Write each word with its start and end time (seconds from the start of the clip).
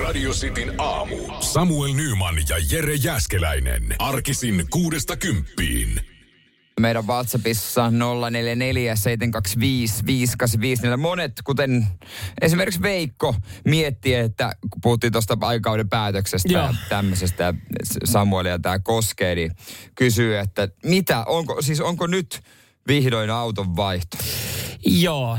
Radio 0.00 0.30
Cityn 0.30 0.74
aamu. 0.78 1.16
Samuel 1.40 1.94
Nyman 1.94 2.34
ja 2.48 2.56
Jere 2.70 2.94
Jäskeläinen. 2.94 3.82
Arkisin 3.98 4.66
kuudesta 4.70 5.16
kymppiin. 5.16 6.00
Meidän 6.80 7.06
WhatsAppissa 7.06 7.90
0447255854. 7.90 7.92
Monet, 10.96 11.32
kuten 11.44 11.86
esimerkiksi 12.40 12.82
Veikko, 12.82 13.34
miettii, 13.64 14.14
että 14.14 14.52
kun 14.70 14.80
puhuttiin 14.82 15.12
tuosta 15.12 15.38
aikauden 15.40 15.88
päätöksestä 15.88 16.52
Joo. 16.52 16.62
ja 16.62 16.74
tämmöisestä, 16.88 17.44
ja 17.44 17.54
Samuelia 18.04 18.58
tämä 18.58 18.78
koskee, 18.78 19.34
niin 19.34 19.52
kysyy, 19.94 20.38
että 20.38 20.68
mitä, 20.84 21.24
onko, 21.24 21.62
siis 21.62 21.80
onko 21.80 22.06
nyt 22.06 22.42
vihdoin 22.88 23.30
auton 23.30 23.76
vaihto? 23.76 24.16
Joo, 24.86 25.38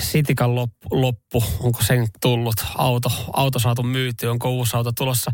Sitikan 0.00 0.54
loppu, 0.54 0.88
loppu, 0.90 1.44
onko 1.60 1.82
sen 1.82 2.06
tullut 2.20 2.54
auto, 2.74 3.08
auto 3.32 3.58
saatu 3.58 3.82
myytyä, 3.82 4.30
onko 4.30 4.50
uusi 4.50 4.76
auto 4.76 4.92
tulossa. 4.92 5.30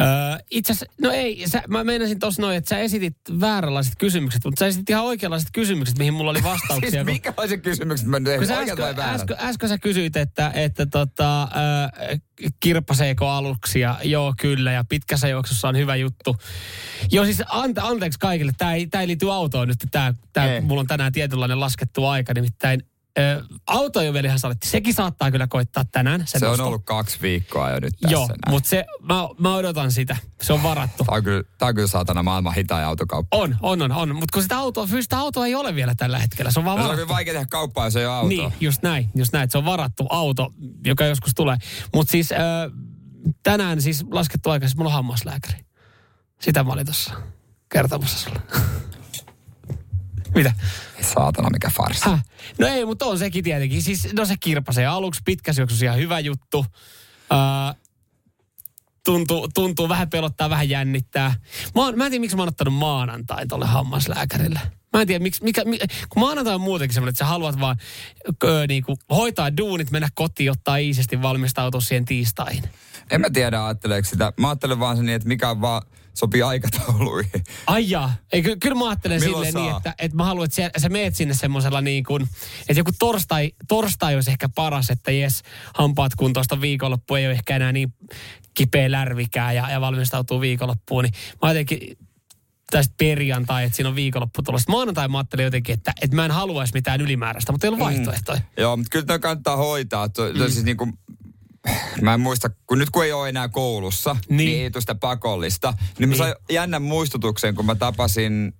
Öö, 0.00 0.06
itse 0.50 0.72
asiassa, 0.72 0.94
no 1.02 1.10
ei, 1.10 1.48
sä, 1.48 1.62
mä 1.68 1.84
meinasin 1.84 2.18
tuossa 2.18 2.42
noin, 2.42 2.56
että 2.56 2.68
sä 2.68 2.78
esitit 2.78 3.16
vääränlaiset 3.40 3.92
kysymykset, 3.98 4.44
mutta 4.44 4.58
sä 4.58 4.66
esitit 4.66 4.90
ihan 4.90 5.04
oikeanlaiset 5.04 5.48
kysymykset, 5.52 5.98
mihin 5.98 6.14
mulla 6.14 6.30
oli 6.30 6.42
vastauksia. 6.52 6.90
Siis 6.90 7.04
minkälaiset 7.04 7.62
kysymykset 7.62 8.08
mä 8.08 8.20
nyt 8.20 8.50
äsken, 8.50 8.78
väärät? 8.78 8.98
äsken, 8.98 9.36
äsken 9.40 9.68
sä 9.68 9.78
kysyit, 9.78 10.16
että, 10.16 10.52
että 10.54 10.86
tota, 10.86 11.42
äh, 11.42 12.20
kirppaseeko 12.60 13.28
aluksia. 13.28 13.96
Joo, 14.02 14.34
kyllä. 14.40 14.72
Ja 14.72 14.84
pitkässä 14.88 15.28
juoksussa 15.28 15.68
on 15.68 15.76
hyvä 15.76 15.96
juttu. 15.96 16.36
Joo, 17.10 17.24
siis 17.24 17.42
ante, 17.48 17.80
anteeksi 17.80 18.18
kaikille. 18.18 18.52
Tämä 18.58 18.74
ei, 18.74 18.86
tää 18.86 19.00
ei 19.00 19.06
liity 19.06 19.30
autoon 19.30 19.68
nyt. 19.68 19.78
Tää, 19.90 20.14
tää, 20.32 20.54
Ei. 20.54 20.60
mulla 20.60 20.80
on 20.80 20.86
tänään 20.86 21.12
tietynlainen 21.12 21.60
laskettu 21.60 22.06
aika. 22.06 22.34
Nimittäin 22.34 22.82
äh, 23.18 23.44
auto 23.66 24.00
ei 24.00 24.08
ole 24.08 24.14
vielä 24.14 24.26
ihan 24.26 24.38
saletti. 24.38 24.68
Sekin 24.68 24.94
saattaa 24.94 25.30
kyllä 25.30 25.46
koittaa 25.46 25.84
tänään. 25.84 26.26
Se, 26.26 26.38
Se 26.38 26.46
on 26.46 26.50
nosto. 26.50 26.66
ollut 26.66 26.84
kaksi 26.84 27.18
viikkoa 27.22 27.70
jo 27.70 27.80
nyt 27.80 27.94
tässä 28.00 28.12
Joo, 28.12 28.28
mutta 28.48 28.68
se, 28.68 28.84
mä, 29.02 29.14
mä 29.38 29.54
odotan 29.54 29.92
sitä. 29.92 30.16
Se 30.42 30.52
on 30.52 30.62
varattu. 30.62 31.04
Tämä 31.04 31.16
on 31.16 31.24
kyllä, 31.24 31.42
tää 31.58 31.68
on 31.68 31.74
kyllä 31.74 31.88
saatana 31.88 32.22
maailman 32.22 32.54
hitain 32.54 32.86
autokauppa. 32.86 33.36
On, 33.36 33.56
on, 33.62 33.82
on, 33.82 33.92
on. 33.92 34.08
Mutta 34.08 34.32
kun 34.32 34.42
sitä 34.42 34.58
autoa, 34.58 34.86
fyysistä 34.86 35.18
autoa 35.18 35.46
ei 35.46 35.54
ole 35.54 35.74
vielä 35.74 35.94
tällä 35.94 36.18
hetkellä. 36.18 36.50
Se 36.50 36.58
on 36.58 36.64
vaan 36.64 36.76
No, 36.78 36.82
se 36.82 36.84
on 36.84 36.88
varattu. 36.88 37.06
kyllä 37.06 37.16
vaikea 37.16 37.34
tehdä 37.34 37.46
kauppaa, 37.50 37.84
jos 37.84 37.96
ei 37.96 38.06
ole 38.06 38.14
autoa. 38.14 38.28
Niin, 38.28 38.52
just 38.60 38.82
näin, 38.82 39.10
just 39.14 39.32
näin. 39.32 39.50
Se 39.50 39.58
on 39.58 39.64
varattu 39.64 40.06
auto, 40.10 40.52
joka 40.84 41.04
joskus 41.04 41.32
tulee. 41.36 41.56
Mutta 41.94 42.10
siis 42.10 42.32
äh, 42.32 42.38
tänään 43.42 43.82
siis 43.82 44.04
laskettu 44.10 44.50
aika, 44.50 44.66
siis 44.66 44.76
mulla 44.76 44.90
on 44.90 44.94
hammaslääkäri. 44.94 45.64
Sitä 46.40 46.64
mä 46.64 46.72
olin 46.72 46.86
tuossa 46.86 47.14
kertomassa 47.72 48.18
sulle. 48.18 48.40
Mitä? 50.34 50.52
Saatana, 51.00 51.50
mikä 51.50 51.70
farsi. 51.76 52.10
Häh? 52.10 52.24
No 52.58 52.66
ei, 52.66 52.84
mutta 52.84 53.06
on 53.06 53.18
sekin 53.18 53.44
tietenkin. 53.44 53.82
Siis, 53.82 54.12
no 54.12 54.24
se 54.24 54.34
kirpasee 54.40 54.86
aluksi 54.86 55.20
pitkässä 55.24 55.62
juoksussa 55.62 55.84
ihan 55.84 55.98
hyvä 55.98 56.20
juttu. 56.20 56.66
Äh, 57.32 57.76
tuntuu, 59.04 59.48
tuntuu 59.54 59.88
vähän 59.88 60.10
pelottaa, 60.10 60.50
vähän 60.50 60.68
jännittää. 60.68 61.34
Mä, 61.74 61.82
oon, 61.82 61.98
mä 61.98 62.04
en 62.04 62.10
tiedä, 62.10 62.20
miksi 62.20 62.36
mä 62.36 62.42
oon 62.42 62.48
ottanut 62.48 62.74
maanantain 62.74 63.48
tolle 63.48 63.66
hammaslääkärille. 63.66 64.60
Mä 64.92 65.00
en 65.00 65.06
tiedä, 65.06 65.22
miksi, 65.22 65.44
mikä, 65.44 65.64
mikä, 65.64 65.86
kun 66.08 66.20
maanantai 66.20 66.54
on 66.54 66.60
muutenkin 66.60 66.94
semmoinen, 66.94 67.10
että 67.10 67.24
sä 67.24 67.28
haluat 67.28 67.60
vaan 67.60 67.76
ö, 68.44 68.66
niinku, 68.68 68.98
hoitaa 69.10 69.56
duunit, 69.56 69.90
mennä 69.90 70.08
kotiin, 70.14 70.50
ottaa 70.50 70.76
iisisti, 70.76 71.22
valmistautua 71.22 71.80
siihen 71.80 72.04
tiistaihin. 72.04 72.64
En 73.10 73.20
mä 73.20 73.30
tiedä, 73.30 73.64
ajatteleeko 73.64 74.08
sitä. 74.08 74.32
Mä 74.40 74.48
ajattelen 74.48 74.80
vaan 74.80 74.96
sen 74.96 75.06
niin, 75.06 75.16
että 75.16 75.28
mikä 75.28 75.60
vaan 75.60 75.82
sopii 76.14 76.42
aikatauluihin. 76.42 77.44
Ai 77.66 77.90
jaa. 77.90 78.12
Ei, 78.32 78.42
ky- 78.42 78.56
kyllä 78.56 78.74
mä 78.74 78.88
ajattelen 78.88 79.20
Milloin 79.20 79.46
silleen 79.46 79.64
niin, 79.64 79.72
saa? 79.72 79.76
että, 79.76 79.94
että 79.98 80.16
mä 80.16 80.24
haluan, 80.24 80.44
että 80.44 80.56
sä, 80.56 80.70
sä 80.78 80.88
meet 80.88 81.16
sinne 81.16 81.34
semmoisella 81.34 81.80
niin 81.80 82.04
kuin, 82.04 82.22
että 82.68 82.80
joku 82.80 82.90
torstai, 82.98 83.52
torstai 83.68 84.14
olisi 84.14 84.30
ehkä 84.30 84.48
paras, 84.54 84.90
että 84.90 85.10
jes, 85.10 85.42
hampaat 85.74 86.14
kuntoista 86.14 86.60
viikonloppu 86.60 87.14
ei 87.14 87.26
ole 87.26 87.32
ehkä 87.32 87.56
enää 87.56 87.72
niin 87.72 87.94
kipeä 88.54 88.90
lärvikää 88.90 89.52
ja, 89.52 89.70
ja 89.70 89.80
valmistautuu 89.80 90.40
viikonloppuun. 90.40 91.04
Niin 91.04 91.14
mä 91.42 91.50
jotenkin 91.50 91.98
tästä 92.70 92.94
perjantai, 92.98 93.64
että 93.64 93.76
siinä 93.76 93.88
on 93.88 93.94
viikonloppu 93.94 94.42
tulossa. 94.42 94.72
Maanantai 94.72 95.08
mä 95.08 95.18
ajattelin 95.18 95.44
jotenkin, 95.44 95.72
että, 95.72 95.92
että 96.02 96.16
mä 96.16 96.24
en 96.24 96.30
haluaisi 96.30 96.74
mitään 96.74 97.00
ylimääräistä, 97.00 97.52
mutta 97.52 97.66
ei 97.66 97.68
ollut 97.68 97.84
vaihtoehtoja. 97.84 98.40
Joo, 98.56 98.76
mutta 98.76 98.90
kyllä 98.90 99.06
tämä 99.06 99.18
kannattaa 99.18 99.56
hoitaa. 99.56 100.08
To, 100.08 100.32
to, 100.32 100.48
siis 100.48 100.64
niin 100.64 100.76
kuin, 100.76 100.98
mä 102.00 102.14
en 102.14 102.20
muista, 102.20 102.50
kun 102.66 102.78
nyt 102.78 102.90
kun 102.90 103.04
ei 103.04 103.12
ole 103.12 103.28
enää 103.28 103.48
koulussa, 103.48 104.12
niin, 104.12 104.36
Niin. 104.36 104.36
niin 104.50 104.62
ei 104.64 104.70
tule 104.70 104.80
sitä 104.80 104.94
pakollista. 104.94 105.70
Niin, 105.70 105.80
niin. 105.98 106.08
mä 106.08 106.16
sain 106.16 106.34
jännän 106.50 106.82
muistutuksen, 106.82 107.54
kun 107.54 107.66
mä 107.66 107.74
tapasin 107.74 108.54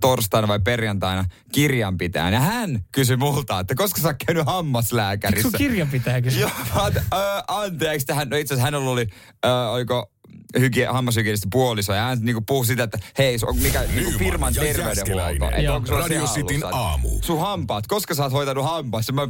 torstaina 0.00 0.48
vai 0.48 0.60
perjantaina 0.60 1.24
kirjanpitäjän. 1.52 2.32
Ja 2.32 2.40
hän 2.40 2.84
kysyi 2.92 3.16
multa, 3.16 3.60
että 3.60 3.74
koska 3.74 4.00
sä 4.00 4.08
oot 4.08 4.16
käynyt 4.26 4.40
Eikö 4.40 4.50
hammaslääkärissä. 4.50 5.42
sun 5.50 5.58
kirjanpitäjä 5.58 6.20
kysy? 6.22 6.40
Joo, 6.40 6.50
mä 6.74 6.82
oon, 6.82 6.92
ö, 6.96 7.00
anteeksi, 7.48 8.06
tähän, 8.06 8.28
no 8.28 8.36
itse 8.36 8.54
asiassa 8.54 8.64
hänellä 8.66 8.90
oli, 8.90 9.06
ö, 9.46 9.48
oliko 9.70 10.12
hygie, 10.58 10.86
hammashygienisti 10.86 11.48
puoliso, 11.52 11.94
ja 11.94 12.02
hän 12.02 12.18
niinku 12.20 12.40
puhui 12.40 12.66
sitä, 12.66 12.82
että 12.82 12.98
hei, 13.18 13.38
on 13.42 13.58
mikä 13.58 13.82
niinku 13.94 14.18
firman 14.18 14.54
ja 14.54 14.62
terveydenhuolto. 14.62 15.50
Että 15.56 15.74
onko 15.74 15.86
sulla 15.86 16.00
Radio 16.00 16.26
Cityn 16.26 16.62
aamu. 16.72 17.08
Sun 17.22 17.40
hampaat, 17.40 17.86
koska 17.86 18.14
sä 18.14 18.22
oot 18.22 18.32
hoitanut 18.32 18.64
hampaassa? 18.64 19.12
Mä, 19.12 19.22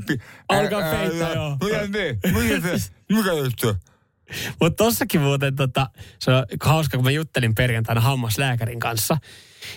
Alkaa 0.49 0.81
Ää, 0.81 0.91
ää, 0.91 0.99
peittää, 0.99 1.29
ää, 1.29 1.35
joo. 1.35 1.57
Mikä 1.65 1.99
niin? 1.99 2.21
Mikä 2.35 2.79
se? 2.79 2.91
Mikä 3.13 3.33
juttu? 3.33 3.75
Mutta 4.61 4.85
tossakin 4.85 5.21
muuten 5.21 5.57
tota, 5.57 5.91
se 6.19 6.31
on 6.31 6.47
hauska, 6.63 6.97
kun 6.97 7.05
mä 7.05 7.11
juttelin 7.11 7.55
perjantaina 7.55 8.01
hammaslääkärin 8.01 8.81
kanssa. 8.81 9.19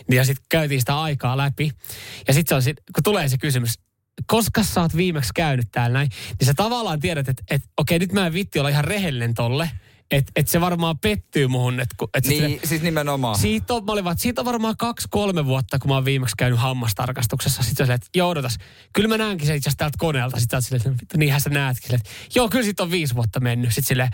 Niin 0.07 0.17
ja 0.17 0.25
sitten 0.25 0.45
käytiin 0.49 0.79
sitä 0.79 1.01
aikaa 1.01 1.37
läpi. 1.37 1.71
Ja 2.27 2.33
sitten 2.33 2.49
se 2.49 2.55
on 2.55 2.61
sit, 2.61 2.77
kun 2.95 3.03
tulee 3.03 3.29
se 3.29 3.37
kysymys, 3.37 3.73
koska 4.27 4.63
sä 4.63 4.81
oot 4.81 4.95
viimeksi 4.95 5.29
käynyt 5.35 5.67
täällä 5.71 5.93
näin, 5.93 6.09
niin 6.39 6.45
sä 6.47 6.53
tavallaan 6.53 6.99
tiedät, 6.99 7.29
että 7.29 7.43
et, 7.49 7.61
okei, 7.77 7.99
nyt 7.99 8.11
mä 8.11 8.27
en 8.27 8.33
vitti 8.33 8.59
olla 8.59 8.69
ihan 8.69 8.85
rehellinen 8.85 9.33
tolle. 9.33 9.71
Että 10.11 10.31
et 10.35 10.47
se 10.47 10.61
varmaan 10.61 10.99
pettyy 10.99 11.47
muhun. 11.47 11.79
Et, 11.79 11.89
et 12.13 12.25
Niin, 12.27 12.43
sille- 12.43 12.59
siis 12.67 12.81
nimenomaan. 12.81 13.37
Siitä 13.39 13.73
on, 13.73 13.85
mä 13.85 13.91
olin 13.91 14.03
vaan, 14.03 14.17
siitä 14.17 14.41
on 14.41 14.45
varmaan 14.45 14.77
kaksi-kolme 14.77 15.45
vuotta, 15.45 15.79
kun 15.79 15.89
mä 15.91 15.95
oon 15.95 16.05
viimeksi 16.05 16.35
käynyt 16.37 16.59
hammastarkastuksessa. 16.59 17.63
Sitten 17.63 17.87
se 17.87 17.93
että 17.93 18.07
joo, 18.15 18.29
odotas. 18.29 18.57
Kyllä 18.93 19.09
mä 19.09 19.17
näenkin 19.17 19.47
sen 19.47 19.55
itse 19.55 19.69
asiassa 19.69 19.77
täältä 19.77 19.95
koneelta. 19.99 20.39
Sitten 20.39 20.61
sä 20.61 20.69
silleen, 20.69 20.95
että 21.01 21.17
niinhän 21.17 21.41
sä 21.41 21.49
näetkin. 21.49 21.83
Silleen, 21.87 22.01
joo, 22.35 22.49
kyllä 22.49 22.63
siitä 22.63 22.83
on 22.83 22.91
viisi 22.91 23.15
vuotta 23.15 23.39
mennyt. 23.39 23.69
Sitten 23.69 23.87
silleen, 23.87 24.09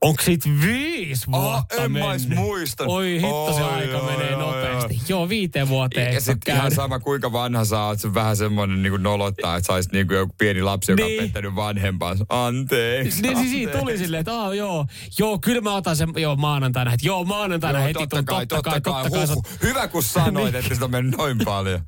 onko 0.00 0.22
siitä 0.22 0.48
viisi 0.66 1.26
Oh, 1.32 1.42
vuotta 1.42 1.74
en 1.76 1.92
mä 1.92 1.98
mennyt? 1.98 2.08
ois 2.10 2.28
muistanut. 2.28 2.92
Oi 2.94 3.12
hitto, 3.12 3.52
se 3.56 3.62
Oi, 3.64 3.72
aika 3.72 3.98
oi, 3.98 4.12
menee 4.12 4.36
oi, 4.36 4.42
nopeasti. 4.42 4.94
oi. 4.94 5.00
Joo, 5.08 5.28
viiteen 5.28 5.68
vuoteen. 5.68 6.14
Ja 6.14 6.20
sitten 6.20 6.54
ihan 6.56 6.74
sama, 6.74 7.00
kuinka 7.00 7.32
vanha 7.32 7.64
sä 7.64 7.82
oot, 7.82 8.00
se 8.00 8.14
vähän 8.14 8.36
semmoinen 8.36 8.82
niin 8.82 9.02
nolottaa, 9.02 9.56
että 9.56 9.66
sä 9.66 9.72
olisit 9.72 9.92
niin 9.92 10.06
kuin 10.06 10.16
joku 10.16 10.34
pieni 10.38 10.62
lapsi, 10.62 10.92
joka 10.92 11.04
Niin. 11.04 11.20
on 11.20 11.24
pettänyt 11.26 11.54
vanhempansa. 11.56 12.24
Anteeksi. 12.28 13.22
Niin 13.22 13.36
siis 13.36 13.50
siitä 13.50 13.78
tuli 13.78 13.98
silleen, 13.98 14.20
että 14.20 14.32
aah, 14.32 14.52
joo, 14.54 14.86
joo, 15.34 15.38
kyllä 15.38 15.60
mä 15.60 15.74
otan 15.74 15.96
sen, 15.96 16.08
joo, 16.16 16.36
maanantaina, 16.36 16.92
että 16.92 17.06
joo, 17.06 17.24
maanantaina 17.24 17.78
Joo, 17.78 17.86
heti 17.86 17.98
totta 17.98 18.16
tuon, 18.16 18.24
kai, 18.24 18.46
totta 18.46 18.70
kai. 18.70 18.80
totta 18.80 19.10
kai. 19.10 19.26
Huh, 19.34 19.46
hyvä 19.62 19.88
kun 19.88 20.02
sanoit, 20.02 20.54
että 20.54 20.74
sitä 20.74 20.84
on 20.84 20.90
mennyt 20.90 21.16
noin 21.16 21.38
paljon. 21.44 21.80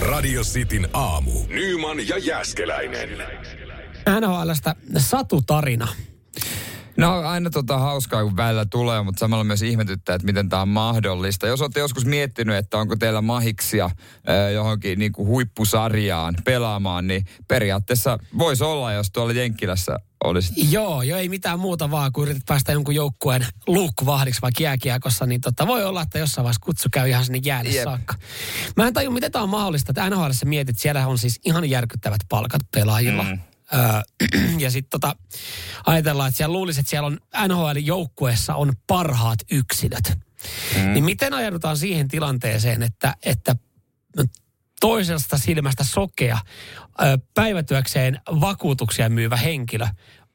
Radio 0.00 0.42
Cityn 0.42 0.88
aamu. 0.92 1.30
Nyman 1.48 2.08
ja 2.08 2.18
Jäskeläinen. 2.18 3.08
NHLstä 4.20 4.74
Satu-tarina. 4.98 5.88
No 6.98 7.20
aina 7.20 7.50
tota 7.50 7.78
hauskaa, 7.78 8.24
kun 8.24 8.36
välillä 8.36 8.66
tulee, 8.70 9.02
mutta 9.02 9.18
samalla 9.18 9.44
myös 9.44 9.62
ihmetyttää, 9.62 10.14
että 10.14 10.26
miten 10.26 10.48
tämä 10.48 10.62
on 10.62 10.68
mahdollista. 10.68 11.46
Jos 11.46 11.60
olette 11.60 11.80
joskus 11.80 12.04
miettinyt, 12.04 12.56
että 12.56 12.78
onko 12.78 12.96
teillä 12.96 13.22
mahiksia 13.22 13.90
johonkin 14.54 14.98
niin 14.98 15.12
kuin 15.12 15.28
huippusarjaan 15.28 16.34
pelaamaan, 16.44 17.06
niin 17.06 17.24
periaatteessa 17.48 18.18
voisi 18.38 18.64
olla, 18.64 18.92
jos 18.92 19.10
tuolla 19.10 19.32
Jenkkilässä 19.32 19.98
olisi. 20.24 20.72
Joo, 20.72 21.02
jo 21.02 21.16
ei 21.16 21.28
mitään 21.28 21.60
muuta 21.60 21.90
vaan, 21.90 22.12
kun 22.12 22.24
yrität 22.24 22.42
päästä 22.46 22.72
jonkun 22.72 22.94
joukkueen 22.94 23.46
luukkuvahdiksi 23.66 24.42
vaikka 24.42 24.62
jääkiekossa, 24.62 25.26
niin 25.26 25.40
tota, 25.40 25.66
voi 25.66 25.84
olla, 25.84 26.02
että 26.02 26.18
jossain 26.18 26.44
vaiheessa 26.44 26.64
kutsu 26.64 26.88
käy 26.92 27.08
ihan 27.08 27.24
sinne 27.24 27.40
jäälle 27.44 27.70
Jep. 27.70 27.84
saakka. 27.84 28.14
Mä 28.76 28.86
en 28.86 28.94
tajua, 28.94 29.14
miten 29.14 29.32
tämä 29.32 29.42
on 29.42 29.48
mahdollista, 29.48 29.90
että 29.90 30.10
NHL 30.10 30.30
mietit, 30.44 30.68
että 30.68 30.82
siellä 30.82 31.06
on 31.06 31.18
siis 31.18 31.40
ihan 31.44 31.70
järkyttävät 31.70 32.20
palkat 32.28 32.62
pelaajilla. 32.74 33.22
Mm. 33.22 33.38
Öö, 33.74 33.80
ja 34.64 34.70
sitten 34.70 35.00
tota, 35.00 35.16
ajatellaan, 35.86 36.28
että 36.28 36.36
siellä 36.36 36.52
luulisi, 36.52 36.80
että 36.80 36.90
siellä 36.90 37.06
on 37.06 37.18
NHL-joukkueessa 37.48 38.54
on 38.54 38.72
parhaat 38.86 39.38
yksilöt. 39.50 40.18
Mm. 40.76 40.92
Niin 40.92 41.04
miten 41.04 41.32
ajaudutaan 41.32 41.76
siihen 41.76 42.08
tilanteeseen, 42.08 42.82
että, 42.82 43.14
että 43.22 43.56
toisesta 44.80 45.38
silmästä 45.38 45.84
sokea 45.84 46.38
ö, 47.00 47.18
päivätyökseen 47.34 48.20
vakuutuksia 48.40 49.08
myyvä 49.08 49.36
henkilö 49.36 49.86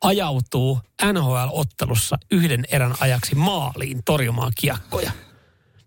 ajautuu 0.02 0.80
NHL-ottelussa 1.14 2.18
yhden 2.32 2.66
erän 2.72 2.96
ajaksi 3.00 3.36
maaliin 3.36 4.04
torjumaan 4.06 4.52
kiekkoja. 4.58 5.12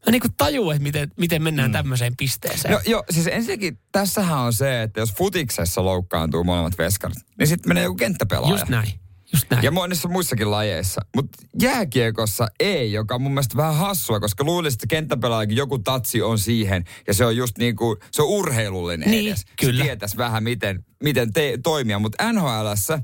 Mä 0.06 0.10
niin 0.10 0.20
kuin 0.20 0.34
tajuu, 0.36 0.70
että 0.70 0.82
miten, 0.82 1.12
miten 1.16 1.42
mennään 1.42 1.70
mm. 1.70 1.72
tämmöiseen 1.72 2.16
pisteeseen. 2.16 2.74
No 2.74 2.80
joo, 2.86 3.04
siis 3.10 3.26
ensinnäkin 3.26 3.78
tässähän 3.92 4.38
on 4.38 4.52
se, 4.52 4.82
että 4.82 5.00
jos 5.00 5.12
futiksessa 5.14 5.84
loukkaantuu 5.84 6.44
molemmat 6.44 6.78
veskarit, 6.78 7.18
niin 7.38 7.46
sitten 7.46 7.70
menee 7.70 7.82
joku 7.82 7.96
kenttäpelaaja. 7.96 8.54
Just 8.54 8.68
näin. 8.68 8.92
Just 9.32 9.46
näin. 9.50 9.62
Ja 9.64 9.70
monissa 9.70 10.08
muissakin 10.08 10.50
lajeissa. 10.50 11.00
Mutta 11.16 11.38
jääkiekossa 11.62 12.48
ei, 12.60 12.92
joka 12.92 13.14
on 13.14 13.22
mun 13.22 13.32
mielestä 13.32 13.56
vähän 13.56 13.74
hassua, 13.76 14.20
koska 14.20 14.44
luulisin, 14.44 14.76
että 14.76 14.86
kenttäpelaajakin 14.86 15.56
joku 15.56 15.78
tatsi 15.78 16.22
on 16.22 16.38
siihen. 16.38 16.84
Ja 17.06 17.14
se 17.14 17.24
on 17.24 17.36
just 17.36 17.58
niin 17.58 17.76
kuin, 17.76 17.96
se 18.12 18.22
on 18.22 18.28
urheilullinen 18.28 19.10
Niin, 19.10 19.28
edes. 19.28 19.44
kyllä. 19.60 19.78
Se 19.78 19.82
tietäisi 19.84 20.16
vähän, 20.16 20.42
miten, 20.42 20.84
miten 21.02 21.32
te, 21.32 21.58
toimia. 21.62 21.98
Mutta 21.98 22.32
NHLssä 22.32 22.98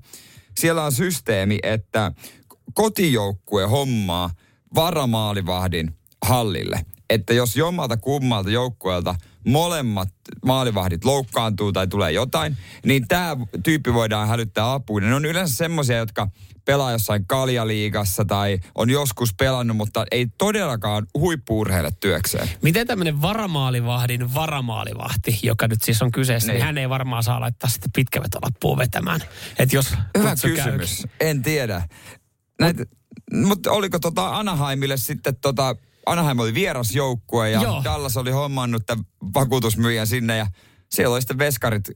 siellä 0.61 0.85
on 0.85 0.93
systeemi, 0.93 1.59
että 1.63 2.13
kotijoukkue 2.75 3.65
hommaa 3.65 4.31
varamaalivahdin 4.75 5.97
hallille. 6.23 6.85
Että 7.11 7.35
jos 7.35 7.57
jommalta 7.57 7.97
kummalta 7.97 8.51
joukkueelta 8.51 9.15
molemmat 9.47 10.09
maalivahdit 10.47 11.05
loukkaantuu 11.05 11.73
tai 11.73 11.87
tulee 11.87 12.13
jotain, 12.13 12.57
niin 12.85 13.09
tämä 13.09 13.37
tyyppi 13.65 13.95
voidaan 13.95 14.29
hälyttää 14.29 14.73
apuun. 14.73 15.03
Ne 15.03 15.15
on 15.15 15.25
yleensä 15.25 15.57
semmoisia, 15.57 15.97
jotka 15.97 16.29
pelaa 16.65 16.93
jossain 16.93 17.27
kaljaliigassa 17.27 18.25
tai 18.25 18.59
on 18.75 18.91
joskus 18.91 19.35
pelannut, 19.35 19.77
mutta 19.77 20.05
ei 20.11 20.27
todellakaan 20.39 21.07
huippuurheile 21.19 21.91
työkseen. 22.01 22.49
Miten 22.63 22.87
tämmöinen 22.87 23.23
varamaalivahdin 23.23 24.35
varamaalivahti, 24.35 25.39
joka 25.43 25.69
nyt 25.69 25.83
siis 25.83 26.03
on 26.03 26.11
kyseessä, 26.13 26.47
niin, 26.53 26.55
Niin. 26.57 26.65
hän 26.67 26.79
ei 26.79 26.89
varmaan 26.89 27.23
saa 27.23 27.41
laittaa 27.41 27.71
sitten 27.71 27.93
pitkävetolappuun 27.95 28.79
vetämään. 28.79 29.21
Että 29.59 29.77
jos 29.77 29.95
Hyvä 30.19 30.31
kysymys. 30.43 30.97
käykin. 30.97 31.11
En 31.21 31.43
tiedä. 31.43 31.83
Näitä, 32.61 32.85
mutta 33.33 33.73
oliko 33.73 33.99
tota 33.99 34.37
Anaheimille 34.39 34.97
sitten 34.97 35.37
tota, 35.37 35.77
Anaheim 36.07 36.39
oli 36.39 36.55
vierasjoukkue 36.55 37.51
ja 37.51 37.63
Joo. 37.63 37.85
Dallas 37.85 38.17
oli 38.17 38.31
hommannut 38.31 38.83
tämän 38.87 39.05
vakuutusmyyjän 39.35 40.07
sinne 40.07 40.37
ja 40.37 40.47
siellä 40.91 41.15
oli 41.15 41.23
sitten 41.23 41.39
veskarit 41.39 41.91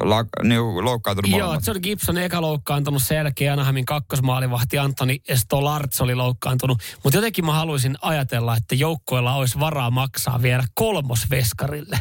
la, 0.00 0.24
niin, 0.42 0.60
loukkaantunut 0.84 1.30
Joo, 1.30 1.40
molemmat. 1.40 1.66
John 1.66 1.80
Gibson 1.82 2.18
eka 2.18 2.40
loukkaantunut, 2.40 3.02
sen 3.02 3.16
jälkeen 3.16 3.52
Anaheimin 3.52 3.84
kakkosmaalivahti 3.84 4.78
Antoni 4.78 5.22
Stolarz 5.34 6.00
oli 6.00 6.14
loukkaantunut. 6.14 6.78
Mutta 7.04 7.16
jotenkin 7.16 7.46
mä 7.46 7.52
haluaisin 7.52 7.96
ajatella, 8.02 8.56
että 8.56 8.74
joukkueella 8.74 9.34
olisi 9.34 9.60
varaa 9.60 9.90
maksaa 9.90 10.42
vielä 10.42 10.64
kolmosveskarille. 10.74 12.00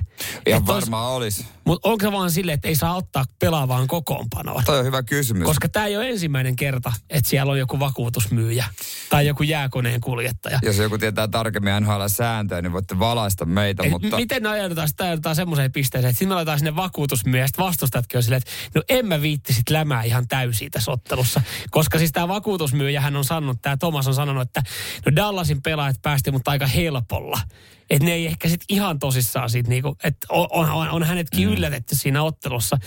Ois- 0.54 0.68
varmaan 0.68 1.12
olisi. 1.12 1.46
Mutta 1.66 1.90
onko 1.90 2.06
se 2.06 2.12
vaan 2.12 2.32
silleen, 2.32 2.54
että 2.54 2.68
ei 2.68 2.76
saa 2.76 2.96
ottaa 2.96 3.26
pelaavaan 3.40 3.88
kokoonpanoa? 3.88 4.62
Toi 4.66 4.80
on 4.80 4.86
hyvä 4.86 5.04
kysymys. 5.04 5.46
Koska 5.46 5.70
tämä 5.70 5.86
ei 5.86 5.98
ole 5.98 6.10
ensimmäinen 6.10 6.56
kerta, 6.56 6.94
että 7.10 7.30
siellä 7.30 7.52
on 7.52 7.60
joku 7.60 7.80
vakuutusmyyjä 7.80 8.66
tai 9.10 9.28
joku 9.28 9.44
jääkoneen 9.44 10.02
kuljettaja. 10.02 10.60
Jos 10.62 10.78
joku 10.78 10.98
tietää 10.98 11.28
tarkemmin 11.28 11.74
NHL-sääntöjä, 11.80 12.62
niin 12.62 12.74
voitte 12.74 13.00
valaista 13.00 13.46
meitä, 13.46 13.84
Et 13.84 13.92
mutta... 13.92 14.16
Miten 14.16 14.44
ne 14.44 14.50
ajaudutaan, 14.50 14.88
sitä 14.88 15.04
ajaudutaan 15.04 15.36
semmoiseen 15.36 15.72
pisteeseen, 15.72 16.10
että 16.10 16.18
sitten 16.18 16.28
me 16.28 16.36
laitetaan 16.36 16.60
sinne 16.60 16.76
vakuutusmyyjä, 16.76 17.44
ja 17.44 17.48
vastustajatkin 17.70 18.18
on 18.18 18.24
silleen, 18.24 18.42
että 18.42 18.52
no 18.76 18.82
en 18.90 19.06
mä 19.06 19.22
viitti 19.22 19.54
sit 19.54 19.70
lämää 19.70 20.04
ihan 20.04 20.28
täysin 20.28 20.72
tässä 20.72 20.92
ottelussa. 20.92 21.42
Koska 21.70 21.98
siis 21.98 22.12
tämä 22.12 22.28
vakuutusmyyjä, 22.28 23.02
hän 23.02 23.16
on 23.16 23.26
sanonut, 23.26 23.62
tämä 23.62 23.78
Thomas 23.78 24.08
on 24.08 24.14
sanonut, 24.14 24.42
että 24.42 24.64
no 25.06 25.16
Dallasin 25.16 25.62
pelaajat 25.62 26.02
päästi 26.02 26.32
mutta 26.32 26.52
aika 26.52 26.68
helpolla. 26.68 27.42
Että 27.90 28.06
ne 28.06 28.12
ei 28.12 28.26
ehkä 28.26 28.50
sit 28.50 28.62
ihan 28.70 29.00
tosissaan 29.00 29.50
siitä 29.50 29.70
niinku, 29.70 29.98
että 30.04 30.28
on, 30.30 30.48
on, 30.52 30.90
on, 30.90 31.04
hänetkin 31.04 31.48
mm. 31.48 31.54
yllätetty 31.54 31.96
siinä 31.96 32.24
ottelussa. 32.24 32.78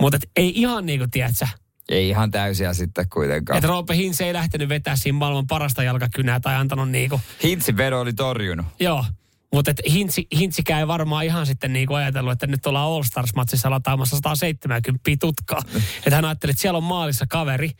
Mutta 0.00 0.16
et 0.16 0.30
ei 0.36 0.52
ihan 0.54 0.86
niinku, 0.86 1.06
tiedätkö, 1.10 1.46
Ei 1.88 2.08
ihan 2.08 2.30
täysiä 2.30 2.74
sitten 2.74 3.08
kuitenkaan. 3.08 3.56
että 3.56 3.68
Roope 3.68 3.96
Hintz 3.96 4.20
ei 4.20 4.32
lähtenyt 4.32 4.68
vetää 4.68 4.96
siinä 4.96 5.18
maailman 5.18 5.46
parasta 5.46 5.82
jalkakynää 5.82 6.40
tai 6.40 6.54
antanut 6.54 6.90
niinku, 6.90 7.20
Hintsin 7.42 7.76
vedo 7.76 8.00
oli 8.00 8.12
torjunut. 8.12 8.66
Joo. 8.80 9.04
Mutta 9.52 9.72
Hintsi, 9.90 10.26
Hintsikään 10.36 10.80
ei 10.80 10.86
varmaan 10.86 11.24
ihan 11.24 11.46
sitten 11.46 11.72
niinku 11.72 11.94
ajatellut, 11.94 12.32
että 12.32 12.46
nyt 12.46 12.66
ollaan 12.66 12.86
All 12.86 13.02
Stars-matsissa 13.02 13.70
lataamassa 13.70 14.16
170 14.16 15.10
tutkaa. 15.20 15.62
että 15.96 16.16
hän 16.16 16.24
ajatteli, 16.24 16.50
että 16.50 16.60
siellä 16.60 16.76
on 16.76 16.84
maalissa 16.84 17.26
kaveri, 17.28 17.70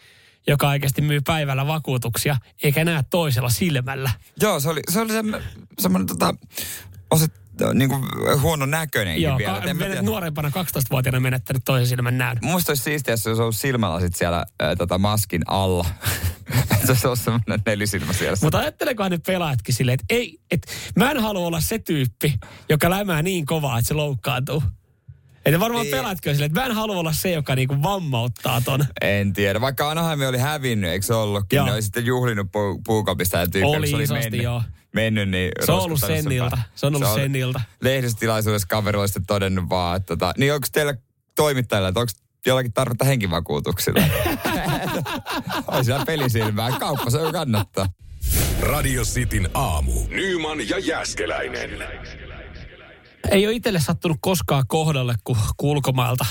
joka 0.46 0.68
oikeasti 0.68 1.02
myy 1.02 1.20
päivällä 1.20 1.66
vakuutuksia, 1.66 2.36
eikä 2.62 2.84
näe 2.84 3.04
toisella 3.10 3.50
silmällä. 3.50 4.10
Joo, 4.40 4.60
se 4.60 4.68
oli, 4.68 4.80
se 4.90 5.00
oli 5.00 5.12
semmoinen, 5.12 5.48
semmoinen 5.78 6.06
tota, 6.06 6.34
osit, 7.10 7.32
niin 7.74 7.88
kuin 7.88 8.02
huono 8.40 8.66
näköinenkin 8.66 9.22
Joo, 9.22 9.38
vielä. 9.38 9.60
ka- 9.60 9.74
menet 9.74 10.02
nuorempana 10.02 10.48
12-vuotiaana 10.48 11.20
menettänyt 11.20 11.62
toisen 11.64 11.86
silmän 11.86 12.18
näyn. 12.18 12.38
Musta 12.42 12.70
olisi 12.70 12.82
siistiä, 12.82 13.12
jos 13.12 13.26
olisi 13.26 13.42
ollut 13.42 13.56
silmälasit 13.56 14.14
siellä 14.16 14.46
ää, 14.60 14.76
tota 14.76 14.98
maskin 14.98 15.42
alla. 15.46 15.86
Se 17.00 17.08
olisi 17.08 17.24
semmoinen 17.24 17.60
nelisilmä 17.66 18.12
siellä. 18.12 18.36
Mutta 18.42 18.58
ajattelekohan 18.58 19.10
ne 19.12 19.18
pelaajatkin 19.26 19.74
silleen, 19.74 19.94
että 19.94 20.04
ei, 20.10 20.38
et, 20.50 20.66
mä 20.96 21.10
en 21.10 21.20
halua 21.22 21.46
olla 21.46 21.60
se 21.60 21.78
tyyppi, 21.78 22.34
joka 22.68 22.90
lämää 22.90 23.22
niin 23.22 23.46
kovaa, 23.46 23.78
että 23.78 23.88
se 23.88 23.94
loukkaantuu. 23.94 24.62
Että 25.44 25.60
varmaan 25.60 25.84
Niin. 25.86 25.96
pelaatkin 25.96 26.30
on 26.30 26.34
silleen, 26.36 26.50
että 26.50 26.60
mä 26.60 26.66
en 26.66 26.72
halua 26.74 26.96
olla 26.96 27.12
se, 27.12 27.30
joka 27.30 27.54
niinku 27.54 27.82
vammauttaa 27.82 28.60
ton. 28.60 28.84
En 29.00 29.32
tiedä. 29.32 29.60
Vaikka 29.60 29.90
Anaheim 29.90 30.20
oli 30.28 30.38
hävinnyt, 30.38 30.90
eikö 30.90 31.06
se 31.06 31.14
ollutkin? 31.14 31.56
Joo. 31.56 31.66
Ne 31.66 31.72
oli 31.72 31.82
sitten 31.82 32.06
juhlinut 32.06 32.46
pu- 32.46 32.80
puukopista 32.86 33.36
ja 33.38 33.46
tyyppi, 33.46 33.76
Oli 33.76 33.86
se 33.90 34.02
isosti, 34.02 34.24
mennyt, 34.24 34.42
joo. 34.42 34.62
Mennyt, 34.92 35.28
niin 35.28 35.52
Se 35.64 35.72
on 35.72 35.80
ollut 35.80 36.00
sen 36.00 36.32
ilta. 36.32 36.58
Se 36.74 36.86
on 36.86 36.94
ollut 36.94 37.14
sen 37.14 37.36
ilta. 37.36 37.60
Lehdistötilaisuudessa 37.80 38.68
kaveri 38.68 38.98
oli 38.98 39.08
sitten 39.08 39.26
todennut 39.26 39.68
vaan, 39.68 39.96
että 39.96 40.06
tota, 40.06 40.34
niin 40.38 40.54
onko 40.54 40.66
teillä 40.72 40.94
toimittajilla, 41.36 41.88
että 41.88 42.00
onko 42.00 42.12
jollakin 42.46 42.72
tarvetta 42.72 43.04
henkivakuutuksille? 43.04 44.10
Oi 45.66 45.84
siellä 45.84 46.04
pelisilmää. 46.06 46.78
Kauppa 46.78 47.10
se 47.10 47.18
on 47.18 47.32
kannattaa. 47.32 47.86
Radio 48.60 49.02
Cityn 49.02 49.48
aamu. 49.54 49.92
Nyman 50.08 50.68
ja 50.68 50.78
Jäskeläinen. 50.78 51.70
ei 53.30 53.46
ole 53.46 53.54
itselle 53.54 53.80
sattunut 53.80 54.18
koskaan 54.20 54.64
kohdalle, 54.66 55.14
kun 55.24 55.36
kun 55.56 55.70
ulkomailta 55.70 56.26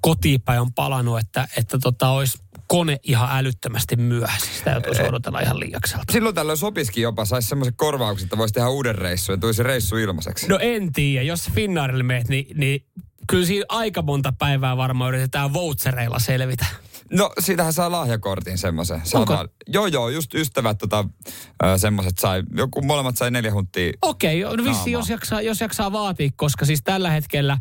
kotiinpäin 0.00 0.60
on 0.60 0.72
palannut, 0.72 1.18
että, 1.18 1.48
että 1.56 1.78
tota, 1.78 2.08
olisi 2.08 2.38
kone 2.68 2.98
ihan 3.02 3.28
älyttömästi 3.32 3.96
myöhässä. 3.96 4.50
Sitä 4.58 4.70
joutuisi 4.70 5.02
odotella 5.02 5.40
ihan 5.40 5.60
liiakselta. 5.60 6.12
Silloin 6.12 6.34
tällöin 6.34 6.58
sopisikin 6.58 7.02
jopa, 7.02 7.24
saisi 7.24 7.48
semmoisen 7.48 7.76
korvauksen, 7.76 8.26
että 8.26 8.38
voisi 8.38 8.54
tehdä 8.54 8.68
uuden 8.68 8.94
reissun 8.94 9.32
ja 9.32 9.36
tulisi 9.38 9.62
reissu 9.62 9.96
ilmaiseksi. 9.96 10.48
No 10.48 10.58
en 10.60 10.92
tiedä, 10.92 11.22
jos 11.22 11.50
Finnairille 11.54 12.02
meet, 12.02 12.28
niin, 12.28 12.46
niin 12.58 12.86
kyllä 13.28 13.46
siinä 13.46 13.64
aika 13.68 14.02
monta 14.02 14.32
päivää 14.38 14.76
varmaan 14.76 15.08
yritetään 15.08 15.52
vouchereilla 15.52 16.18
selvitä. 16.18 16.66
No, 17.12 17.30
siitähän 17.38 17.72
saa 17.72 17.92
lahjakortin 17.92 18.58
semmoisen. 18.58 19.02
Joo, 19.66 19.86
joo, 19.86 20.08
just 20.08 20.34
ystävät 20.34 20.78
tota, 20.78 21.04
semmoiset 21.76 22.18
sai, 22.18 22.42
joku 22.56 22.82
molemmat 22.82 23.16
sai 23.16 23.30
neljä 23.30 23.52
huntia. 23.52 23.92
Okei, 24.02 24.40
no 24.40 24.64
vissi, 24.64 24.90
jos 24.90 25.08
jaksaa, 25.08 25.40
jos 25.40 25.60
jaksaa 25.60 25.92
vaatia, 25.92 26.30
koska 26.36 26.64
siis 26.64 26.80
tällä 26.84 27.10
hetkellä 27.10 27.52
ä, 27.52 27.58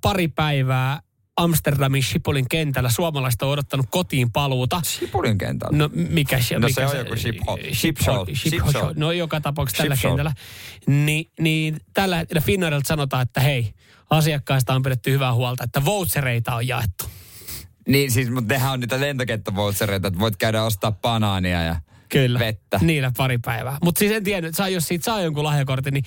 pari 0.00 0.28
päivää 0.28 1.00
Amsterdamin 1.38 2.02
Schiphol 2.02 2.34
kentällä 2.50 2.90
suomalaista 2.90 3.46
on 3.46 3.52
odottanut 3.52 3.86
kotiin 3.90 4.32
paluuta. 4.32 4.80
Sipulin 4.84 5.38
kentällä. 5.38 5.78
No 5.78 5.90
mikä 5.92 6.42
se, 6.42 6.58
No 6.58 6.68
mikä 6.68 6.88
se 6.88 6.96
on 6.96 6.98
joku 6.98 7.16
Schiphol. 7.16 7.56
Schiphol. 7.56 7.74
Schiphol. 7.74 8.24
Schiphol. 8.34 8.70
Schiphol. 8.70 8.92
No 8.96 9.12
joka 9.12 9.40
tapauksessa 9.40 9.82
tällä 9.82 9.96
kentällä. 10.02 10.32
Ni, 10.86 11.30
niin 11.40 11.80
tällä 11.94 12.16
hetkellä 12.16 12.40
Finnairilta 12.40 12.88
sanotaan, 12.88 13.22
että 13.22 13.40
hei, 13.40 13.72
asiakkaista 14.10 14.74
on 14.74 14.82
pidetty 14.82 15.10
hyvää 15.10 15.34
huolta, 15.34 15.64
että 15.64 15.84
vouchereita 15.84 16.54
on 16.54 16.68
jaettu. 16.68 17.04
Niin 17.88 18.10
siis, 18.10 18.30
mutta 18.30 18.54
nehän 18.54 18.72
on 18.72 18.80
niitä 18.80 19.00
lentokenttävoutsereita, 19.00 20.08
että 20.08 20.20
voit 20.20 20.36
käydä 20.36 20.62
ostaa 20.62 20.92
banaania 20.92 21.62
ja 21.62 21.76
Kyllä. 22.08 22.38
vettä. 22.38 22.78
Niillä 22.82 23.12
pari 23.16 23.38
päivää. 23.38 23.78
Mutta 23.82 23.98
siis 23.98 24.12
en 24.12 24.24
tiedä, 24.24 24.48
saa, 24.52 24.68
jos 24.68 24.88
siitä 24.88 25.04
saa 25.04 25.20
jonkun 25.20 25.44
lahjakortin, 25.44 25.94
niin 25.94 26.04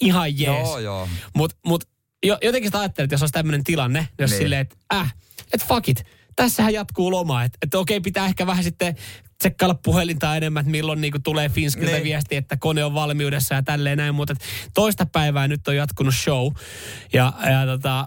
ihan 0.00 0.38
jees. 0.38 0.68
Joo, 0.68 0.78
joo. 0.78 1.08
Mutta 1.34 1.56
mut, 1.66 1.84
jo, 2.22 2.38
jotenkin 2.42 2.68
sitä 2.68 2.80
ajattelin, 2.80 3.04
että 3.06 3.14
jos 3.14 3.22
olisi 3.22 3.32
tämmöinen 3.32 3.64
tilanne, 3.64 3.98
jos 4.18 4.30
Niin. 4.30 4.38
niin. 4.38 4.44
silleen, 4.44 4.60
että 4.60 4.76
äh, 4.94 5.14
että 5.52 5.66
fuck 5.66 5.88
it, 5.88 6.06
tässähän 6.36 6.72
jatkuu 6.74 7.10
loma. 7.10 7.44
Että 7.44 7.58
et 7.62 7.74
okei, 7.74 8.00
pitää 8.00 8.26
ehkä 8.26 8.46
vähän 8.46 8.64
sitten 8.64 8.96
tsekkailla 9.42 9.74
puhelinta 9.84 10.36
enemmän, 10.36 10.60
että 10.60 10.70
milloin 10.70 11.00
niinku 11.00 11.18
tulee 11.24 11.48
Finskiltä 11.48 11.92
Niin. 11.92 12.04
viesti, 12.04 12.36
että 12.36 12.56
kone 12.56 12.84
on 12.84 12.94
valmiudessa 12.94 13.54
ja 13.54 13.62
tälleen 13.62 13.98
näin. 13.98 14.14
Mutta 14.14 14.34
toista 14.74 15.06
päivää 15.06 15.48
nyt 15.48 15.68
on 15.68 15.76
jatkunut 15.76 16.14
show. 16.14 16.52
Ja, 17.12 17.32
ja 17.50 17.66
tota, 17.66 18.06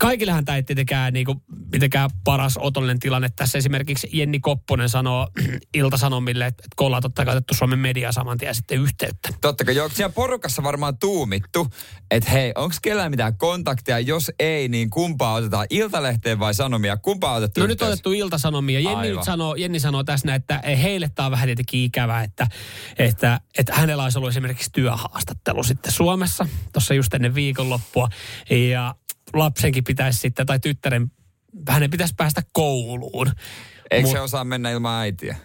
kaikillehan 0.00 0.44
tämä 0.44 0.56
ei 0.56 0.62
tietenkään 0.62 1.12
niinku, 1.12 1.42
mitenkään 1.72 2.10
paras 2.24 2.58
otollinen 2.60 2.98
tilanne. 2.98 3.28
Tässä 3.36 3.58
esimerkiksi 3.58 4.08
Jenni 4.12 4.40
Kopponen 4.40 4.88
sanoo 4.88 5.28
Ilta-Sanomille, 5.74 6.46
että, 6.46 6.62
että 6.64 6.74
kun 6.76 6.86
ollaan 6.86 7.02
totta 7.02 7.24
kai 7.24 7.32
otettu 7.36 7.54
Suomen 7.54 7.78
media 7.78 8.12
saman 8.12 8.38
tien 8.38 8.54
sitten 8.54 8.82
yhteyttä. 8.82 9.28
Totta 9.40 9.64
kai, 9.64 9.76
joo, 9.76 9.88
siellä 9.88 10.12
porukassa 10.12 10.62
varmaan 10.62 10.98
tuumittu, 10.98 11.66
että 12.10 12.30
hei, 12.30 12.52
onko 12.54 12.76
kellään 12.82 13.10
mitään 13.10 13.36
kontaktia? 13.38 13.98
Jos 13.98 14.30
ei, 14.38 14.68
niin 14.68 14.90
kumpaa 14.90 15.34
otetaan 15.34 15.66
iltalehteen 15.70 16.38
vai 16.38 16.54
sanomia? 16.54 16.96
Kumpaa 16.96 17.34
otettu 17.34 17.60
No 17.60 17.66
nyt 17.66 17.72
yhteys? 17.72 17.88
on 17.88 17.92
otettu 17.92 18.12
iltasanomia. 18.12 18.80
Jenni, 18.80 18.96
Aivan. 19.00 19.16
nyt 19.16 19.24
sanoo, 19.24 19.54
Jenni 19.54 19.80
sanoo 19.80 20.04
tässä, 20.04 20.26
näin, 20.26 20.35
että 20.36 20.60
heille 20.82 21.10
tämä 21.14 21.26
on 21.26 21.32
vähän 21.32 21.46
tietenkin 21.46 21.80
ikävää, 21.80 22.22
että, 22.22 22.46
että, 22.98 23.40
että 23.58 23.74
hänellä 23.74 24.02
olisi 24.02 24.18
ollut 24.18 24.30
esimerkiksi 24.30 24.70
työhaastattelu 24.72 25.62
sitten 25.62 25.92
Suomessa, 25.92 26.46
tuossa 26.72 26.94
just 26.94 27.14
ennen 27.14 27.34
viikonloppua. 27.34 28.08
Ja 28.50 28.94
lapsenkin 29.34 29.84
pitäisi 29.84 30.18
sitten, 30.18 30.46
tai 30.46 30.58
tyttären, 30.60 31.10
hänen 31.68 31.90
pitäisi 31.90 32.14
päästä 32.16 32.42
kouluun. 32.52 33.32
Eikö 33.90 34.08
Mut- 34.08 34.12
se 34.12 34.20
osaa 34.20 34.44
mennä 34.44 34.70
ilman 34.70 35.00
äitiä? 35.00 35.36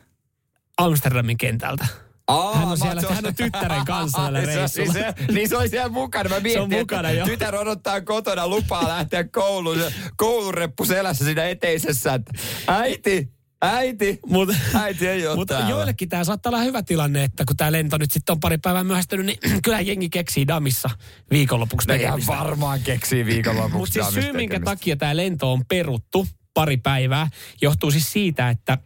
Amsterdamin 0.77 1.37
kentältä. 1.37 1.85
Aa, 2.27 2.55
Hän 2.55 2.67
on 2.67 2.77
siellä, 2.77 3.01
hän 3.09 3.25
on 3.25 3.35
tyttären 3.35 3.85
kanssa 3.85 4.17
tällä 4.23 4.45
se- 4.45 4.55
reissulla. 4.55 4.93
Niin 4.93 5.03
se, 5.03 5.33
niin 5.33 5.49
se 5.49 5.57
oli 5.57 5.69
siellä 5.69 5.89
mukana. 5.89 6.29
Mä 6.29 6.39
mietin, 6.39 6.69
mukana, 6.69 7.09
että 7.09 7.19
joo. 7.19 7.27
tytär 7.27 7.55
odottaa 7.55 8.01
kotona 8.01 8.47
lupaa 8.47 8.87
lähteä 8.87 9.23
kouluun. 9.23 9.77
Se 9.79 9.93
Koulureppu 10.17 10.85
selässä 10.85 11.25
siinä 11.25 11.45
eteisessä. 11.45 12.19
Äiti, 12.67 13.33
äiti, 13.61 14.19
Mut, 14.27 14.49
äiti 14.73 15.07
ei 15.07 15.27
ole 15.27 15.35
mutta 15.35 15.59
joillekin 15.69 16.09
tämä 16.09 16.23
saattaa 16.23 16.49
olla 16.49 16.61
hyvä 16.63 16.83
tilanne, 16.83 17.23
että 17.23 17.43
kun 17.47 17.57
tämä 17.57 17.71
lento 17.71 17.97
nyt 17.97 18.11
sitten 18.11 18.33
on 18.33 18.39
pari 18.39 18.57
päivää 18.57 18.83
myöhästynyt, 18.83 19.25
niin 19.25 19.39
kyllähän 19.63 19.87
jengi 19.87 20.09
keksii 20.09 20.47
damissa 20.47 20.89
viikonlopuksi 21.31 21.87
Ne 21.87 21.97
tekemistä. 21.97 22.33
varmaan 22.33 22.79
keksii 22.81 23.25
viikonlopuksi. 23.25 23.77
Mutta 23.77 23.93
siis 23.93 24.25
syy, 24.25 24.33
minkä 24.33 24.53
tekemistä. 24.53 24.71
takia 24.71 24.95
tämä 24.95 25.15
lento 25.17 25.53
on 25.53 25.65
peruttu 25.65 26.27
pari 26.53 26.77
päivää, 26.77 27.27
johtuu 27.61 27.91
siis 27.91 28.11
siitä, 28.11 28.49
että, 28.49 28.77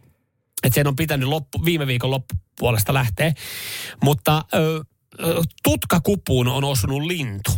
että 0.63 0.75
sen 0.75 0.87
on 0.87 0.95
pitänyt 0.95 1.29
loppu, 1.29 1.65
viime 1.65 1.87
viikon 1.87 2.11
loppupuolesta 2.11 2.93
lähteä. 2.93 3.33
Mutta 4.03 4.45
ö, 4.53 4.83
tutkakupuun 5.63 6.47
on 6.47 6.63
osunut 6.63 7.03
lintu. 7.03 7.51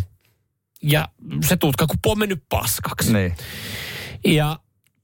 Ja 0.84 1.10
se 1.48 1.58
tutkakupu 1.58 2.12
on 2.12 2.20
mennyt 2.20 2.44
paskaksi. 2.50 3.14
Niin. 3.14 3.36
Ja 4.26 4.60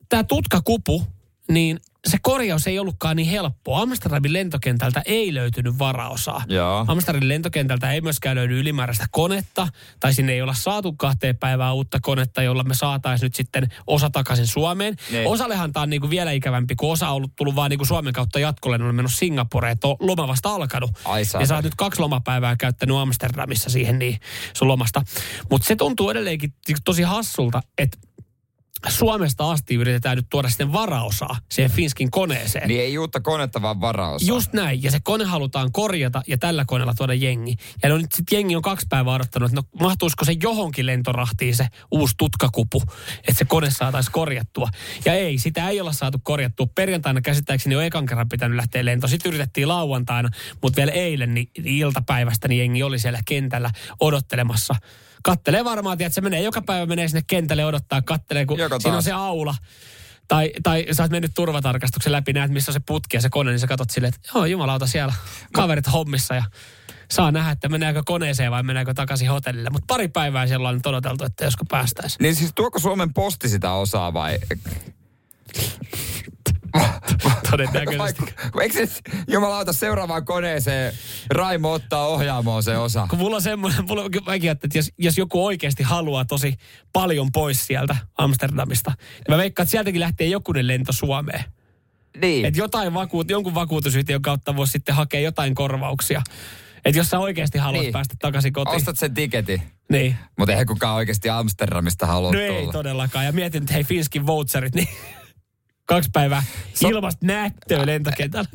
tämä 0.10 0.24
tutkakupu, 0.24 1.08
niin 1.52 1.80
se 2.08 2.18
korjaus 2.22 2.68
ei 2.68 2.80
ollutkaan 2.80 3.16
niin 3.16 3.30
helppoa. 3.30 3.82
Amsterdamin 3.82 4.34
lentokentältä 4.34 5.02
ei 5.06 5.34
löytynyt 5.34 5.80
varaosaa. 5.80 6.44
Joo. 6.48 6.86
Amsterdamin 6.88 7.30
lentokentältä 7.30 7.92
ei 7.92 8.02
myöskään 8.02 8.36
löydy 8.36 8.60
ylimääräistä 8.60 9.06
konetta, 9.12 9.68
tai 10.00 10.14
sinne 10.14 10.34
ei 10.34 10.42
olla 10.42 10.54
saatu 10.54 10.94
kahteen 10.94 11.38
päivään 11.38 11.76
uutta 11.76 12.00
konetta, 12.02 12.44
jolla 12.44 12.64
me 12.64 12.74
saataisiin 12.74 13.26
nyt 13.26 13.36
sitten 13.36 13.68
osa 13.88 14.10
takaisin 14.10 14.48
Suomeen. 14.48 14.96
Niin. 15.12 15.28
Osallehan 15.28 15.74
tämä 15.74 15.82
on 15.82 15.90
niinku 15.90 16.10
vielä 16.10 16.32
ikävämpi, 16.32 16.76
kun 16.76 16.92
osa 16.92 17.10
on 17.10 17.16
ollut 17.16 17.36
tullut 17.36 17.56
vaan 17.56 17.70
niinku 17.70 17.86
Suomen 17.86 18.14
kautta 18.14 18.40
jatkolle, 18.40 18.78
ne 18.78 18.84
on 18.84 18.96
mennyt 18.96 19.14
Singaporeen, 19.14 19.72
että 19.72 19.88
on 19.88 19.96
loma 20.00 20.28
vasta 20.28 20.50
alkanut. 20.50 20.92
Ai 21.06 21.24
ja 21.40 21.48
sä 21.48 21.56
oot 21.56 21.64
nyt 21.64 21.76
kaksi 21.76 22.02
lomapäivää 22.02 22.56
käyttänyt 22.56 22.98
Amsterdamissa 22.98 23.70
siihen 23.70 24.00
niin 24.00 24.20
sun 24.54 24.68
lomasta. 24.68 25.02
Mutta 25.50 25.68
se 25.68 25.76
tuntuu 25.76 26.10
edelleenkin 26.10 26.54
tosi 26.86 27.04
hassulta, 27.04 27.62
että 27.78 27.98
Suomesta 28.90 29.52
asti 29.52 29.76
yritetään 29.76 30.18
nyt 30.18 30.26
tuoda 30.30 30.50
sitten 30.50 30.74
varaosaa 30.74 31.38
siihen 31.52 31.72
Finskin 31.72 32.12
koneeseen. 32.12 32.68
Niin 32.68 32.82
ei 32.82 32.98
uutta 32.98 33.20
konetta, 33.20 33.62
vaan 33.62 33.82
varaosaa. 33.82 34.28
Just 34.28 34.54
näin. 34.54 34.84
Ja 34.84 34.92
se 34.92 35.00
kone 35.04 35.26
halutaan 35.26 35.72
korjata 35.72 36.22
ja 36.28 36.38
tällä 36.38 36.64
koneella 36.68 36.94
tuoda 36.94 37.14
jengi. 37.14 37.56
Ja 37.84 37.90
no 37.90 37.98
nyt 37.98 38.12
sitten 38.12 38.36
jengi 38.36 38.56
on 38.56 38.62
kaksi 38.62 38.86
päivää 38.90 39.14
odottanut, 39.14 39.50
että 39.50 39.62
no 39.62 39.86
mahtuisiko 39.86 40.26
se 40.26 40.36
johonkin 40.44 40.86
lentorahtiin 40.86 41.56
se 41.56 41.68
uusi 41.92 42.14
tutkakupu, 42.18 42.84
että 43.18 43.34
se 43.34 43.46
kone 43.46 43.72
saataisiin 43.72 44.14
korjattua. 44.14 44.70
Ja 45.06 45.14
ei, 45.14 45.38
sitä 45.38 45.70
ei 45.70 45.82
olla 45.82 45.94
saatu 45.94 46.20
korjattua. 46.24 46.68
Perjantaina 46.76 47.22
käsittääkseni 47.22 47.76
jo 47.76 47.82
ekan 47.82 48.06
kerran 48.06 48.30
pitänyt 48.30 48.56
lähteä 48.56 48.86
lentoon. 48.86 49.10
Sitten 49.10 49.30
yritettiin 49.30 49.68
lauantaina, 49.68 50.30
mutta 50.62 50.78
vielä 50.78 50.92
eilen 50.92 51.34
niin, 51.34 51.50
iltapäivästä 51.64 52.48
niin 52.48 52.60
jengi 52.60 52.84
oli 52.84 53.00
siellä 53.00 53.20
kentällä 53.26 53.72
odottelemassa. 54.00 54.76
Kattelee 55.24 55.64
varmaan, 55.64 56.02
että 56.02 56.16
se 56.16 56.22
menee 56.22 56.42
joka 56.42 56.62
päivä 56.62 56.86
menee 56.86 57.08
sinne 57.08 57.22
kentälle 57.28 57.66
odottaa, 57.66 58.02
kattelee, 58.02 58.46
kun 58.46 58.60
Joko 58.60 58.80
siinä 58.80 58.92
on 58.92 58.94
taas. 58.94 59.06
se 59.06 59.12
aula. 59.12 59.56
Tai, 60.28 60.52
tai 60.64 60.86
sä 60.92 61.04
oot 61.04 61.12
mennyt 61.12 61.32
turvatarkastuksen 61.36 62.12
läpi, 62.12 62.34
näet 62.34 62.52
missä 62.52 62.72
on 62.72 62.74
se 62.74 62.80
putki 62.88 63.18
ja 63.18 63.22
se 63.22 63.30
kone, 63.30 63.52
niin 63.52 63.60
sä 63.60 63.68
katsot 63.68 63.90
silleen, 63.90 64.14
että 64.14 64.30
joo, 64.36 64.46
jumalauta 64.46 64.88
siellä 64.88 65.14
kaverit 65.54 65.94
hommissa 65.94 66.36
ja 66.36 66.44
saa 67.12 67.32
nähdä, 67.32 67.52
että 67.52 67.70
mennäänkö 67.70 68.02
koneeseen 68.06 68.52
vai 68.52 68.64
mennäänkö 68.64 68.94
takaisin 68.94 69.30
hotellille. 69.30 69.70
Mutta 69.70 69.86
pari 69.88 70.08
päivää 70.08 70.48
siellä 70.48 70.70
on 70.70 70.76
nyt 70.76 70.86
odoteltu, 70.86 71.24
että 71.24 71.46
josko 71.46 71.66
päästäisiin. 71.70 72.24
Niin 72.24 72.36
siis 72.36 72.52
tuoko 72.56 72.80
Suomen 72.80 73.14
posti 73.14 73.50
sitä 73.50 73.72
osaa 73.72 74.14
vai? 74.14 74.40
Todennäköisesti. 77.52 78.24
Eikö 78.62 78.88
se 78.88 79.02
jumalauta 79.28 79.74
seuraavaan 79.74 80.26
koneeseen 80.26 80.94
Raimo 81.30 81.72
ottaa 81.72 82.08
ohjaamoon 82.08 82.64
se 82.64 82.78
osa? 82.78 83.08
Kun 83.10 83.20
mulla 83.20 83.36
on 83.36 83.42
semmoinen, 83.42 83.86
mulla 83.86 84.04
on, 84.04 84.12
mäkin 84.26 84.52
että 84.52 84.68
jos, 84.74 84.92
jos 84.98 85.18
joku 85.18 85.46
oikeasti 85.46 85.84
haluaa 85.84 86.26
tosi 86.26 86.56
paljon 86.94 87.32
pois 87.32 87.68
sieltä 87.68 87.96
Amsterdamista, 88.18 88.92
niin 88.98 89.24
mä 89.30 89.38
veikkaan, 89.38 89.64
että 89.64 89.72
sieltäkin 89.72 90.02
lähtee 90.02 90.28
jokunen 90.28 90.68
lento 90.68 90.92
Suomeen. 90.92 91.44
Niin. 92.22 92.46
Että 92.46 92.60
jotain 92.60 92.94
vakuut, 92.94 93.30
jonkun 93.30 93.56
vakuutusyhtiön 93.56 94.22
kautta 94.22 94.56
voisi 94.56 94.72
sitten 94.72 94.96
hakea 94.96 95.20
jotain 95.20 95.56
korvauksia. 95.56 96.22
Että 96.86 97.00
jos 97.00 97.10
sä 97.10 97.20
oikeasti 97.20 97.58
haluat 97.58 97.82
niin. 97.82 97.94
päästä 97.94 98.16
takaisin 98.20 98.54
kotiin. 98.54 98.76
Ostat 98.76 98.98
sen 98.98 99.14
tiketin. 99.14 99.62
Niin. 99.92 100.16
Mutta 100.38 100.52
eihän 100.52 100.68
kukaan 100.68 100.96
oikeasti 100.96 101.30
Amsterdamista 101.30 102.06
halua 102.06 102.32
No 102.32 102.40
tulla. 102.40 102.60
ei 102.60 102.68
todellakaan. 102.72 103.26
Ja 103.26 103.32
mietin, 103.32 103.64
että 103.64 103.74
hei 103.74 103.84
Finskin 103.84 104.28
voucherit, 104.28 104.76
niin 104.76 104.88
kaksi 105.86 106.10
päivää 106.14 106.44
ilmasta 106.90 107.26
nättöä 107.26 107.86
lentokentällä. 107.86 108.50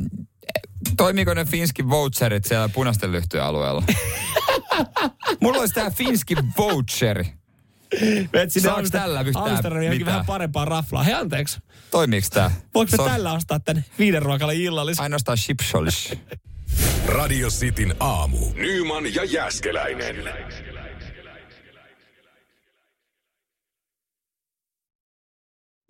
Toimiiko 0.96 1.34
ne 1.34 1.44
Finskin 1.44 1.90
voucherit 1.90 2.44
siellä 2.44 2.68
punaisten 2.68 3.12
lyhtyjen 3.12 3.44
alueella? 3.46 3.82
Mulla 5.40 5.58
olisi 5.58 5.74
tää 5.74 5.90
Finskin 5.90 6.38
voucheri. 6.58 7.32
Vet 8.32 8.52
sinne 8.52 8.68
Saaks 8.68 8.88
Amster- 8.88 8.92
tällä 8.92 9.20
yhtään 9.20 9.50
Amsterdamiin 9.50 9.84
johonkin 9.86 10.00
mitään? 10.06 10.14
vähän 10.14 10.26
parempaa 10.26 10.64
raflaa. 10.64 11.02
Hei 11.02 11.14
anteeksi. 11.14 11.58
Toimiiks 11.90 12.30
tää? 12.30 12.50
Voinko 12.74 12.90
me 12.92 12.96
Se 12.96 13.02
on 13.02 13.10
tällä 13.10 13.32
ostaa 13.32 13.60
tänne 13.60 13.84
viiden 13.98 14.22
ruokalle 14.22 14.54
illallisen? 14.54 15.02
Ainoastaan 15.02 15.38
chipsholis. 15.38 16.12
Radio 17.06 17.48
Cityn 17.48 17.94
aamu. 18.00 18.38
Nyman 18.54 19.14
ja 19.14 19.24
Jäskeläinen. 19.24 20.16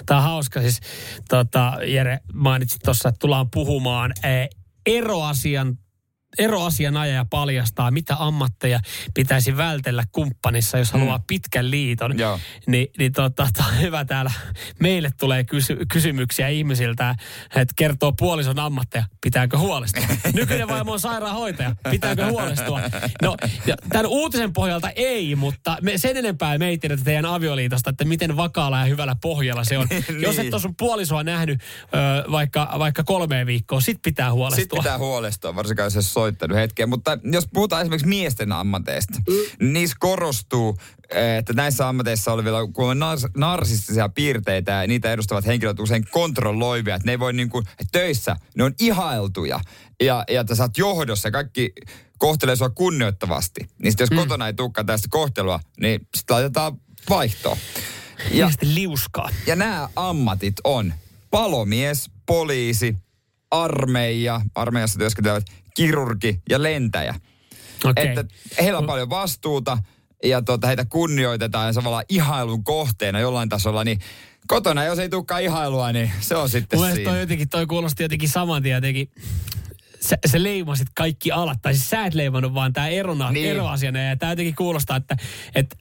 Tämä 0.08 0.20
on 0.20 0.24
hauska 0.24 0.60
siis. 0.60 0.80
Tota, 1.28 1.72
Jere 1.86 2.18
mainitsit 2.32 2.80
tuossa, 2.84 3.08
että 3.08 3.18
tullaan 3.18 3.50
puhumaan 3.50 4.12
eh, 4.24 4.48
eroasian 4.86 5.78
eroasianajaja 6.38 7.26
paljastaa, 7.30 7.90
mitä 7.90 8.16
ammatteja 8.18 8.80
pitäisi 9.14 9.56
vältellä 9.56 10.04
kumppanissa, 10.12 10.78
jos 10.78 10.92
haluaa 10.92 11.20
pitkän 11.26 11.70
liiton. 11.70 12.18
Joo. 12.18 12.40
Ni, 12.66 12.90
niin 12.98 13.12
tota, 13.12 13.48
on 13.68 13.80
hyvä 13.80 14.04
täällä. 14.04 14.30
Meille 14.80 15.10
tulee 15.20 15.44
kysy- 15.44 15.86
kysymyksiä 15.92 16.48
ihmisiltä, 16.48 17.14
että 17.44 17.74
kertoo 17.76 18.12
puolison 18.12 18.58
ammatteja. 18.58 19.04
Pitääkö 19.20 19.58
huolestua? 19.58 20.04
Nykyinen 20.34 20.68
vaimo 20.68 20.92
on 20.92 21.00
sairaanhoitaja. 21.00 21.76
Pitääkö 21.90 22.26
huolestua? 22.26 22.80
No, 23.22 23.36
tämän 23.88 24.06
uutisen 24.06 24.52
pohjalta 24.52 24.90
ei, 24.90 25.34
mutta 25.34 25.76
me, 25.82 25.98
sen 25.98 26.16
enempää 26.16 26.58
me 26.58 26.68
ei 26.68 26.78
tiedetä 26.78 27.04
teidän 27.04 27.24
avioliitosta, 27.26 27.90
että 27.90 28.04
miten 28.04 28.36
vakaalla 28.36 28.78
ja 28.78 28.84
hyvällä 28.84 29.16
pohjalla 29.22 29.64
se 29.64 29.78
on. 29.78 29.88
Niin. 30.08 30.22
Jos 30.22 30.38
et 30.38 30.54
ole 30.54 30.62
sun 30.62 30.76
puolisoa 30.76 31.24
nähnyt 31.24 31.60
ö, 31.60 32.30
vaikka, 32.30 32.74
vaikka 32.78 33.04
kolmeen 33.04 33.46
viikkoon, 33.46 33.82
sit 33.82 33.98
pitää 34.02 34.32
huolestua. 34.32 34.62
Sitten 34.62 34.78
pitää 34.78 34.98
huolestua, 34.98 35.56
varsinkaan 35.56 35.90
jos 35.94 36.12
soittanut 36.18 36.56
hetken. 36.56 36.88
Mutta 36.88 37.18
jos 37.24 37.48
puhutaan 37.52 37.82
esimerkiksi 37.82 38.08
miesten 38.08 38.52
ammateista, 38.52 39.20
niin 39.60 39.72
niissä 39.72 39.96
korostuu, 40.00 40.78
että 41.10 41.52
näissä 41.52 41.88
ammateissa 41.88 42.32
oli 42.32 42.44
vielä 42.44 42.58
kun 42.72 42.90
on 42.90 42.98
nars- 42.98 43.30
narsistisia 43.36 44.08
piirteitä 44.08 44.72
ja 44.72 44.86
niitä 44.86 45.12
edustavat 45.12 45.46
henkilöt 45.46 45.80
usein 45.80 46.04
kontrolloivia. 46.10 46.94
Että 46.94 47.06
ne 47.06 47.12
ei 47.12 47.18
voi 47.18 47.32
niin 47.32 47.50
kuin, 47.50 47.64
että 47.68 47.98
töissä 47.98 48.36
ne 48.56 48.64
on 48.64 48.74
ihailtuja 48.80 49.60
ja, 50.02 50.24
ja 50.30 50.40
että 50.40 50.54
sä 50.54 50.62
oot 50.62 50.78
johdossa 50.78 51.30
kaikki 51.30 51.72
kohtelee 52.18 52.56
sua 52.56 52.70
kunnioittavasti. 52.70 53.60
Niin 53.82 53.92
sit 53.92 54.00
jos 54.00 54.10
mm. 54.10 54.16
kotona 54.16 54.46
ei 54.46 54.54
tulekaan 54.54 54.86
tästä 54.86 55.08
kohtelua, 55.10 55.60
niin 55.80 56.00
sitten 56.16 56.34
laitetaan 56.34 56.80
vaihtoon. 57.10 57.56
Ja 58.30 58.50
liuskaa. 58.62 59.28
Ja 59.46 59.56
nämä 59.56 59.88
ammatit 59.96 60.54
on 60.64 60.94
palomies, 61.30 62.10
poliisi, 62.26 62.96
armeija, 63.50 64.40
armeijassa 64.54 64.98
työskentelevät 64.98 65.44
kirurgi 65.78 66.40
ja 66.50 66.62
lentäjä. 66.62 67.14
Okei. 67.84 68.06
Että 68.08 68.24
heillä 68.62 68.78
on 68.78 68.86
paljon 68.86 69.10
vastuuta 69.10 69.78
ja 70.24 70.42
tuota, 70.42 70.66
heitä 70.66 70.84
kunnioitetaan 70.84 71.66
ja 71.66 71.72
samalla 71.72 72.02
ihailun 72.08 72.64
kohteena 72.64 73.20
jollain 73.20 73.48
tasolla, 73.48 73.84
niin 73.84 73.98
kotona 74.46 74.84
jos 74.84 74.98
ei 74.98 75.08
tulekaan 75.08 75.42
ihailua, 75.42 75.92
niin 75.92 76.10
se 76.20 76.36
on 76.36 76.48
sitten 76.48 76.78
Mun 76.78 76.90
siinä. 76.92 77.10
toi 77.10 77.20
jotenkin, 77.20 77.48
toi 77.48 77.66
kuulosti 77.66 78.02
jotenkin 78.02 78.28
saman 78.28 78.62
tien 78.62 78.74
jotenkin, 78.74 79.10
sä, 80.00 80.18
sä 80.26 80.42
leimasit 80.42 80.88
kaikki 80.94 81.32
alat, 81.32 81.58
tai 81.62 81.74
siis 81.74 81.90
sä 81.90 82.06
et 82.06 82.14
leimannut 82.14 82.54
vaan 82.54 82.72
tämä 82.72 82.88
erona, 82.88 83.30
Niin. 83.30 83.42
niin. 83.42 83.50
eroasiana, 83.56 83.98
ja 84.00 84.16
tämä 84.16 84.32
jotenkin 84.32 84.54
kuulostaa, 84.54 84.96
että, 84.96 85.16
että 85.54 85.76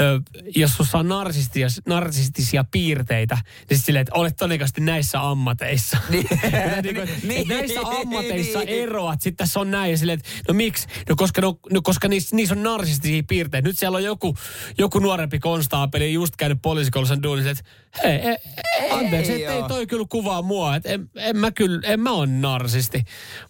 Ö, 0.00 0.20
jos 0.56 0.76
sussa 0.76 0.98
on 0.98 1.08
narsistisia, 1.08 1.66
narsistisia 1.86 2.64
piirteitä, 2.70 3.38
niin 3.70 3.80
silleen, 3.80 4.00
että 4.00 4.14
olet 4.14 4.36
todennäköisesti 4.36 4.80
näissä 4.80 5.28
ammateissa. 5.28 5.98
Niin. 6.10 6.26
Niinku, 6.82 7.00
että 7.00 7.26
Niin. 7.26 7.48
näissä 7.48 7.80
ammateissa 7.80 8.58
Niin. 8.58 8.68
eroat, 8.82 9.20
sitten 9.20 9.46
tässä 9.46 9.60
on 9.60 9.70
näin, 9.70 9.90
ja 9.90 9.98
silleen, 9.98 10.18
että 10.18 10.30
no 10.48 10.54
miksi? 10.54 10.86
No 11.08 11.16
koska, 11.16 11.40
no, 11.40 11.58
no 11.72 11.82
koska 11.82 12.08
niissä, 12.08 12.36
niissä 12.36 12.54
on 12.54 12.62
narsistisia 12.62 13.22
piirteitä. 13.28 13.68
Nyt 13.68 13.78
siellä 13.78 13.96
on 13.96 14.04
joku, 14.04 14.36
joku 14.78 14.98
nuorempi 14.98 15.38
konstaapeli 15.38 16.12
just 16.12 16.36
käynyt 16.36 16.58
poliisikoulussa 16.62 17.22
duunissa, 17.22 17.50
että 17.50 17.64
hei, 18.04 18.14
e, 18.16 18.30
e, 18.30 18.90
anteeksi, 18.90 19.32
Ei 19.32 19.46
ei, 19.46 19.62
toi 19.68 19.86
kyllä 19.86 20.06
kuvaa 20.08 20.42
mua, 20.42 20.76
että 20.76 20.88
en, 20.88 21.10
en 21.16 21.36
mä 21.36 21.50
kyllä, 21.50 21.80
en 21.84 22.00
mä 22.00 22.10
ole 22.10 22.26
narsisti. 22.26 23.04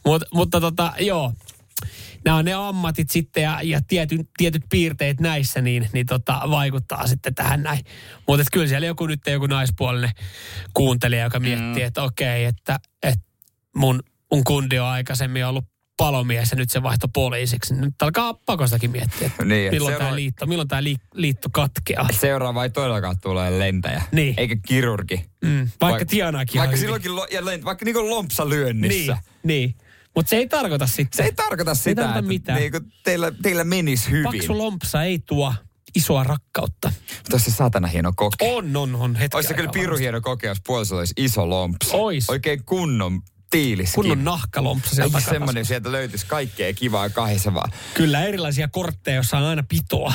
Mut, 0.05 0.23
mutta 0.35 0.61
tota, 0.61 0.93
joo, 1.01 1.33
nämä 2.25 2.37
on 2.37 2.45
ne 2.45 2.52
ammatit 2.55 3.11
sitten 3.11 3.43
ja, 3.43 3.59
ja 3.62 3.81
tiety, 3.88 4.19
tietyt 4.37 4.62
piirteet 4.71 5.21
näissä 5.21 5.61
niin, 5.61 5.88
niin 5.93 6.07
tota, 6.07 6.41
vaikuttaa 6.50 7.07
sitten 7.07 7.35
tähän 7.35 7.62
näin. 7.62 7.85
Mutta 8.29 8.45
kyllä 8.52 8.67
siellä 8.67 8.87
joku 8.87 9.07
nyt 9.07 9.21
joku 9.26 9.47
naispuolinen 9.47 10.11
kuuntelija, 10.75 11.25
joka 11.25 11.41
miettii, 11.41 11.83
että 11.83 12.02
okei, 12.02 12.45
että, 12.45 12.79
että 13.02 13.25
mun, 13.76 14.02
mun 14.33 14.45
kundi 14.45 14.79
on 14.79 14.87
aikaisemmin 14.88 15.47
ollut 15.47 15.64
palomies 15.97 16.50
ja 16.50 16.57
nyt 16.57 16.71
se 16.71 16.83
vaihto 16.83 17.09
poliisiksi. 17.09 17.75
Nyt 17.75 18.02
alkaa 18.02 18.35
pakostakin 18.35 18.91
miettiä, 18.91 19.26
että 19.26 19.45
Niin, 19.45 19.71
milloin 19.73 19.93
seuraava- 19.93 19.99
tämä 20.05 20.17
liitto, 20.17 20.47
milloin 20.47 20.69
tämä 20.69 20.83
liitto 21.14 21.49
katkeaa. 21.52 22.09
Seuraava 22.12 22.62
ei 22.64 22.71
todellakaan 22.71 23.17
tule 23.23 23.59
lentäjä. 23.59 24.02
Niin. 24.12 24.35
Eikä 24.37 24.57
kirurgi. 24.67 25.25
Mm, 25.45 25.69
vaikka 25.81 26.05
tienaakin 26.05 26.38
Vaikka 26.38 26.62
ihan 26.62 26.69
hyvin. 26.69 26.81
silloinkin, 26.81 27.17
lo, 27.17 27.26
ja 27.31 27.45
lent, 27.45 27.64
vaikka 27.64 27.85
niinku 27.85 28.11
lompsa 28.11 28.49
lyönnissä. 28.49 29.12
Niin, 29.12 29.25
niin. 29.43 29.75
Mutta 30.14 30.31
se 30.31 30.37
ei 30.37 30.49
tarkoita 30.49 30.87
sitten. 30.87 31.16
Se 31.16 31.23
ei 31.23 31.33
tarkoita 31.33 31.75
sitä, 31.75 31.95
tarkoita 31.95 32.19
että 32.19 32.28
mitään. 32.28 32.59
niinku 32.59 32.81
teillä, 33.04 33.33
teillä 33.42 33.64
menisi 33.64 34.11
hyvin. 34.11 34.25
Paksu 34.25 34.59
lompsa 34.59 35.02
ei 35.02 35.19
tuo 35.19 35.54
isoa 35.95 36.25
rakkautta. 36.25 36.92
Mutta 37.16 37.38
se 37.38 37.50
satana 37.50 37.88
hieno 37.88 38.12
koke. 38.16 38.52
On, 38.54 38.76
on, 38.76 38.95
on. 38.95 39.14
Hetki 39.16 39.37
Olisi 39.37 39.49
se 39.49 39.54
kyllä 39.54 39.71
piru 39.71 39.97
hieno 39.97 40.21
koke, 40.21 40.47
jos 40.47 40.59
puolisolla 40.66 41.00
olisi 41.00 41.14
iso 41.16 41.50
lompsa. 41.50 41.97
Ois. 41.97 42.31
Oikein 42.31 42.64
kunnon 42.64 43.23
tiiliskin. 43.50 43.95
Kunnon 43.95 44.25
nahkalompsa 44.25 44.95
sieltä 44.95 45.19
Ei 45.19 45.25
semmoinen, 45.25 45.64
sieltä 45.64 45.92
löytyisi 45.92 46.26
kaikkea 46.26 46.73
kivaa 46.73 47.11
kahdessa 47.11 47.54
vaan. 47.54 47.73
Kyllä 47.95 48.25
erilaisia 48.25 48.69
kortteja, 48.69 49.14
joissa 49.14 49.38
on 49.38 49.45
aina 49.45 49.62
pitoa. 49.69 50.14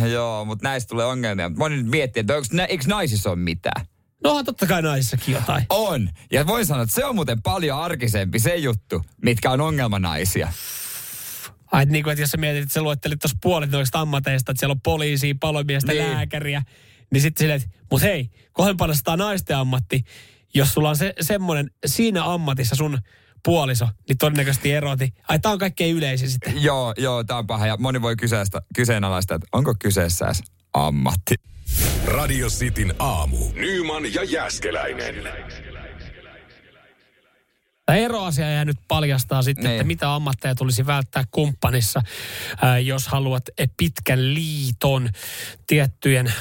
Joo, 0.12 0.44
mutta 0.44 0.68
näistä 0.68 0.88
tulee 0.88 1.06
ongelmia. 1.06 1.50
Moni 1.56 1.76
nyt 1.76 1.86
miettii, 1.86 2.20
että 2.20 2.36
onko, 2.36 2.46
eikö 2.68 2.84
naisissa 2.86 3.30
ole 3.30 3.38
mitään? 3.38 3.86
No 4.26 4.42
totta 4.44 4.66
kai 4.66 4.82
naisissakin 4.82 5.34
jotain. 5.34 5.66
On. 5.70 6.10
Ja 6.32 6.46
voin 6.46 6.66
sanoa, 6.66 6.82
että 6.82 6.94
se 6.94 7.04
on 7.04 7.14
muuten 7.14 7.42
paljon 7.42 7.78
arkisempi 7.80 8.38
se 8.38 8.56
juttu, 8.56 9.02
mitkä 9.22 9.50
on 9.50 9.60
ongelmanaisia. 9.60 10.52
Ai, 11.72 11.82
että, 11.82 11.92
niin 11.92 12.04
kuin, 12.04 12.12
että 12.12 12.22
jos 12.22 12.30
sä 12.30 12.36
mietit, 12.36 12.62
että 12.62 12.74
sä 12.74 12.82
luettelit 12.82 13.18
tuossa 13.20 13.38
puolet 13.42 13.70
noista 13.70 14.00
ammateista, 14.00 14.52
että 14.52 14.60
siellä 14.60 14.72
on 14.72 14.80
poliisia, 14.80 15.34
palomiestä, 15.40 15.92
Niin. 15.92 16.12
lääkäriä, 16.12 16.62
niin 17.12 17.20
sitten 17.20 17.40
silleen, 17.42 17.62
että 17.62 17.78
mut 17.90 18.02
hei, 18.02 18.30
kohdempana 18.52 18.92
naisten 19.16 19.56
ammatti, 19.56 20.04
jos 20.54 20.74
sulla 20.74 20.88
on 20.88 20.96
se, 20.96 21.14
semmoinen 21.20 21.70
siinä 21.86 22.32
ammatissa 22.32 22.76
sun 22.76 22.98
puoliso, 23.44 23.88
niin 24.08 24.18
todennäköisesti 24.18 24.72
eroti. 24.72 25.14
Ai, 25.28 25.38
tää 25.38 25.52
on 25.52 25.58
kaikkein 25.58 25.96
yleisin 25.96 26.30
sitten. 26.30 26.62
Joo, 26.62 26.94
joo, 26.98 27.24
tämä 27.24 27.38
on 27.38 27.46
paha. 27.46 27.66
Ja 27.66 27.76
moni 27.76 28.02
voi 28.02 28.16
kyseistä, 28.16 28.62
kyseenalaista, 28.74 29.34
että 29.34 29.46
onko 29.52 29.74
kyseessä 29.78 30.26
edes 30.26 30.42
ammatti. 30.74 31.34
Radio 32.04 32.48
Cityn 32.48 32.94
aamu. 32.98 33.38
Nyman 33.54 34.14
ja 34.14 34.24
Jäskeläinen. 34.24 35.14
Tämä 37.86 37.98
eroasia 37.98 38.50
jää 38.50 38.64
nyt 38.64 38.76
paljastaa 38.88 39.42
sitten, 39.42 39.64
Niin. 39.64 39.72
että 39.74 39.84
mitä 39.84 40.14
ammatteja 40.14 40.54
tulisi 40.54 40.86
välttää 40.86 41.24
kumppanissa, 41.30 42.02
ää, 42.62 42.78
jos 42.78 43.08
haluat 43.08 43.42
eh, 43.58 43.68
pitkän 43.76 44.34
liiton 44.34 45.08
tiettyjen 45.66 46.32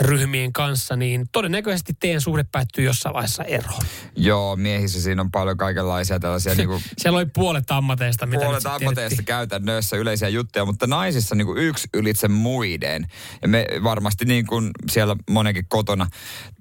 ammattiryhmien 0.00 0.52
kanssa, 0.52 0.96
niin 0.96 1.26
todennäköisesti 1.32 1.92
teidän 2.00 2.20
suhde 2.20 2.44
päättyy 2.52 2.84
jossain 2.84 3.14
vaiheessa 3.14 3.44
eroon. 3.44 3.80
Joo, 4.16 4.56
miehissä 4.56 5.02
siinä 5.02 5.22
on 5.22 5.30
paljon 5.30 5.56
kaikenlaisia 5.56 6.20
tällaisia 6.20 6.54
niinku 6.54 6.80
Siellä 6.98 7.16
oli 7.16 7.26
puolet 7.26 7.70
ammateista, 7.70 8.26
mitä 8.26 8.44
puolet 8.44 8.66
ammateista 8.66 9.22
käytännössä 9.22 9.96
yleisiä 9.96 10.28
juttuja, 10.28 10.64
mutta 10.64 10.86
naisissa 10.86 11.34
niin 11.34 11.46
kuin 11.46 11.58
yksi 11.58 11.88
ylitse 11.94 12.28
muiden. 12.28 13.06
Ja 13.42 13.48
me 13.48 13.66
varmasti 13.82 14.24
niin 14.24 14.46
kuin 14.46 14.70
siellä 14.90 15.16
monenkin 15.30 15.66
kotona 15.68 16.06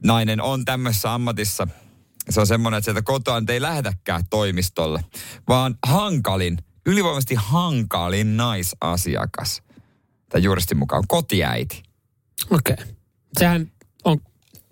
nainen 0.03 0.41
on 0.41 0.65
tämmöisessä 0.65 1.13
ammatissa. 1.13 1.67
Se 2.29 2.39
on 2.39 2.47
semmoinen, 2.47 2.77
että 2.77 2.85
sieltä 2.85 3.01
kotoa 3.01 3.41
ei 3.49 3.61
lähdetäkään 3.61 4.23
toimistolle, 4.29 5.05
vaan 5.47 5.75
hankalin, 5.85 6.57
ylivoimaisesti 6.85 7.35
hankalin 7.35 8.37
naisasiakas. 8.37 9.61
Tai 10.29 10.43
juristin 10.43 10.77
mukaan 10.77 11.03
kotiäiti. 11.07 11.83
Okei. 12.49 12.73
Okay. 12.73 12.94
Sehän 13.39 13.71
on... 14.03 14.19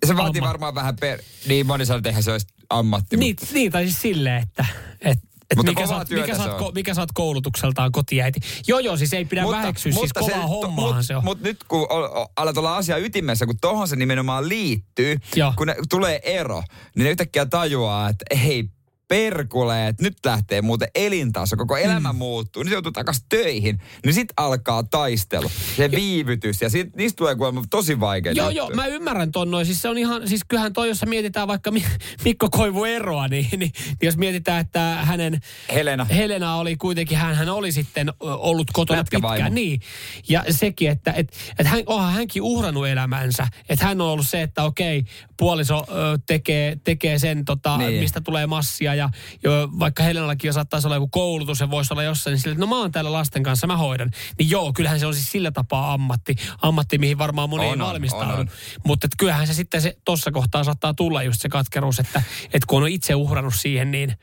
Se 0.06 0.18
vaatii 0.18 0.42
Amma- 0.42 0.48
varmaan 0.48 0.76
vähän 0.76 0.96
per... 0.96 1.20
Niin 1.48 1.66
moni 1.68 1.86
sanoo, 1.86 1.98
että 1.98 2.10
eihän 2.10 2.24
se 2.24 2.32
olisi 2.32 2.48
ammatti. 2.70 3.18
Niin, 3.18 3.36
niin 3.54 3.72
tai 3.72 3.84
siis 3.84 4.02
silleen, 4.02 4.44
että... 4.44 4.66
Et, 5.02 5.20
et 5.52 5.56
Mutta 5.58 5.72
mikä, 5.72 5.84
kovaa 5.84 5.98
sä, 6.00 6.04
oot- 6.04 6.08
työtä 6.08 6.26
mikä, 6.26 6.38
sä 6.38 6.44
se 6.44 6.50
oot, 6.50 6.62
on. 6.62 6.68
ko- 6.68 6.74
mikä 6.76 6.94
sä 6.94 7.02
oot 7.02 7.12
koulutukseltaan 7.14 7.92
kotiäiti. 7.92 8.40
Joo, 8.68 8.80
joo, 8.80 8.98
siis 8.98 9.14
ei 9.14 9.26
pidä 9.26 9.48
väheksyä, 9.48 9.92
siis 9.92 10.14
kovaa 10.14 10.48
hommaahan 10.48 10.96
mut, 10.96 11.06
se 11.06 11.16
on. 11.16 11.24
Mutta 11.24 11.44
nyt 11.44 11.64
kun 11.68 11.82
o- 11.82 12.22
o- 12.22 12.32
alat 12.36 12.58
olla 12.58 12.78
asia 12.78 12.98
ytimessä, 12.98 13.46
kun 13.46 13.58
tohon 13.62 13.88
se 13.88 13.96
nimenomaan 13.96 14.50
liittyy, 14.50 15.18
Joo. 15.36 15.54
kun 15.58 15.68
ne, 15.68 15.76
tulee 15.90 16.20
ero, 16.24 16.64
niin 16.96 17.04
ne 17.04 17.10
yhtäkkiä 17.10 17.46
tajuaa, 17.46 18.10
että 18.10 18.26
hei, 18.38 18.70
perkulee, 19.14 19.88
että 19.88 20.04
nyt 20.04 20.18
lähtee 20.26 20.62
muuten 20.62 20.88
elintaso, 20.96 21.58
koko 21.58 21.78
elämä 21.78 22.14
mm. 22.14 22.18
muuttuu, 22.18 22.64
niin 22.64 22.70
se 22.70 22.76
joutuu 22.76 22.92
takaisin 22.92 23.26
töihin, 23.30 23.82
niin 24.06 24.14
sit 24.14 24.28
alkaa 24.38 24.84
taistelu, 24.84 25.52
se 25.76 25.92
viivytys, 25.92 26.62
ja 26.62 26.70
sit, 26.70 26.96
niistä 26.96 27.18
tulee 27.18 27.36
kuulemma 27.36 27.64
tosi 27.70 28.00
vaikeita 28.00 28.40
Joo, 28.40 28.50
joo, 28.50 28.70
mä 28.70 28.86
ymmärrän 28.86 29.32
ton 29.32 29.52
noin. 29.52 29.66
Siis 29.66 29.82
se 29.82 29.90
on 29.90 29.98
ihan, 29.98 30.28
siis 30.28 30.42
kyllähän 30.48 30.74
toi, 30.74 30.88
jos 30.88 31.06
mietitään 31.06 31.48
vaikka 31.48 31.72
Mi- 31.72 31.86
Mikko 32.26 32.50
Koivu 32.50 32.84
eroa, 32.84 33.28
niin, 33.28 33.48
niin, 33.52 33.60
niin 33.60 33.72
jos 34.02 34.18
mietitään, 34.18 34.62
että 34.62 34.98
hänen 35.02 35.40
Helena. 35.74 36.06
Helena 36.06 36.56
oli 36.56 36.76
kuitenkin, 36.76 37.18
hän, 37.18 37.36
hän 37.36 37.50
oli 37.50 37.72
sitten 37.72 38.14
ollut 38.20 38.68
kotona 38.74 39.00
Lätkävaimo. 39.00 39.36
pitkään. 39.36 39.56
Niin. 39.56 39.82
Ja 40.30 40.44
sekin, 40.50 40.90
että 40.90 41.12
et, 41.12 41.34
et 41.60 41.68
hän, 41.68 41.84
onhan 41.86 42.14
hänkin 42.14 42.42
uhrannut 42.42 42.88
elämänsä. 42.88 43.48
Että 43.70 43.86
hän 43.86 44.02
on 44.02 44.08
ollut 44.08 44.28
se, 44.28 44.42
että 44.42 44.64
okei, 44.64 45.04
puoliso 45.38 45.86
ö, 45.90 46.20
tekee, 46.28 46.78
tekee 46.84 47.20
sen, 47.20 47.46
tota, 47.46 47.78
niin. 47.78 48.02
mistä 48.02 48.22
tulee 48.22 48.48
massia. 48.48 48.96
Ja 48.96 49.03
jo, 49.44 49.70
vaikka 49.80 50.04
Helenallakin 50.04 50.50
jo 50.50 50.54
saattaisi 50.54 50.88
olla 50.88 50.96
joku 50.96 51.08
koulutus 51.08 51.60
ja 51.60 51.72
voisi 51.72 51.94
olla 51.94 52.04
jossain, 52.04 52.32
niin 52.32 52.42
sille, 52.42 52.54
että 52.54 52.66
no 52.66 52.68
mä 52.68 52.78
oon 52.78 52.92
täällä 52.92 53.12
lasten 53.12 53.44
kanssa, 53.44 53.68
mä 53.68 53.78
hoidan. 53.78 54.12
Niin 54.40 54.50
joo, 54.50 54.74
kyllähän 54.74 55.00
se 55.00 55.06
on 55.06 55.14
siis 55.14 55.32
sillä 55.32 55.52
tapaa 55.52 55.94
ammatti, 55.94 56.36
ammatti 56.62 56.98
mihin 56.98 57.18
varmaan 57.18 57.50
moni 57.50 57.66
On, 57.66 57.82
ei 57.82 57.88
valmistaudu. 57.88 58.52
Mutta 58.86 59.08
kyllähän 59.18 59.48
se 59.48 59.54
sitten 59.54 59.82
se, 59.82 59.98
tossa 60.06 60.32
kohtaa 60.32 60.64
saattaa 60.64 60.94
tulla 60.94 61.24
just 61.24 61.42
se 61.42 61.50
katkeruus, 61.50 62.00
että 62.00 62.24
et 62.54 62.66
kun 62.66 62.84
on 62.84 62.90
itse 62.90 63.16
uhrannut 63.16 63.56
siihen, 63.56 63.92
niin 63.92 64.18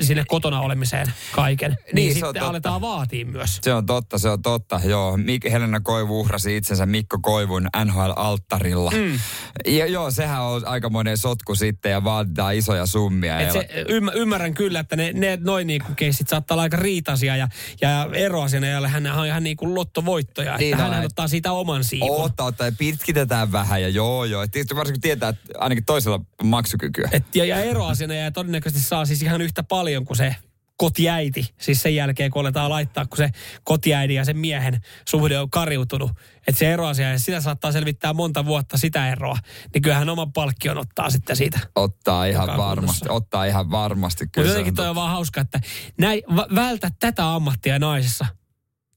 sinne 0.00 0.24
kotona 0.28 0.60
olemiseen 0.60 1.12
kaiken, 1.32 1.70
niin, 1.70 1.94
Niin, 1.94 2.12
sitten 2.12 2.28
totta. 2.34 2.48
aletaan 2.48 2.80
vaatii 2.80 3.24
myös. 3.24 3.58
Se 3.62 3.74
on 3.74 3.86
totta, 3.86 4.18
se 4.18 4.28
on 4.28 4.42
totta. 4.42 4.80
Joo, 4.84 5.16
Mik- 5.16 5.50
Helena 5.50 5.80
Koivu 5.80 6.20
uhrasi 6.20 6.56
itsensä 6.56 6.86
Mikko 6.86 7.18
Koivun 7.22 7.68
NHL-alttarilla. 7.84 8.90
Mm. 8.90 9.18
Ja 9.66 9.86
joo, 9.86 10.10
sehän 10.10 10.42
on 10.42 10.66
aikamoinen 10.66 11.18
sotku 11.18 11.54
sitten 11.54 11.92
ja 11.92 12.04
vaaditaan 12.04 12.54
isoja 12.54 12.86
summia. 12.86 13.40
Et 13.40 13.46
Ja- 13.46 13.52
se, 13.52 13.68
ymmär, 13.88 14.16
ymmärrän 14.16 14.54
kyllä, 14.54 14.80
että 14.80 14.96
ne, 14.96 15.12
ne 15.12 15.38
noin 15.40 15.66
niinku 15.66 15.92
keissit 15.96 16.28
saattaa 16.28 16.54
olla 16.54 16.62
aika 16.62 16.76
riitaisia 16.76 17.36
ja, 17.36 17.48
ja 17.80 18.08
eroasiana, 18.12 18.68
jolle 18.68 18.88
hän 18.88 19.06
on 19.06 19.26
ihan 19.26 19.42
niin 19.44 19.56
kuin 19.56 19.74
lottovoittoja. 19.74 20.56
Niin 20.56 20.72
että 20.74 20.84
hän 20.88 20.98
et- 21.02 21.06
ottaa 21.06 21.28
siitä 21.28 21.52
oman 21.52 21.84
siivun. 21.84 22.20
Ottaa, 22.24 22.46
ottaa 22.46 22.66
ja 22.66 22.72
pitkitetään 22.78 23.52
vähän 23.52 23.82
ja 23.82 23.88
joo 23.88 24.24
joo. 24.24 24.42
Et 24.42 24.50
tietysti 24.50 24.76
varsinkin 24.76 25.00
tietää, 25.00 25.28
että 25.28 25.42
ainakin 25.58 25.84
toisella 25.84 26.20
maksukykyä. 26.42 27.08
Et, 27.12 27.24
ja, 27.36 27.44
ja 27.44 27.56
eroasiana 27.62 28.14
ja 28.14 28.30
todennäköisesti 28.30 28.88
saa 28.88 29.04
siis 29.04 29.22
ihan 29.22 29.40
yhtä 29.40 29.55
paljon 29.62 30.04
kuin 30.04 30.16
se 30.16 30.36
kotiäiti. 30.76 31.54
Siis 31.60 31.82
sen 31.82 31.94
jälkeen, 31.94 32.30
kun 32.30 32.40
aletaan 32.40 32.70
laittaa, 32.70 33.06
kun 33.06 33.16
se 33.16 33.30
kotiäidin 33.64 34.16
ja 34.16 34.24
sen 34.24 34.38
miehen 34.38 34.80
suhde 35.08 35.38
on 35.38 35.50
kariutunut. 35.50 36.10
Että 36.36 36.58
se 36.58 36.72
eroasia, 36.72 37.10
ja 37.10 37.18
sitä 37.18 37.40
saattaa 37.40 37.72
selvittää 37.72 38.12
monta 38.12 38.44
vuotta 38.44 38.78
sitä 38.78 39.12
eroa. 39.12 39.38
Niin 39.74 39.82
kyllähän 39.82 40.08
oman 40.08 40.32
palkkion 40.32 40.78
ottaa 40.78 41.10
sitten 41.10 41.36
siitä. 41.36 41.60
Ottaa 41.74 42.24
ihan 42.24 42.46
varmasti, 42.46 43.00
kunnossa. 43.00 43.12
ottaa 43.12 43.44
ihan 43.44 43.70
varmasti. 43.70 44.24
Mutta 44.24 44.40
jotenkin 44.40 44.72
on 44.72 44.76
toi 44.76 44.88
on 44.88 44.94
vaan 44.94 45.10
hauska, 45.10 45.40
että 45.40 45.60
näin, 45.98 46.22
vältä 46.54 46.90
tätä 47.00 47.34
ammattia 47.34 47.78
naisessa. 47.78 48.26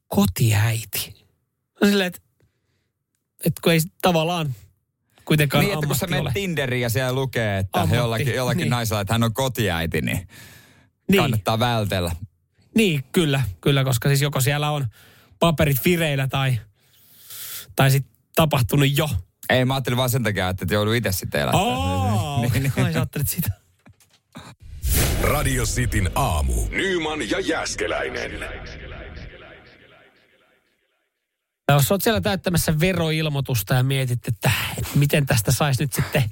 Kotiäiti. 0.08 1.26
No 1.82 1.88
silleen, 1.88 2.08
että, 2.08 2.20
että 3.46 3.62
kun 3.64 3.74
ei 3.74 3.80
tavallaan 4.02 4.56
kuitenkaan 5.30 5.64
Niin, 5.64 5.74
että 5.74 5.88
kun 5.88 5.96
sä 5.96 6.08
menet. 6.08 6.34
Tinderiin 6.34 6.82
ja 6.82 6.90
siellä 6.90 7.14
lukee, 7.14 7.58
että 7.58 7.80
Ammatti, 7.82 7.96
jollakin, 7.98 8.36
jollakin 8.36 8.62
niin. 8.62 8.70
naisella, 8.70 9.02
että 9.02 9.14
hän 9.14 9.24
on 9.24 9.34
kotiäiti, 9.34 10.02
niin, 10.02 10.28
Niin. 11.12 11.22
kannattaa 11.22 11.60
vältellä. 11.60 12.12
Niin, 12.76 13.04
kyllä, 13.12 13.42
kyllä, 13.62 13.84
koska 13.84 14.10
siis 14.10 14.22
joko 14.22 14.42
siellä 14.42 14.72
on 14.72 14.88
paperit 15.40 15.78
vireillä 15.86 16.28
tai, 16.28 16.60
tai 17.76 17.92
sitten 17.92 18.14
tapahtunut 18.36 18.98
jo. 18.98 19.10
Ei, 19.50 19.66
mä 19.66 19.74
ajattelin 19.74 19.98
vaan 19.98 20.10
sen 20.10 20.24
takia, 20.24 20.50
että 20.50 20.66
joudun 20.72 20.96
itse 20.96 21.12
sitten 21.12 21.42
elättämään. 21.42 21.78
Oh, 21.78 22.42
Niin, 22.54 22.64
niin. 22.64 22.86
ai 22.86 22.94
sä 22.94 23.08
sitä. 23.26 23.52
Radio 25.22 25.66
Cityn 25.66 26.12
aamu. 26.16 26.54
Nyman 26.70 27.30
ja 27.30 27.40
Jäskeläinen. 27.40 28.32
Ja 31.70 31.76
Jos 31.76 31.92
olet 31.92 32.02
siellä 32.02 32.22
täyttämässä 32.22 32.80
veroilmoitusta 32.80 33.74
ja 33.74 33.84
mietit, 33.84 34.28
että, 34.28 34.52
miten 34.96 35.26
tästä 35.26 35.52
saisi 35.52 35.84
nyt 35.84 35.94
sitten 35.94 36.24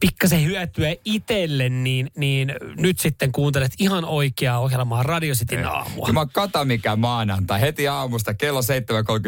pikkasen 0.00 0.44
hyötyä 0.44 0.94
itselle, 1.04 1.68
niin, 1.68 2.10
niin 2.16 2.54
nyt 2.76 2.98
sitten 2.98 3.32
kuuntelet 3.32 3.72
ihan 3.78 4.04
oikeaa 4.04 4.58
ohjelmaa 4.58 5.02
Radio 5.02 5.34
Cityn 5.34 5.66
aamua. 5.66 6.08
Mä 6.12 6.26
kata 6.26 6.64
mikä 6.64 6.96
maanantai. 6.96 7.60
Heti 7.60 7.88
aamusta 7.88 8.34
kello 8.34 8.60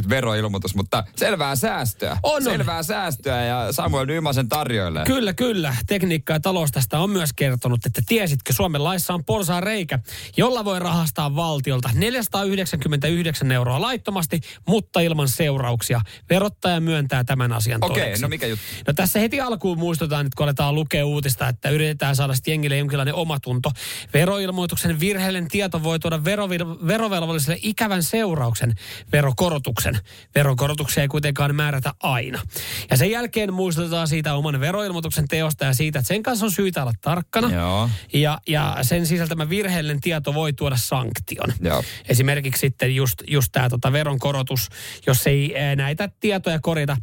7.30 0.02 0.08
veroilmoitus, 0.08 0.74
mutta 0.74 1.04
selvää 1.16 1.56
säästöä. 1.56 2.18
On, 2.22 2.34
on. 2.36 2.42
Selvää 2.42 2.82
säästöä 2.82 3.44
ja 3.44 3.72
Samuel 3.72 4.06
Nyman 4.06 4.34
sen 4.34 4.48
tarjoilee. 4.48 5.04
Kyllä, 5.04 5.32
kyllä. 5.32 5.76
Tekniikka 5.86 6.32
ja 6.32 6.40
talous 6.40 6.70
tästä 6.70 6.98
on 6.98 7.10
myös 7.10 7.32
kertonut, 7.32 7.86
että 7.86 8.02
tiesitkö 8.06 8.52
Suomen 8.52 8.84
laissa 8.84 9.14
on 9.14 9.24
porsaan 9.24 9.62
reikä, 9.62 9.98
jolla 10.36 10.64
voi 10.64 10.78
rahastaa 10.78 11.36
valtiolta 11.36 11.90
499 11.94 13.52
euroa 13.52 13.80
laittomasti, 13.80 14.40
mutta 14.68 15.00
ilman 15.00 15.28
seuraamuksia. 15.28 15.53
Seurauksia. 15.54 16.00
Verottaja 16.30 16.80
myöntää 16.80 17.24
tämän 17.24 17.52
asian 17.52 17.84
Okei, 17.84 18.02
todeksi. 18.02 18.22
no 18.22 18.28
mikä 18.28 18.46
juttu? 18.46 18.64
No 18.86 18.92
tässä 18.92 19.18
heti 19.18 19.40
alkuun 19.40 19.78
muistutaan, 19.78 20.26
että 20.26 20.36
kun 20.36 20.44
aletaan 20.44 20.74
lukea 20.74 21.06
uutista, 21.06 21.48
että 21.48 21.70
yritetään 21.70 22.16
saada 22.16 22.34
sitten 22.34 22.52
jengille 22.52 22.76
jonkinlainen 22.76 23.14
omatunto. 23.14 23.70
Veroilmoituksen 24.14 25.00
virheellinen 25.00 25.48
tieto 25.48 25.82
voi 25.82 25.98
tuoda 25.98 26.16
verovil- 26.16 26.86
verovelvolliselle 26.86 27.58
ikävän 27.62 28.02
seurauksen, 28.02 28.74
verokorotuksen. 29.12 29.98
Verokorotuksia 30.34 31.02
ei 31.02 31.08
kuitenkaan 31.08 31.54
määrätä 31.54 31.94
aina. 32.02 32.42
Ja 32.90 32.96
sen 32.96 33.10
jälkeen 33.10 33.54
muistutetaan 33.54 34.08
siitä 34.08 34.34
oman 34.34 34.60
veroilmoituksen 34.60 35.28
teosta 35.28 35.64
ja 35.64 35.74
siitä, 35.74 35.98
että 35.98 36.08
sen 36.08 36.22
kanssa 36.22 36.46
on 36.46 36.52
syytä 36.52 36.82
olla 36.82 36.92
tarkkana. 37.00 37.52
Joo. 37.54 37.90
Ja, 38.12 38.38
ja 38.48 38.76
sen 38.82 39.06
sisältämä 39.06 39.48
virheellinen 39.48 40.00
tieto 40.00 40.34
voi 40.34 40.52
tuoda 40.52 40.76
sanktion. 40.76 41.52
Joo. 41.60 41.84
Esimerkiksi 42.08 42.60
sitten 42.60 42.94
just, 42.96 43.22
just 43.26 43.48
tämä 43.52 43.68
tota 43.68 43.92
veronkorotus, 43.92 44.68
jos 45.06 45.26
ei 45.26 45.43
näitä 45.76 46.08
tietoja 46.20 46.60
korjata 46.60 46.96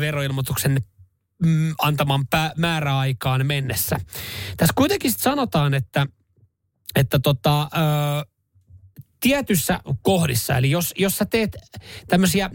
veroilmoituksen 0.00 0.78
mm, 1.44 1.74
antaman 1.78 2.24
määräaikaan 2.56 3.46
mennessä. 3.46 3.96
Tässä 4.56 4.72
kuitenkin 4.76 5.12
sit 5.12 5.20
sanotaan, 5.20 5.74
että, 5.74 6.06
että 6.96 7.18
tota, 7.18 7.68
tietyssä 9.20 9.80
kohdissa, 10.02 10.56
eli 10.56 10.70
jos, 10.70 10.94
jos 10.98 11.18
sä 11.18 11.24
teet 11.24 11.56
tämmöisiä 12.08 12.50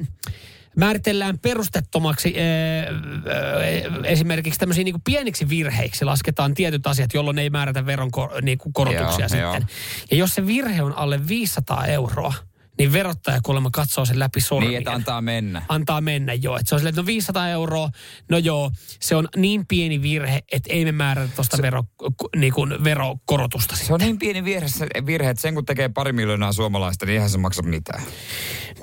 määritellään 0.76 1.40
perustettomaksi 1.40 2.36
esimerkiksi 4.04 4.60
tämmöisiä 4.60 4.84
niin 4.84 5.02
pieniksi 5.04 5.50
virheiksi 5.50 6.06
lasketaan 6.06 6.54
tietyt 6.54 6.88
asiat, 6.88 7.14
jolloin 7.14 7.40
ei 7.40 7.50
määrätä 7.50 7.86
veron 7.86 8.12
niin 8.42 8.58
korotuksia 8.74 9.20
Joo, 9.20 9.30
sitten. 9.30 9.40
joo. 9.40 9.60
Ja 10.12 10.18
jos 10.18 10.36
se 10.36 10.48
virhe 10.48 10.84
on 10.84 10.98
alle 10.98 11.28
500 11.28 11.86
euroa, 11.86 12.34
niin 12.80 12.94
verottaja 12.94 13.40
kuulemma 13.44 13.70
katsoo 13.72 14.06
sen 14.06 14.20
läpi 14.20 14.42
sormien. 14.42 14.70
Niin, 14.70 14.78
että 14.78 14.92
antaa 14.92 15.22
mennä. 15.22 15.62
Antaa 15.70 16.02
mennä, 16.02 16.34
joo. 16.34 16.58
Et 16.58 16.68
se 16.68 16.76
on 16.76 16.80
silleen, 16.80 16.92
että 16.92 17.02
no 17.02 17.06
500 17.06 17.50
euroa, 17.50 17.90
no 18.30 18.38
joo, 18.38 18.72
se 19.00 19.16
on 19.16 19.28
niin 19.36 19.66
pieni 19.68 20.02
virhe, 20.02 20.44
että 20.52 20.74
ei 20.74 20.86
me 20.86 20.92
määrätä 20.92 21.32
tuosta 21.36 21.58
vero, 21.62 21.84
niin 22.36 22.54
kuin 22.54 22.84
verokorotusta 22.84 23.76
Se 23.76 23.94
on 23.94 24.00
niin 24.00 24.20
pieni 24.20 24.44
virhe, 24.44 24.68
virhe, 25.06 25.30
että 25.30 25.42
sen 25.42 25.56
kun 25.56 25.66
tekee 25.66 25.90
pari 25.90 26.14
miljoonaa 26.14 26.54
suomalaista, 26.54 27.06
niin 27.06 27.14
eihän 27.14 27.30
se 27.30 27.38
maksa 27.38 27.62
mitään. 27.62 28.04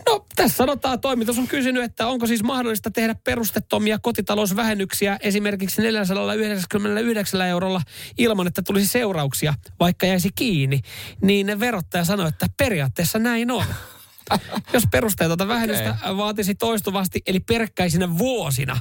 No 0.08 0.25
tässä 0.36 0.56
sanotaan, 0.56 1.00
toimitus 1.00 1.38
on 1.38 1.48
kysynyt, 1.48 1.82
että 1.82 2.06
onko 2.06 2.26
siis 2.26 2.42
mahdollista 2.42 2.90
tehdä 2.90 3.14
perustettomia 3.14 3.98
kotitalousvähennyksiä 3.98 5.16
esimerkiksi 5.20 5.82
499 5.82 7.40
eurolla 7.40 7.82
ilman, 8.18 8.46
että 8.46 8.62
tulisi 8.62 8.86
seurauksia, 8.86 9.54
vaikka 9.80 10.06
jäisi 10.06 10.30
kiinni. 10.34 10.80
Niin 11.20 11.60
verottaja 11.60 12.04
sanoi, 12.04 12.28
että 12.28 12.46
periaatteessa 12.56 13.18
näin 13.18 13.50
on. 13.50 13.64
Jos 14.72 14.84
perusteetonta 14.90 15.48
vähennystä 15.48 15.96
vaatisi 16.16 16.54
toistuvasti, 16.54 17.22
eli 17.26 17.40
peräkkäisinä 17.40 18.18
vuosina, 18.18 18.80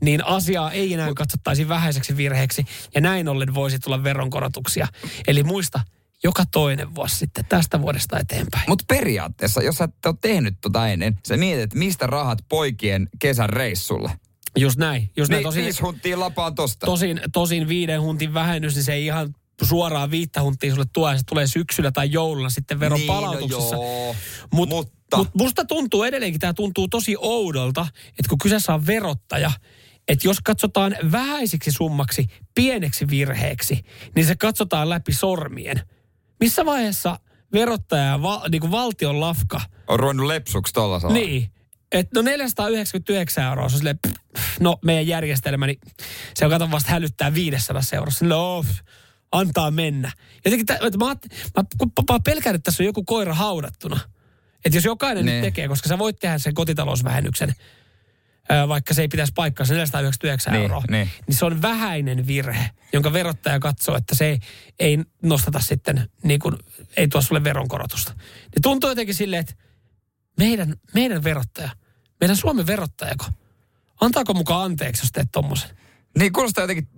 niin 0.00 0.24
asiaa 0.24 0.72
ei 0.72 0.94
enää 0.94 1.14
katsottaisi 1.16 1.68
vähäiseksi 1.68 2.16
virheeksi, 2.16 2.64
ja 2.94 3.00
näin 3.00 3.28
ollen 3.28 3.54
voisi 3.54 3.78
tulla 3.78 4.04
veronkorotuksia. 4.04 4.86
Eli 5.26 5.42
muista, 5.42 5.80
joka 6.24 6.44
toinen 6.52 6.94
vuosi 6.94 7.16
sitten 7.16 7.44
tästä 7.44 7.82
vuodesta 7.82 8.18
eteenpäin. 8.18 8.64
Mutta 8.68 8.84
periaatteessa, 8.88 9.62
jos 9.62 9.76
sä 9.76 9.84
et 9.84 10.06
ole 10.06 10.14
tehnyt 10.20 10.54
tota 10.60 10.88
ennen, 10.88 11.18
sä 11.28 11.36
mietit, 11.36 11.62
että 11.62 11.78
mistä 11.78 12.06
rahat 12.06 12.38
poikien 12.48 13.08
kesän 13.18 13.50
reissulle. 13.50 14.10
Just 14.56 14.78
näin. 14.78 15.10
Just 15.16 15.30
näin. 15.30 15.38
Niin, 15.38 15.44
Tosin, 15.48 15.64
viisi 15.64 15.82
hunttia 15.82 16.20
lapaan 16.20 16.54
tosta. 16.54 16.86
tosin, 16.86 17.20
tosin 17.32 17.68
viiden 17.68 18.00
huntin 18.02 18.34
vähennys, 18.34 18.74
niin 18.74 18.84
se 18.84 18.92
ei 18.92 19.04
ihan 19.06 19.34
suoraan 19.62 20.10
viittä 20.10 20.42
huntia 20.42 20.72
sulle 20.74 20.86
tuo, 20.92 21.16
se 21.16 21.22
tulee 21.28 21.46
syksyllä 21.46 21.92
tai 21.92 22.12
joululla 22.12 22.50
sitten 22.50 22.80
veron 22.80 22.98
Niin, 22.98 23.06
no 23.06 23.14
palautuksessa. 23.14 23.74
joo. 23.76 24.16
Mut, 24.52 24.68
Mutta- 24.68 25.16
Mut 25.16 25.28
musta 25.34 25.64
tuntuu 25.64 26.02
edelleenkin, 26.04 26.40
tämä 26.40 26.54
tuntuu 26.54 26.88
tosi 26.88 27.14
oudolta, 27.18 27.86
että 28.08 28.28
kun 28.28 28.38
kyseessä 28.38 28.74
on 28.74 28.86
verottaja, 28.86 29.50
että 30.08 30.28
jos 30.28 30.40
katsotaan 30.44 30.96
vähäisiksi 31.12 31.72
summaksi, 31.72 32.26
pieneksi 32.54 33.08
virheeksi, 33.08 33.80
niin 34.16 34.26
se 34.26 34.36
katsotaan 34.36 34.88
läpi 34.88 35.12
sormien. 35.12 35.82
Missä 36.40 36.64
vaiheessa 36.66 37.18
verottaja 37.52 38.04
ja 38.04 38.22
val, 38.22 38.40
niin 38.50 38.60
kuin 38.60 38.70
valtion 38.70 39.20
lafka, 39.20 39.60
On 39.88 40.00
ruvennut 40.00 40.26
lepsuksi 40.26 40.72
tolla 40.72 41.00
salaa. 41.00 41.14
niin, 41.16 41.50
että 41.92 42.18
no 42.18 42.22
499 42.22 43.44
euroa, 43.44 43.68
se 43.68 43.74
on 43.74 43.78
silleen, 43.78 43.98
pff, 44.38 44.60
no 44.60 44.78
meidän 44.84 45.06
järjestelmä, 45.06 45.66
niin 45.66 45.78
se 46.34 46.44
on 46.44 46.50
kato 46.50 46.70
vasta 46.70 46.90
hälyttää 46.90 47.34
500 47.34 47.82
eurossa. 47.92 48.24
No, 48.24 48.62
pff, 48.66 48.78
antaa 49.32 49.70
mennä. 49.70 50.12
Jotenkin, 50.44 50.66
tä, 50.66 50.74
että 50.74 50.98
mä, 50.98 51.04
mä, 51.06 51.64
mä 52.12 52.18
pelkään, 52.24 52.54
että 52.56 52.64
tässä 52.70 52.82
on 52.82 52.86
joku 52.86 53.04
koira 53.04 53.34
haudattuna. 53.34 54.00
Että 54.64 54.76
jos 54.76 54.84
jokainen 54.84 55.24
Niin. 55.24 55.34
nyt 55.34 55.42
tekee, 55.42 55.68
koska 55.68 55.88
sä 55.88 55.98
voit 55.98 56.18
tehdä 56.18 56.38
sen 56.38 56.54
kotitalousvähennyksen, 56.54 57.54
vaikka 58.68 58.94
se 58.94 59.02
ei 59.02 59.08
pitäisi 59.08 59.32
paikkaa, 59.36 59.66
se 59.66 59.74
499 59.74 60.52
Niin, 60.52 60.62
euroa, 60.62 60.82
niin. 60.90 61.10
niin 61.26 61.36
se 61.36 61.44
on 61.44 61.62
vähäinen 61.62 62.26
virhe, 62.26 62.70
jonka 62.92 63.12
verottaja 63.12 63.60
katsoo, 63.60 63.96
että 63.96 64.14
se 64.14 64.24
ei, 64.26 64.38
ei 64.78 64.98
nostata 65.22 65.60
sitten, 65.60 66.10
niin 66.22 66.40
kuin, 66.40 66.56
ei 66.96 67.08
tuo 67.08 67.22
sulle 67.22 67.44
veronkorotusta. 67.44 68.12
Niin 68.16 68.62
tuntuu 68.62 68.90
jotenkin 68.90 69.14
silleen, 69.14 69.40
että 69.40 69.54
meidän, 70.38 70.76
meidän 70.94 71.24
verottaja, 71.24 71.70
meidän 72.20 72.36
Suomen 72.36 72.66
verottajako, 72.66 73.24
antaako 74.00 74.34
mukaan 74.34 74.64
anteeksi, 74.64 75.02
jos 75.02 75.12
teet 75.12 75.28
tommosen? 75.32 75.70
Niin 76.18 76.32
kuulostaa 76.32 76.62
jotenkin, 76.62 76.88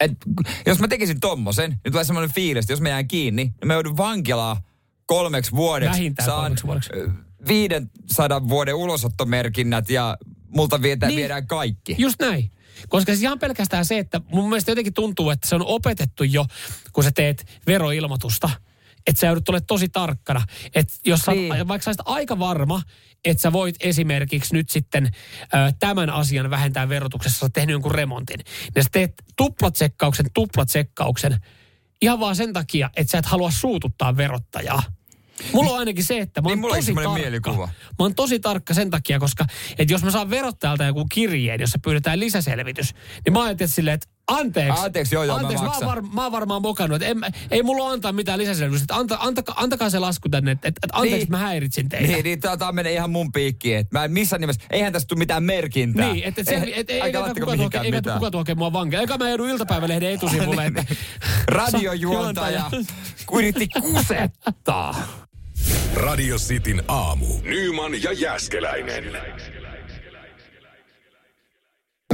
että 0.00 0.26
jos 0.66 0.78
mä 0.78 0.88
tekisin 0.88 1.20
tommosen, 1.20 1.70
niin 1.84 1.92
tulee 1.92 2.04
semmoinen 2.04 2.34
fiilis, 2.34 2.64
että 2.64 2.72
jos 2.72 2.80
mä 2.80 2.88
jään 2.88 3.08
kiinni, 3.08 3.44
niin 3.44 3.54
mä 3.64 3.72
joudun 3.72 3.96
vankilaan 3.96 4.56
kolmeksi 5.06 5.50
vuodeksi. 5.52 5.98
Vähintään 6.00 6.26
Saan 6.26 6.42
kolmeksi 6.42 6.66
vuodeksi. 6.66 6.90
ö, 6.94 7.10
500 7.48 8.48
vuoden 8.48 8.74
ulosottomerkinnät 8.74 9.90
ja 9.90 10.16
multa 10.48 10.82
viedään, 10.82 11.10
Niin. 11.10 11.16
viedään 11.18 11.46
kaikki. 11.46 11.94
Just 11.98 12.20
näin. 12.20 12.50
Koska 12.88 13.12
siis 13.12 13.22
ihan 13.22 13.38
pelkästään 13.38 13.84
se, 13.84 13.98
että 13.98 14.20
mun 14.32 14.48
mielestä 14.48 14.70
jotenkin 14.70 14.94
tuntuu, 14.94 15.30
että 15.30 15.48
se 15.48 15.54
on 15.54 15.66
opetettu 15.66 16.24
jo, 16.24 16.46
kun 16.92 17.04
sä 17.04 17.10
teet 17.14 17.60
veroilmoitusta, 17.66 18.50
että 19.06 19.20
sä 19.20 19.26
joudut 19.26 19.48
olemaan 19.48 19.66
tosi 19.66 19.88
tarkkana. 19.88 20.42
Että 20.74 20.94
jos 21.04 21.20
sä, 21.20 21.32
Niin. 21.32 21.68
vaikka 21.68 21.84
sä 21.84 21.88
olisit 21.90 22.02
aika 22.04 22.38
varma, 22.38 22.82
että 23.24 23.40
sä 23.42 23.52
voit 23.52 23.76
esimerkiksi 23.80 24.54
nyt 24.54 24.70
sitten 24.70 25.04
ö, 25.42 25.72
tämän 25.80 26.10
asian 26.10 26.50
vähentää 26.50 26.88
verotuksessa, 26.88 27.38
sä 27.38 27.44
oot 27.46 27.52
tehnyt 27.52 27.72
jonkun 27.72 27.92
remontin, 27.94 28.40
niin 28.74 28.84
sä 28.84 28.88
teet 28.92 29.12
tuplatsekkauksen, 29.36 30.26
tuplatsekkauksen, 30.34 31.36
ihan 32.02 32.20
vaan 32.20 32.36
sen 32.36 32.52
takia, 32.52 32.90
että 32.96 33.10
sä 33.10 33.18
et 33.18 33.26
halua 33.26 33.50
suututtaa 33.50 34.16
verottajaa. 34.16 34.82
Mulla 35.52 35.70
on 35.72 35.78
ainakin 35.78 36.04
se, 36.04 36.18
että 36.18 36.40
mä 36.40 36.48
oon 36.48 36.52
Niin 36.52 36.60
mulla 36.60 36.76
tosi 36.76 36.94
tarkka. 36.94 37.14
mielikuva. 37.14 37.66
Mä 37.66 37.72
oon 37.98 38.14
tosi 38.14 38.40
tarkka 38.40 38.74
sen 38.74 38.90
takia, 38.90 39.18
koska 39.18 39.44
että 39.78 39.94
jos 39.94 40.02
mä 40.04 40.10
saan 40.10 40.30
verottajalta 40.30 40.84
joku 40.84 41.06
kirjeen, 41.12 41.60
jossa 41.60 41.78
pyydetään 41.84 42.20
lisäselvitys, 42.20 42.94
niin 43.24 43.32
mä 43.32 43.42
ajattelin 43.42 43.68
silleen, 43.68 43.94
että 43.94 44.06
anteeksi. 44.28 44.84
Anteeksi, 44.84 45.14
joo, 45.14 45.24
joo, 45.24 45.36
mä 45.36 45.40
anteeksi, 45.40 45.64
mä, 45.64 45.70
oon 45.70 45.86
var, 45.86 46.02
mä 46.02 46.22
oon 46.22 46.32
varmaan 46.32 46.62
mokannut, 46.62 47.02
että 47.02 47.26
en, 47.26 47.32
ei 47.50 47.62
mulla 47.62 47.90
antaa 47.90 48.12
mitään 48.12 48.38
lisäselvitystä. 48.38 48.96
Anta, 48.96 49.16
antakaa, 49.20 49.54
antakaa 49.58 49.90
se 49.90 49.98
lasku 49.98 50.28
tänne, 50.28 50.50
että, 50.50 50.68
että 50.68 50.86
anteeksi, 50.92 51.18
Niin. 51.18 51.30
mä 51.30 51.38
häiritsin 51.38 51.88
teitä. 51.88 52.06
Niin, 52.12 52.24
niin 52.24 52.40
tää 52.40 52.72
menee 52.72 52.92
ihan 52.92 53.10
mun 53.10 53.32
piikkiin. 53.32 53.86
Mä 53.92 54.04
en 54.04 54.12
missään 54.12 54.40
nimessä, 54.40 54.62
eihän 54.70 54.92
tästä 54.92 55.08
tule 55.08 55.18
mitään 55.18 55.42
merkintää. 55.42 56.12
Niin, 56.12 56.24
että 56.24 56.40
et, 56.40 56.48
et, 56.48 56.62
et, 56.62 56.90
Älkää 56.90 57.06
eikä 57.06 57.20
laittako 57.20 57.34
kuka 57.34 57.46
tuoke, 57.46 57.56
mihinkään 57.56 57.84
eikä 57.84 57.96
mitään. 57.98 58.18
kuka 58.18 58.30
tuoke 58.30 58.54
mua 58.54 58.72
vankeja. 58.72 59.00
Eikä 59.00 59.16
mä 59.18 59.28
joudun 59.28 59.48
iltapäivälehden 59.50 60.10
etusivulle, 60.12 60.66
että... 60.76 60.84
Radiojuontaja 61.48 62.70
yritti 63.32 63.68
kusettaa. 63.80 64.94
Radio 65.94 66.36
Cityn 66.36 66.82
aamu. 66.88 67.26
Nyman 67.42 68.02
ja 68.02 68.12
Jäskeläinen. 68.12 69.04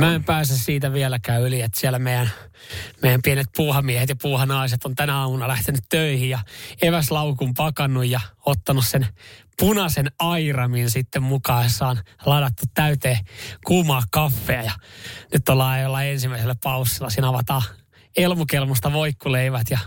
Mä 0.01 0.15
en 0.15 0.25
pääse 0.25 0.59
siitä 0.59 0.93
vieläkään 0.93 1.43
yli, 1.43 1.61
että 1.61 1.81
siellä 1.81 1.99
meidän, 1.99 2.31
meidän 3.03 3.23
pienet 3.23 3.47
puuhamiehet 3.57 4.09
ja 4.09 4.17
puuhanaiset 4.23 4.85
on 4.85 4.95
tänä 4.95 5.19
aamuna 5.19 5.49
lähtenyt 5.49 5.85
töihin 5.89 6.31
ja 6.31 6.39
eväslaukun 6.83 7.55
pakannut 7.55 8.07
ja 8.07 8.21
ottanut 8.47 8.87
sen 8.87 9.07
punaisen 9.59 10.11
airamin 10.19 10.91
sitten 10.91 11.23
mukaessaan 11.23 12.01
ladattu 12.27 12.63
täyteen 12.75 13.19
kuumaa 13.65 14.03
kaffea 14.11 14.63
ja 14.63 14.73
nyt 15.33 15.49
ollaan 15.49 15.83
jo 15.83 15.97
ensimmäisellä 15.97 16.55
paussilla. 16.63 17.11
Siinä 17.11 17.29
avataan 17.29 17.63
elmukelmusta 18.17 18.93
voikkuleivät 18.93 19.71
ja 19.71 19.79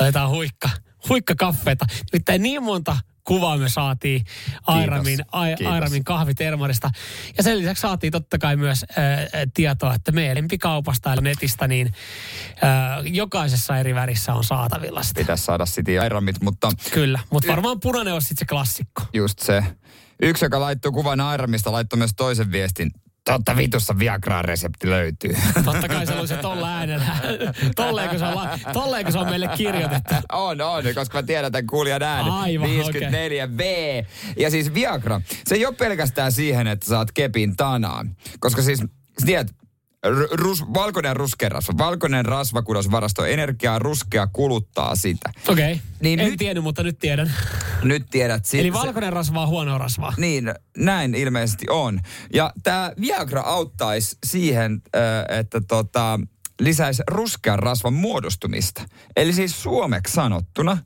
laitetaan 0.00 0.30
huikka, 0.30 0.70
huikka 1.08 1.34
kaffeeta. 1.34 1.86
Nimittäin 2.12 2.42
niin 2.42 2.62
monta 2.62 2.96
kuvaa 3.24 3.56
me 3.56 3.68
saatiin 3.68 4.24
Airamin, 4.66 5.18
Ai, 5.32 5.54
Kiitos. 5.56 5.72
Airamin 5.74 6.04
kahvitermarista. 6.04 6.90
Ja 7.36 7.42
sen 7.42 7.58
lisäksi 7.58 7.80
saatiin 7.80 8.10
totta 8.12 8.38
kai 8.38 8.56
myös 8.56 8.84
ää, 8.96 9.26
tietoa, 9.54 9.94
että 9.94 10.12
meidän 10.12 10.36
lempikaupasta 10.36 11.10
ja 11.10 11.16
netistä 11.20 11.68
niin 11.68 11.92
ää, 12.62 13.02
jokaisessa 13.04 13.78
eri 13.78 13.94
värissä 13.94 14.34
on 14.34 14.44
saatavilla 14.44 15.02
sitä. 15.02 15.20
Pitäisi 15.20 15.44
saada 15.44 15.64
City 15.64 15.98
Airamit, 15.98 16.40
mutta 16.40 16.70
Kyllä, 16.92 17.18
mutta 17.30 17.48
varmaan 17.48 17.80
punainen 17.80 18.14
on 18.14 18.22
sitten 18.22 18.38
se 18.38 18.44
klassikko. 18.44 19.02
just 19.12 19.38
se. 19.38 19.64
Yksi, 20.22 20.44
joka 20.44 20.60
laittoi 20.60 20.92
kuvan 20.92 21.20
Airamista, 21.20 21.72
laittoi 21.72 21.96
myös 21.96 22.10
toisen 22.16 22.52
viestin. 22.52 22.90
Totta 23.26 23.56
vitussa 23.56 23.98
Viagraa 23.98 24.42
resepti 24.42 24.90
löytyy. 24.90 25.36
Totta 25.64 25.88
kai 25.88 26.06
se 26.06 26.14
olisi 26.14 26.34
tolla 26.36 26.76
äänellä. 26.76 27.16
Tolleenko 27.76 28.18
se, 28.18 28.24
on, 28.24 28.34
la- 28.34 28.58
tolleenko 28.72 29.10
se 29.12 29.18
on 29.18 29.30
meille 29.30 29.48
kirjoitettu. 29.56 30.14
On, 30.32 30.60
on, 30.60 30.84
koska 30.94 31.18
mä 31.18 31.22
tiedän 31.22 31.52
tämän 31.52 31.66
kuulijan 31.66 32.02
äänen. 32.02 32.32
Aivan, 32.32 32.68
54V. 32.68 33.62
Ja 34.36 34.50
siis 34.50 34.74
Viagra, 34.74 35.20
se 35.46 35.54
ei 35.54 35.66
ole 35.66 35.74
pelkästään 35.74 36.32
siihen, 36.32 36.66
että 36.66 36.86
saat 36.86 37.12
kepin 37.12 37.56
tanaan. 37.56 38.16
Koska 38.40 38.62
siis, 38.62 38.84
tiedät, 39.26 39.48
rus, 40.30 40.64
valkoinen 40.74 41.16
ruskea 41.16 41.48
rasva. 41.48 41.74
Valkoinen 41.78 42.24
rasvakudos 42.24 42.90
varastoo 42.90 43.24
energiaa, 43.24 43.78
ruskea 43.78 44.26
kuluttaa 44.26 44.96
sitä. 44.96 45.32
Okei. 45.48 45.72
Okay. 45.72 45.84
Niin 46.00 46.20
en 46.20 46.26
nyt- 46.26 46.38
tiennyt, 46.38 46.64
mutta 46.64 46.82
nyt 46.82 46.98
tiedän. 46.98 47.32
Nyt 47.82 48.06
tiedät 48.10 48.44
sit 48.44 48.60
Eli 48.60 48.72
valkoinen 48.72 49.12
rasva 49.12 49.42
on 49.42 49.48
huonoa 49.48 49.78
rasvaa. 49.78 50.12
Niin, 50.16 50.54
näin 50.76 51.14
ilmeisesti 51.14 51.66
on. 51.70 52.00
Ja 52.32 52.52
tämä 52.62 52.92
Viagra 53.00 53.40
auttaisi 53.40 54.18
siihen, 54.26 54.82
että 55.28 55.60
tota, 55.68 56.20
lisäisi 56.60 57.02
ruskean 57.10 57.58
rasvan 57.58 57.94
muodostumista. 57.94 58.82
Eli 59.16 59.32
siis 59.32 59.62
suomeksi 59.62 60.12
sanottuna, 60.14 60.78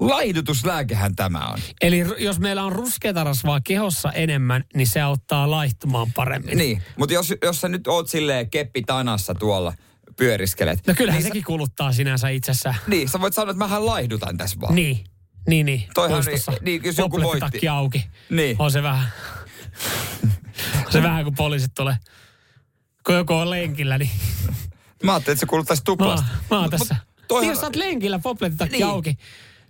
laihdutuslääkehän 0.00 1.16
tämä 1.16 1.38
on. 1.48 1.58
Eli 1.82 2.04
jos 2.18 2.38
meillä 2.40 2.64
on 2.64 2.72
ruskeata 2.72 3.24
rasvaa 3.24 3.60
kehossa 3.60 4.12
enemmän, 4.12 4.64
niin 4.74 4.86
se 4.86 5.00
auttaa 5.00 5.50
laihtumaan 5.50 6.12
paremmin. 6.12 6.58
Niin, 6.58 6.82
mutta 6.96 7.14
jos, 7.14 7.34
jos 7.42 7.60
sä 7.60 7.68
nyt 7.68 7.86
oot 7.86 8.08
silleen 8.08 8.50
keppi 8.50 8.82
tanassa 8.82 9.34
tuolla 9.34 9.72
pyöriskelet. 10.16 10.86
No 10.86 10.94
kyllähän 10.96 11.18
niin 11.22 11.28
sekin 11.28 11.44
kuluttaa 11.44 11.92
sinänsä 11.92 12.28
itsessä. 12.28 12.74
Sä, 12.78 12.80
niin, 12.86 13.08
sä 13.08 13.20
voit 13.20 13.34
sanoa, 13.34 13.50
että 13.50 13.58
mähän 13.64 13.86
laihdutan 13.86 14.36
tässä 14.36 14.60
vaan. 14.60 14.74
Niin, 14.74 15.04
niin, 15.48 15.66
niin. 15.66 15.84
Toihan 15.94 16.22
Puistossa. 16.24 16.52
niin- 16.52 16.64
niin, 16.64 16.80
jos 16.84 16.98
joku 16.98 17.22
voitti. 17.22 17.68
auki. 17.68 18.04
Niin. 18.30 18.56
On 18.58 18.70
se 18.72 18.82
vähän. 18.82 19.08
on 20.86 20.92
se 20.92 21.02
vähän, 21.02 21.24
kun 21.24 21.34
poliisit 21.34 21.74
tulee. 21.74 21.96
Kun 23.06 23.14
joku 23.14 23.34
on 23.34 23.50
lenkillä, 23.50 23.98
niin 23.98 24.10
Mä 25.02 25.12
ajattelin, 25.12 25.34
että 25.34 25.40
se 25.40 25.46
kuluttaisi 25.46 25.80
mä, 25.80 25.84
tuplasta. 25.84 26.26
mä 26.50 26.56
oon 26.56 26.64
Mut- 26.64 26.70
tässä. 26.70 26.94
mut 26.94 27.28
toihan- 27.28 27.42
Niin, 27.42 27.50
jos 27.50 27.60
sä 27.60 27.66
oot 27.66 27.76
lenkillä, 27.76 28.18
poplettitakki 28.18 28.76
Niin. 28.76 28.86
auki, 28.86 29.18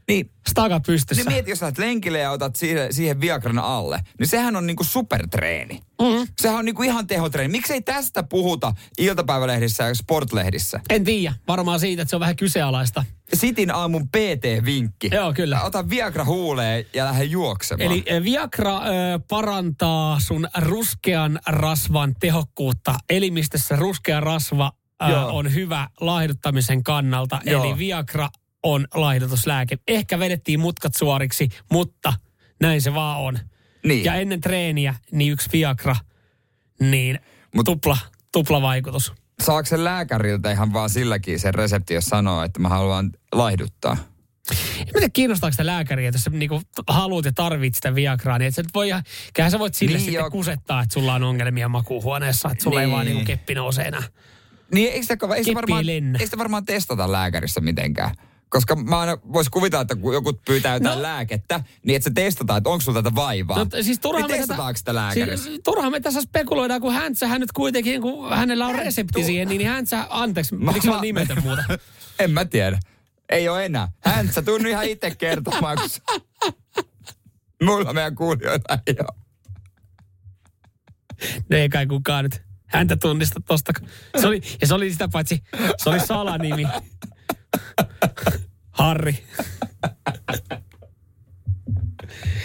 Niin, 0.09 0.31
staka 0.49 0.81
pystyssä. 0.81 1.25
Niin 1.25 1.33
mieti, 1.33 1.51
jos 1.51 1.62
oot 1.62 1.79
lenkille 1.79 2.18
ja 2.18 2.31
otat 2.31 2.57
siihen, 2.57 2.94
siihen 2.94 3.21
Viagran 3.21 3.59
alle, 3.59 4.01
niin 4.18 4.27
sehän 4.27 4.57
on 4.57 4.66
niinku 4.66 4.85
supertreeni. 4.85 5.81
Mm-hmm. 6.03 6.27
Sehän 6.40 6.59
on 6.59 6.64
niinku 6.64 6.83
ihan 6.83 7.07
tehotreeni. 7.07 7.53
Miksei 7.53 7.81
tästä 7.81 8.23
puhuta 8.23 8.73
iltapäivälehdissä 8.99 9.85
ja 9.85 9.94
sportlehdissä? 9.94 10.81
En 10.90 11.05
tiedä. 11.05 11.35
Varmaan 11.49 11.81
siitä, 11.81 12.03
että 12.03 12.11
se 12.11 12.16
on 12.16 12.21
vähän 12.21 12.37
kyseenalaista. 12.37 13.05
Sitin 13.35 13.75
aamun 13.75 14.09
PT-vinkki. 14.09 15.11
Joo, 15.12 15.33
kyllä. 15.33 15.62
Ota 15.62 15.88
Viagra 15.88 16.25
huuleen 16.25 16.85
ja 16.94 17.05
lähde 17.05 17.25
juoksemaan. 17.25 17.92
Eli 17.92 18.03
eh, 18.07 18.23
Viagra 18.23 18.77
ö, 18.79 18.81
parantaa 19.29 20.21
sun 20.21 20.49
ruskean 20.59 21.38
rasvan 21.47 22.14
tehokkuutta. 22.21 22.94
Elimistössä 23.11 23.77
ruskea 23.77 24.21
rasva 24.21 24.73
ö, 25.03 25.07
Joo. 25.07 25.37
on 25.37 25.55
hyvä 25.55 25.88
laihduttamisen 26.01 26.83
kannalta. 26.83 27.40
Joo. 27.44 27.64
Eli 27.64 27.79
Viagra 27.79 28.29
on 28.62 28.87
laihdutuslääke. 28.94 29.79
Ehkä 29.88 30.18
vedettiin 30.18 30.61
mutkat 30.61 30.94
suoriksi, 30.94 31.49
mutta 31.73 32.12
näin 32.61 32.83
se 32.83 32.94
vaan 32.94 33.21
on. 33.21 33.38
Niin. 33.85 34.05
Ja 34.05 34.14
ennen 34.14 34.40
treeniä, 34.40 34.94
niin 35.12 35.33
yksi 35.33 35.49
Viagra, 35.53 35.97
niin 36.81 37.18
Mut- 37.57 37.64
tupla, 37.64 37.99
tupla 38.33 38.62
vaikutus. 38.62 39.12
Saako 39.42 39.66
se 39.66 39.85
lääkäriltä 39.85 40.51
ihan 40.51 40.73
vaan 40.73 40.90
silläkin 40.90 41.40
sen 41.40 41.55
resepti, 41.55 41.94
jos 41.94 42.05
sanoo, 42.05 42.42
että 42.42 42.61
mä 42.61 42.68
haluan 42.68 43.11
laihduttaa? 43.33 43.97
En 44.51 44.87
mä 44.87 44.92
tiedä, 44.92 45.09
kiinnostaako 45.12 45.53
sitä 45.53 45.66
lääkäriä, 45.66 46.09
että 46.09 46.16
jos 46.16 46.25
sä 46.25 46.31
niinku 46.31 46.62
haluat 46.88 47.25
ja 47.25 47.33
tarvit 47.35 47.75
sitä 47.75 47.94
Viagraa, 47.94 48.38
niin 48.38 48.49
et 48.49 48.55
sä 48.55 48.62
nyt 48.62 48.75
voi, 48.75 48.88
kyllähän 49.35 49.51
sä 49.51 49.59
voit 49.59 49.75
sille 49.75 49.92
Niin 49.97 50.05
sitten 50.05 50.18
joo. 50.21 50.31
kusettaa, 50.31 50.83
että 50.83 50.92
sulla 50.94 51.14
on 51.14 51.23
ongelmia 51.23 51.68
makuuhuoneessa, 51.68 52.51
että 52.51 52.64
sulla 52.64 52.81
ei 52.81 52.87
Niin. 52.87 52.94
vaan 52.94 53.07
niinku 53.07 53.25
keppi 53.25 53.55
nouse 53.55 53.83
enää. 53.83 54.03
Niin 54.75 54.92
eikö 54.92 55.03
sitä, 55.03 55.14
eikö 55.14 55.37
sitä, 55.37 55.51
ei 55.51 55.55
varmaan, 55.55 55.88
eikö 55.88 56.25
sitä 56.25 56.38
varmaan 56.38 56.64
testata 56.64 57.12
lääkärissä 57.12 57.61
mitenkään? 57.61 58.14
Koska 58.48 58.76
mä 58.76 58.98
aina 59.00 59.18
vois 59.32 59.48
kuvitella, 59.48 59.82
että 59.82 59.96
kun 59.96 60.14
joku 60.14 60.32
pyytää 60.32 60.74
jotain 60.74 60.96
No. 60.96 61.02
lääkettä, 61.02 61.61
niin 61.87 61.96
että 61.96 62.04
se 62.11 62.14
testataan, 62.14 62.58
että 62.58 62.70
onko 62.70 62.80
sulla 62.80 63.02
tätä 63.02 63.14
vaivaa. 63.14 63.58
No, 63.58 63.66
siis 63.82 63.98
turhaan 64.00 64.28
niin 64.28 64.34
me 64.34 64.38
testataanko 64.38 64.78
sitä 64.78 64.94
lääkärissä? 64.94 65.44
Siis, 65.44 65.61
turhaan 65.64 65.92
me 65.92 66.00
tässä 66.00 66.20
spekuloidaan, 66.22 66.80
kun 66.80 66.92
häntsä, 66.92 67.38
nyt 67.38 67.52
kuitenkin, 67.52 68.02
kun 68.02 68.30
hänellä 68.30 68.66
on 68.66 68.74
resepti 68.74 69.24
siihen, 69.24 69.48
niin 69.48 69.66
häntsä, 69.66 70.06
anteeksi, 70.11 70.54
Mä- 70.54 70.72
miksi 70.72 70.88
mä 70.88 71.00
nimetön 71.00 71.42
muuta? 71.46 71.64
En 72.18 72.30
mä 72.30 72.44
tiedä. 72.44 72.78
Ei 73.28 73.48
ole 73.48 73.64
enää. 73.64 73.88
Hän 74.00 74.32
sä 74.32 74.42
tunnu 74.42 74.68
ihan 74.68 74.84
itse 74.84 75.14
kertomaan, 75.14 75.78
kun 75.78 75.88
Mulla 77.62 77.92
meidän 77.92 78.14
kuulijoita 78.14 78.78
ei 78.87 78.94
ole. 79.00 79.18
No 81.50 81.56
ei 81.56 81.68
kai 81.68 81.87
kukaan 81.87 82.24
nyt 82.24 82.42
häntä 82.66 82.96
tunnista 82.96 83.40
tosta. 83.46 83.72
Se 84.20 84.26
oli, 84.26 84.40
ja 84.61 84.66
se 84.66 84.74
oli 84.74 84.92
sitä 84.92 85.08
paitsi, 85.08 85.42
se 85.76 85.90
oli 85.90 86.00
salanimi. 86.00 86.66
Harri. 88.70 89.24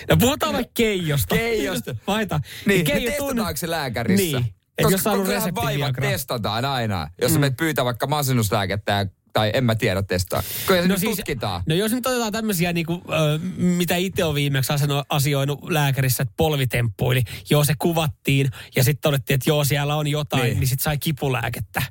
No 0.10 0.18
puhutaan 0.18 0.54
vaikka 0.54 0.72
Keijosta. 0.74 1.36
Keijosta. 1.36 1.96
Vaihtaa. 2.08 2.40
Niin, 2.66 2.86
Keijo 2.86 3.00
niin 3.00 3.14
tunne- 3.18 3.34
testataanko 3.34 3.58
se 3.58 3.70
lääkärissä? 3.70 4.38
Niin. 4.40 4.56
Et 4.78 4.84
Koska 4.84 4.92
jos 4.92 5.04
saanut 5.04 5.56
vaivat 5.56 5.96
testataan 6.02 6.66
aina. 6.66 7.10
Jos 7.22 7.32
mm. 7.32 7.40
menet 7.40 7.58
pyytää 7.58 7.86
vaikka 7.86 8.08
masennuslääkettä 8.08 8.92
ja- 8.92 9.06
tai 9.34 9.52
en 9.54 9.64
mä 9.64 9.76
tiedä 9.76 10.04
testaa. 10.04 10.44
Kyllä 10.68 10.82
se 10.82 10.88
no 10.88 10.98
siis, 10.98 11.16
tutkitaan. 11.18 11.64
No 11.68 11.76
jos 11.76 11.92
nyt 11.92 12.06
otetaan 12.08 12.32
tämmöisiä, 12.32 12.74
niin 12.74 12.86
kuin, 12.86 13.02
ö, 13.10 13.40
mitä 13.58 13.96
itse 13.96 14.24
on 14.24 14.36
viimeksi 14.36 14.74
aseno- 14.74 15.04
asioinut 15.10 15.70
lääkärissä, 15.70 16.24
että 16.24 16.34
polvitemppuili. 16.38 17.24
Joo, 17.50 17.64
se 17.64 17.74
kuvattiin 17.80 18.50
ja 18.76 18.84
sitten 18.84 19.02
todettiin, 19.02 19.36
että 19.36 19.50
joo, 19.50 19.64
siellä 19.64 19.96
on 19.96 20.08
jotain, 20.08 20.42
Niin. 20.42 20.50
niin, 20.52 20.60
niin 20.60 20.68
sitten 20.68 20.84
sai 20.84 20.98
kipulääkettä. 20.98 21.82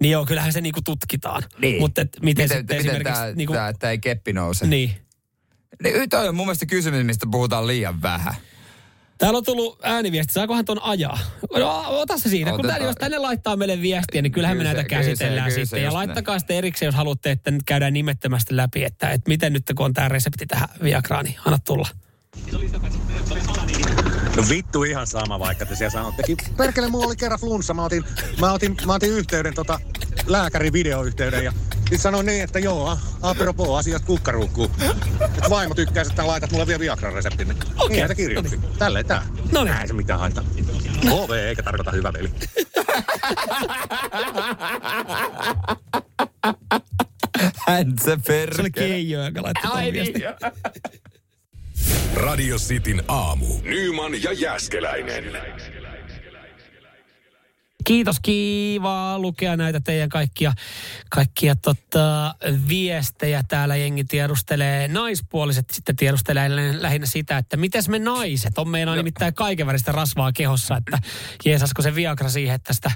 Niin 0.00 0.10
joo, 0.12 0.26
kyllähän 0.26 0.52
se 0.52 0.60
niinku 0.60 0.80
tutkitaan. 0.84 1.42
Niin. 1.58 1.80
Mutta 1.80 2.00
et 2.00 2.08
miten, 2.22 2.44
Miten, 2.44 2.48
sitten 2.58 2.76
miten 2.76 2.90
esimerkiksi... 2.90 3.22
tää, 3.22 3.32
niinku, 3.32 3.52
tää, 3.52 3.72
tää 3.72 3.90
ei 3.90 3.98
keppi 3.98 4.32
nouse? 4.32 4.66
niin. 4.66 4.90
Niin, 5.82 6.08
toi 6.10 6.28
on 6.28 6.34
mun 6.34 6.46
mielestä 6.46 6.66
kysymys, 6.66 7.04
mistä 7.06 7.26
puhutaan 7.30 7.66
liian 7.66 8.02
vähän. 8.02 8.34
Täällä 9.18 9.36
on 9.36 9.44
tullut 9.44 9.78
ääniviesti, 9.82 10.32
saakohan 10.32 10.64
ton 10.64 10.82
ajaa? 10.82 11.18
No, 11.58 11.84
ota 11.88 12.18
se 12.18 12.28
siitä. 12.28 12.50
Kun 12.50 12.60
Otetaan. 12.60 12.74
tänne, 12.74 12.88
jos 12.88 12.96
tänne 12.96 13.18
laittaa 13.18 13.56
meille 13.56 13.82
viestiä, 13.82 14.22
niin 14.22 14.32
kyllähän 14.32 14.56
Kyllä 14.56 14.68
me 14.68 14.70
se- 14.70 14.74
näitä 14.76 14.88
kyllä 14.88 15.02
käsitellään 15.02 15.48
kyllä 15.48 15.54
se 15.60 15.64
sitten. 15.64 15.80
Ja 15.80 15.84
just 15.86 15.94
laittakaa 15.94 16.38
sitten 16.38 16.56
erikseen, 16.56 16.86
jos 16.86 16.94
haluatte, 16.94 17.30
että 17.30 17.50
nyt 17.50 17.62
käydään 17.66 17.92
nimettömästi 17.92 18.56
läpi, 18.56 18.84
että, 18.84 19.10
että 19.10 19.28
miten 19.28 19.52
nyt 19.52 19.62
kun 19.76 19.86
on 19.86 19.92
tämä 19.92 20.08
resepti 20.08 20.46
tähän 20.46 20.68
Viagraan, 20.82 21.24
niin 21.24 21.36
anna 21.46 21.58
tulla. 21.66 21.88
No 24.36 24.42
vittu 24.48 24.84
ihan 24.84 25.06
sama, 25.06 25.38
vaikka 25.38 25.66
te 25.66 25.74
siellä 25.76 25.90
sanottekin. 25.92 26.36
Perkele, 26.56 26.88
mulla 26.88 27.06
oli 27.06 27.16
kerran 27.16 27.40
flunssa. 27.40 27.74
Mä 27.74 27.84
otin, 27.84 28.04
mä 28.40 28.52
otin, 28.52 28.76
mä 28.86 28.94
otin 28.94 29.10
yhteyden 29.10 29.54
tota, 29.54 29.80
lääkärin 30.26 30.72
videoyhteyden 30.72 31.44
ja 31.44 31.52
sitten 31.74 31.98
sanoin 31.98 32.26
niin, 32.26 32.44
että 32.44 32.58
joo, 32.58 32.88
a- 32.88 32.98
apropos, 33.22 33.78
asiat 33.78 34.04
kukkaruukkuu. 34.04 34.70
Et 35.38 35.50
vaimo 35.50 35.74
tykkää, 35.74 36.02
että 36.02 36.26
laitat 36.26 36.52
mulle 36.52 36.66
vielä 36.66 36.80
Viagran 36.80 37.12
reseptin. 37.12 37.48
Niin 37.48 37.58
Okei. 37.76 38.00
Niitä 38.00 38.14
kirjoitti. 38.14 38.60
Tälleen 38.78 39.06
tää. 39.06 39.26
Noniin. 39.52 39.74
Näin 39.74 39.88
se 39.88 39.94
mitään 39.94 40.20
haittaa. 40.20 40.44
HV 41.06 41.30
eikä 41.30 41.62
tarkoita 41.62 41.90
hyvä 41.90 42.12
veli. 42.12 42.30
Hän 47.66 47.86
se 47.98 48.04
Se 48.04 48.10
oli 48.12 48.20
perkele. 48.26 48.70
Keijo, 48.70 49.24
joka 49.24 49.42
laittoi 49.42 49.70
Ai 49.72 49.90
niin. 49.92 50.14
Radio 52.14 52.58
Cityn 52.58 53.02
aamu. 53.08 53.60
Nyman 53.62 54.22
ja 54.22 54.32
Jäskeläinen. 54.32 55.24
Kiitos, 57.84 58.20
kiva 58.20 59.18
lukea 59.18 59.56
näitä 59.56 59.80
teidän 59.80 60.08
kaikkia, 60.08 60.52
kaikkia 61.10 61.56
tota, 61.56 62.34
viestejä. 62.68 63.42
Täällä 63.48 63.76
jengi 63.76 64.04
tiedustelee, 64.04 64.88
naispuoliset 64.88 65.70
sitten 65.72 65.96
tiedustelee 65.96 66.56
lä- 66.56 66.82
lähinnä 66.82 67.06
sitä, 67.06 67.38
että 67.38 67.56
miten 67.56 67.82
me 67.88 67.98
naiset, 67.98 68.58
on 68.58 68.68
meillä 68.68 68.96
nimittäin 68.96 69.34
kaiken 69.34 69.66
väristä 69.66 69.92
rasvaa 69.92 70.32
kehossa, 70.32 70.76
että 70.76 70.98
jeesasko 71.44 71.82
se 71.82 71.94
Viagra 71.94 72.28
siihen, 72.28 72.54
että 72.54 72.72
sitä 72.72 72.90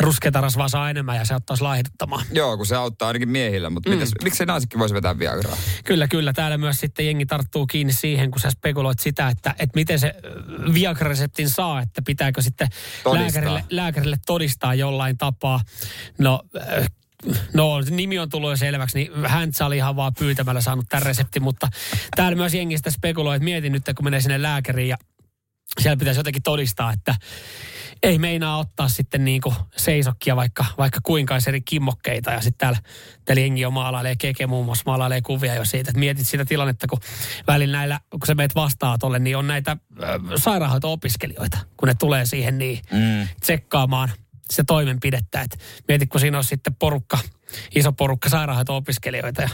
ruskeata 0.00 0.40
rasvaa 0.40 0.68
saa 0.68 0.90
enemmän 0.90 1.16
ja 1.16 1.24
se 1.24 1.34
ottaisi 1.34 1.62
laihduttamaan. 1.62 2.26
Joo, 2.32 2.56
kun 2.56 2.66
se 2.66 2.76
auttaa 2.76 3.08
ainakin 3.08 3.28
miehillä, 3.28 3.70
mutta 3.70 3.90
mm. 3.90 3.94
mitäs, 3.96 4.10
miksi 4.24 4.46
naisetkin 4.46 4.78
voisi 4.78 4.94
vetää 4.94 5.18
Viagraa? 5.18 5.56
Kyllä, 5.84 6.08
kyllä. 6.08 6.32
Täällä 6.32 6.58
myös 6.58 6.80
sitten 6.80 7.06
jengi 7.06 7.26
tarttuu 7.26 7.66
kiinni 7.66 7.92
siihen, 7.92 8.30
kun 8.30 8.40
sä 8.40 8.50
spekuloit 8.50 8.98
sitä, 8.98 9.28
että, 9.28 9.54
että 9.58 9.74
miten 9.74 9.98
se 9.98 10.14
ö, 10.24 10.30
Viagra-reseptin 10.74 11.50
saa, 11.50 11.80
että 11.80 12.02
pitääkö 12.02 12.42
sitten 12.42 12.68
Todistaa. 13.02 13.22
lääkärille, 13.22 13.64
lääkärille 13.70 14.16
todistaa 14.26 14.74
jollain 14.74 15.18
tapaa. 15.18 15.60
No, 16.18 16.42
äh, 16.56 16.88
No, 17.54 17.80
nimi 17.90 18.18
on 18.18 18.28
tullut 18.28 18.50
jo 18.50 18.56
selväksi, 18.56 18.98
niin 18.98 19.10
hän 19.26 19.52
oli 19.66 19.76
ihan 19.76 19.96
vaan 19.96 20.12
pyytämällä 20.18 20.60
saanut 20.60 20.86
tämän 20.88 21.02
reseptin, 21.02 21.42
mutta 21.42 21.68
täällä 22.16 22.36
myös 22.36 22.54
jengi 22.54 22.76
sitä 22.76 22.90
spekuloi, 22.90 23.36
että 23.36 23.44
mietin 23.44 23.72
nyt, 23.72 23.82
kun 23.96 24.04
menee 24.04 24.20
sinne 24.20 24.42
lääkäriin 24.42 24.88
ja 24.88 24.96
siellä 25.80 25.96
pitäisi 25.96 26.20
jotenkin 26.20 26.42
todistaa, 26.42 26.92
että, 26.92 27.14
ei 28.02 28.18
meinaa 28.18 28.58
ottaa 28.58 28.88
sitten 28.88 29.24
niinku 29.24 29.54
seisokkia 29.76 30.36
vaikka, 30.36 30.64
vaikka 30.78 31.00
kuinka 31.02 31.38
eri 31.48 31.60
kimmokkeita. 31.60 32.30
Ja 32.30 32.40
sitten 32.40 32.58
täällä, 32.58 32.78
täällä 33.24 33.40
jengi 33.40 33.60
jo 33.60 33.70
maalailee, 33.70 34.16
Keke 34.16 34.46
muun 34.46 34.64
muassa 34.64 34.82
maalailee 34.86 35.20
kuvia 35.20 35.54
jo 35.54 35.64
siitä, 35.64 35.90
että 35.90 35.98
mietit 35.98 36.26
sitä 36.26 36.44
tilannetta, 36.44 36.86
kun 36.86 36.98
välillä 37.46 37.78
näillä, 37.78 38.00
kun 38.10 38.26
sä 38.26 38.34
meet 38.34 38.54
vastaanotolle, 38.54 39.18
niin 39.18 39.36
on 39.36 39.46
näitä 39.46 39.70
äh, 40.02 40.08
sairaanhoito-opiskelijoita, 40.36 41.58
kun 41.76 41.88
ne 41.88 41.94
tulee 41.94 42.26
siihen 42.26 42.58
niin 42.58 42.80
mm. 42.92 43.28
tsekkaamaan 43.40 44.10
se 44.50 44.64
toimenpidettä. 44.64 45.40
Et 45.40 45.58
mietit, 45.88 46.08
kun 46.08 46.20
siinä 46.20 46.38
on 46.38 46.44
sitten 46.44 46.74
porukka, 46.74 47.18
iso 47.74 47.92
porukka 47.92 48.28
sairaanhoito-opiskelijoita 48.28 49.42
ja 49.42 49.48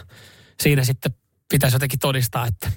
siinä 0.62 0.84
sitten 0.84 1.14
pitäisi 1.48 1.74
jotenkin 1.74 1.98
todistaa, 1.98 2.46
että 2.46 2.70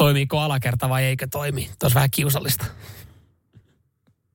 toimiiko 0.00 0.38
alakerta 0.38 0.88
vai 0.88 1.04
eikö 1.04 1.26
toimi. 1.30 1.64
Tuo 1.64 1.72
olisi 1.82 1.94
vähän 1.94 2.10
kiusallista. 2.10 2.64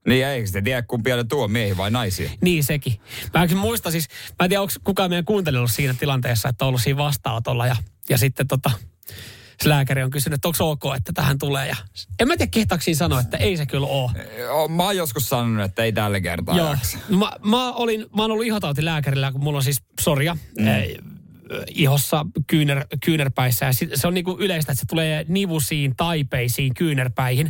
Niin 0.08 0.26
eikö 0.26 0.46
sitten 0.48 0.64
tiedä 0.64 0.82
kumpia 0.82 1.16
ne 1.16 1.24
tuo, 1.24 1.48
miehiä 1.48 1.78
vai 1.78 1.92
naisia? 1.92 2.30
Niin 2.42 2.64
sekin. 2.64 3.00
Mä 3.34 3.44
en 3.44 3.58
muista 3.58 3.92
siis, 3.92 4.08
mä 4.40 4.44
en 4.44 4.50
tiedä 4.50 4.62
onko 4.62 4.74
kukaan 4.84 5.10
meidän 5.10 5.26
kuuntelijalla 5.26 5.68
siinä 5.68 5.94
tilanteessa, 5.94 6.50
että 6.50 6.66
on 6.66 6.68
ollut 6.68 6.82
siinä 6.82 6.98
vastaanotolla 6.98 7.68
ja, 7.68 7.76
ja 8.10 8.18
sitten 8.18 8.48
tota, 8.48 8.72
se 9.64 9.70
lääkäri 9.70 10.04
on 10.04 10.10
kysynyt, 10.10 10.38
että 10.38 10.48
onko 10.48 10.72
ok, 10.72 10.96
että 10.98 11.14
tähän 11.14 11.40
tulee. 11.40 11.68
Ja 11.68 11.76
en 12.20 12.28
mä 12.28 12.38
tiedä, 12.38 12.50
kehtaako 12.52 12.84
sanoa, 12.94 13.20
että 13.20 13.38
ei 13.38 13.58
se 13.58 13.66
kyllä 13.66 13.88
ole. 13.88 14.12
Mä 14.70 14.84
oon 14.84 14.98
joskus 14.98 15.30
sanonut, 15.30 15.66
että 15.66 15.84
ei 15.84 15.94
tällä 15.94 16.20
kertaa 16.22 16.58
Joo. 16.58 16.76
Mä, 17.10 17.32
mä, 17.46 17.74
olin, 17.74 18.06
mä 18.16 18.22
oon 18.22 18.32
ollut 18.32 18.46
ihotautilääkärillä, 18.46 19.32
kun 19.32 19.44
mulla 19.44 19.58
on 19.58 19.64
siis 19.64 19.82
psoria. 19.96 20.38
Mm 20.60 21.15
ihossa 21.68 22.26
kyynär, 22.48 22.86
kyynärpäissä. 23.06 23.66
Ja 23.66 23.74
se 23.74 24.08
on 24.08 24.14
niin 24.14 24.24
kuin 24.24 24.40
yleistä, 24.40 24.72
että 24.72 24.80
se 24.80 24.86
tulee 24.86 25.26
nivusiin, 25.28 25.96
taipeisiin, 25.96 26.74
kyynärpäihin. 26.74 27.46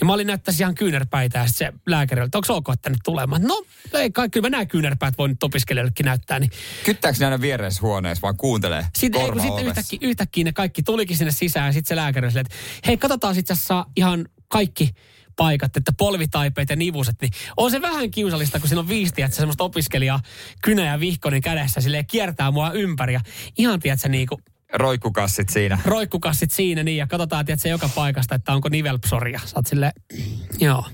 Niin 0.00 0.06
mä 0.06 0.12
olin 0.12 0.26
näyttäisi 0.26 0.62
ihan 0.62 0.74
kyynärpäitä 0.74 1.38
ja 1.38 1.44
se 1.48 1.72
lääkäri 1.86 2.24
että 2.24 2.38
onko 2.38 2.54
ok, 2.54 2.68
että 2.72 2.90
ne 2.90 2.96
tulemaan? 3.04 3.42
No, 3.42 3.62
ei 3.94 4.10
kai, 4.10 4.28
kyllä 4.28 4.46
mä 4.46 4.50
nämä 4.50 4.66
kyynärpäät 4.66 5.18
voin 5.18 5.28
nyt 5.28 5.42
opiskelijoillekin 5.42 6.04
näyttää. 6.04 6.38
Niin. 6.38 6.50
Kyttääkö 6.84 7.18
ne 7.20 7.26
aina 7.26 7.40
vieressä 7.40 7.82
huoneessa, 7.82 8.22
vaan 8.22 8.36
kuuntelee 8.36 8.86
Sitten, 8.98 9.20
ei, 9.20 9.30
kun 9.30 9.40
sitten 9.40 9.66
yhtäkkiä, 9.66 9.98
yhtäkkiä, 10.02 10.44
ne 10.44 10.52
kaikki 10.52 10.82
tulikin 10.82 11.16
sinne 11.16 11.32
sisään 11.32 11.66
ja 11.66 11.72
sitten 11.72 11.88
se 11.88 11.96
lääkäri 11.96 12.28
että 12.28 12.54
hei, 12.86 12.96
katsotaan 12.96 13.38
itse 13.38 13.52
asiassa 13.52 13.86
ihan 13.96 14.28
kaikki 14.48 14.94
paikat, 15.40 15.76
että 15.76 15.92
polvitaipeet 15.98 16.70
ja 16.70 16.76
nivuset, 16.76 17.16
niin 17.20 17.32
on 17.56 17.70
se 17.70 17.82
vähän 17.82 18.10
kiusallista, 18.10 18.60
kun 18.60 18.68
siinä 18.68 18.80
on 18.80 18.88
viisti, 18.88 19.22
että 19.22 19.36
semmoista 19.36 19.64
opiskelijaa 19.64 20.20
kynä 20.62 20.86
ja 20.86 21.00
vihkonen 21.00 21.40
kädessä 21.40 21.80
silleen 21.80 22.06
kiertää 22.06 22.50
mua 22.50 22.70
ympäri 22.70 23.14
ja 23.14 23.20
ihan 23.58 23.80
tiedätkö 23.80 24.08
niin 24.08 24.26
kuin 24.26 24.42
Roikkukassit 24.72 25.48
siinä. 25.48 25.78
Roikkukassit 25.84 26.50
siinä, 26.50 26.82
niin, 26.82 26.96
ja 26.96 27.06
katsotaan, 27.06 27.46
tiedätkö, 27.46 27.68
joka 27.68 27.88
paikasta, 27.94 28.34
että 28.34 28.52
onko 28.52 28.68
nivelpsoria. 28.68 29.40
Sä 29.44 29.52
oot 29.56 29.66
silleen, 29.66 29.92
joo. 30.60 30.84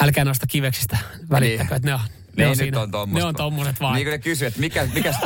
Älkää 0.00 0.24
noista 0.24 0.46
kiveksistä 0.46 0.98
välittäkö, 1.30 1.74
niin. 1.74 1.76
että 1.76 1.88
ne 1.88 1.94
on, 1.94 2.00
ne, 2.00 2.08
niin, 2.36 2.48
on, 2.48 2.56
siinä. 2.56 2.80
on. 2.80 2.90
Ne 3.12 3.24
on 3.24 3.34
tommoset 3.34 3.80
vaan. 3.80 3.94
Niin 3.94 4.04
kuin 4.04 4.12
ne 4.12 4.18
kysyy, 4.18 4.48
että 4.48 4.60
mikä, 4.60 4.88
mikäs, 4.94 5.16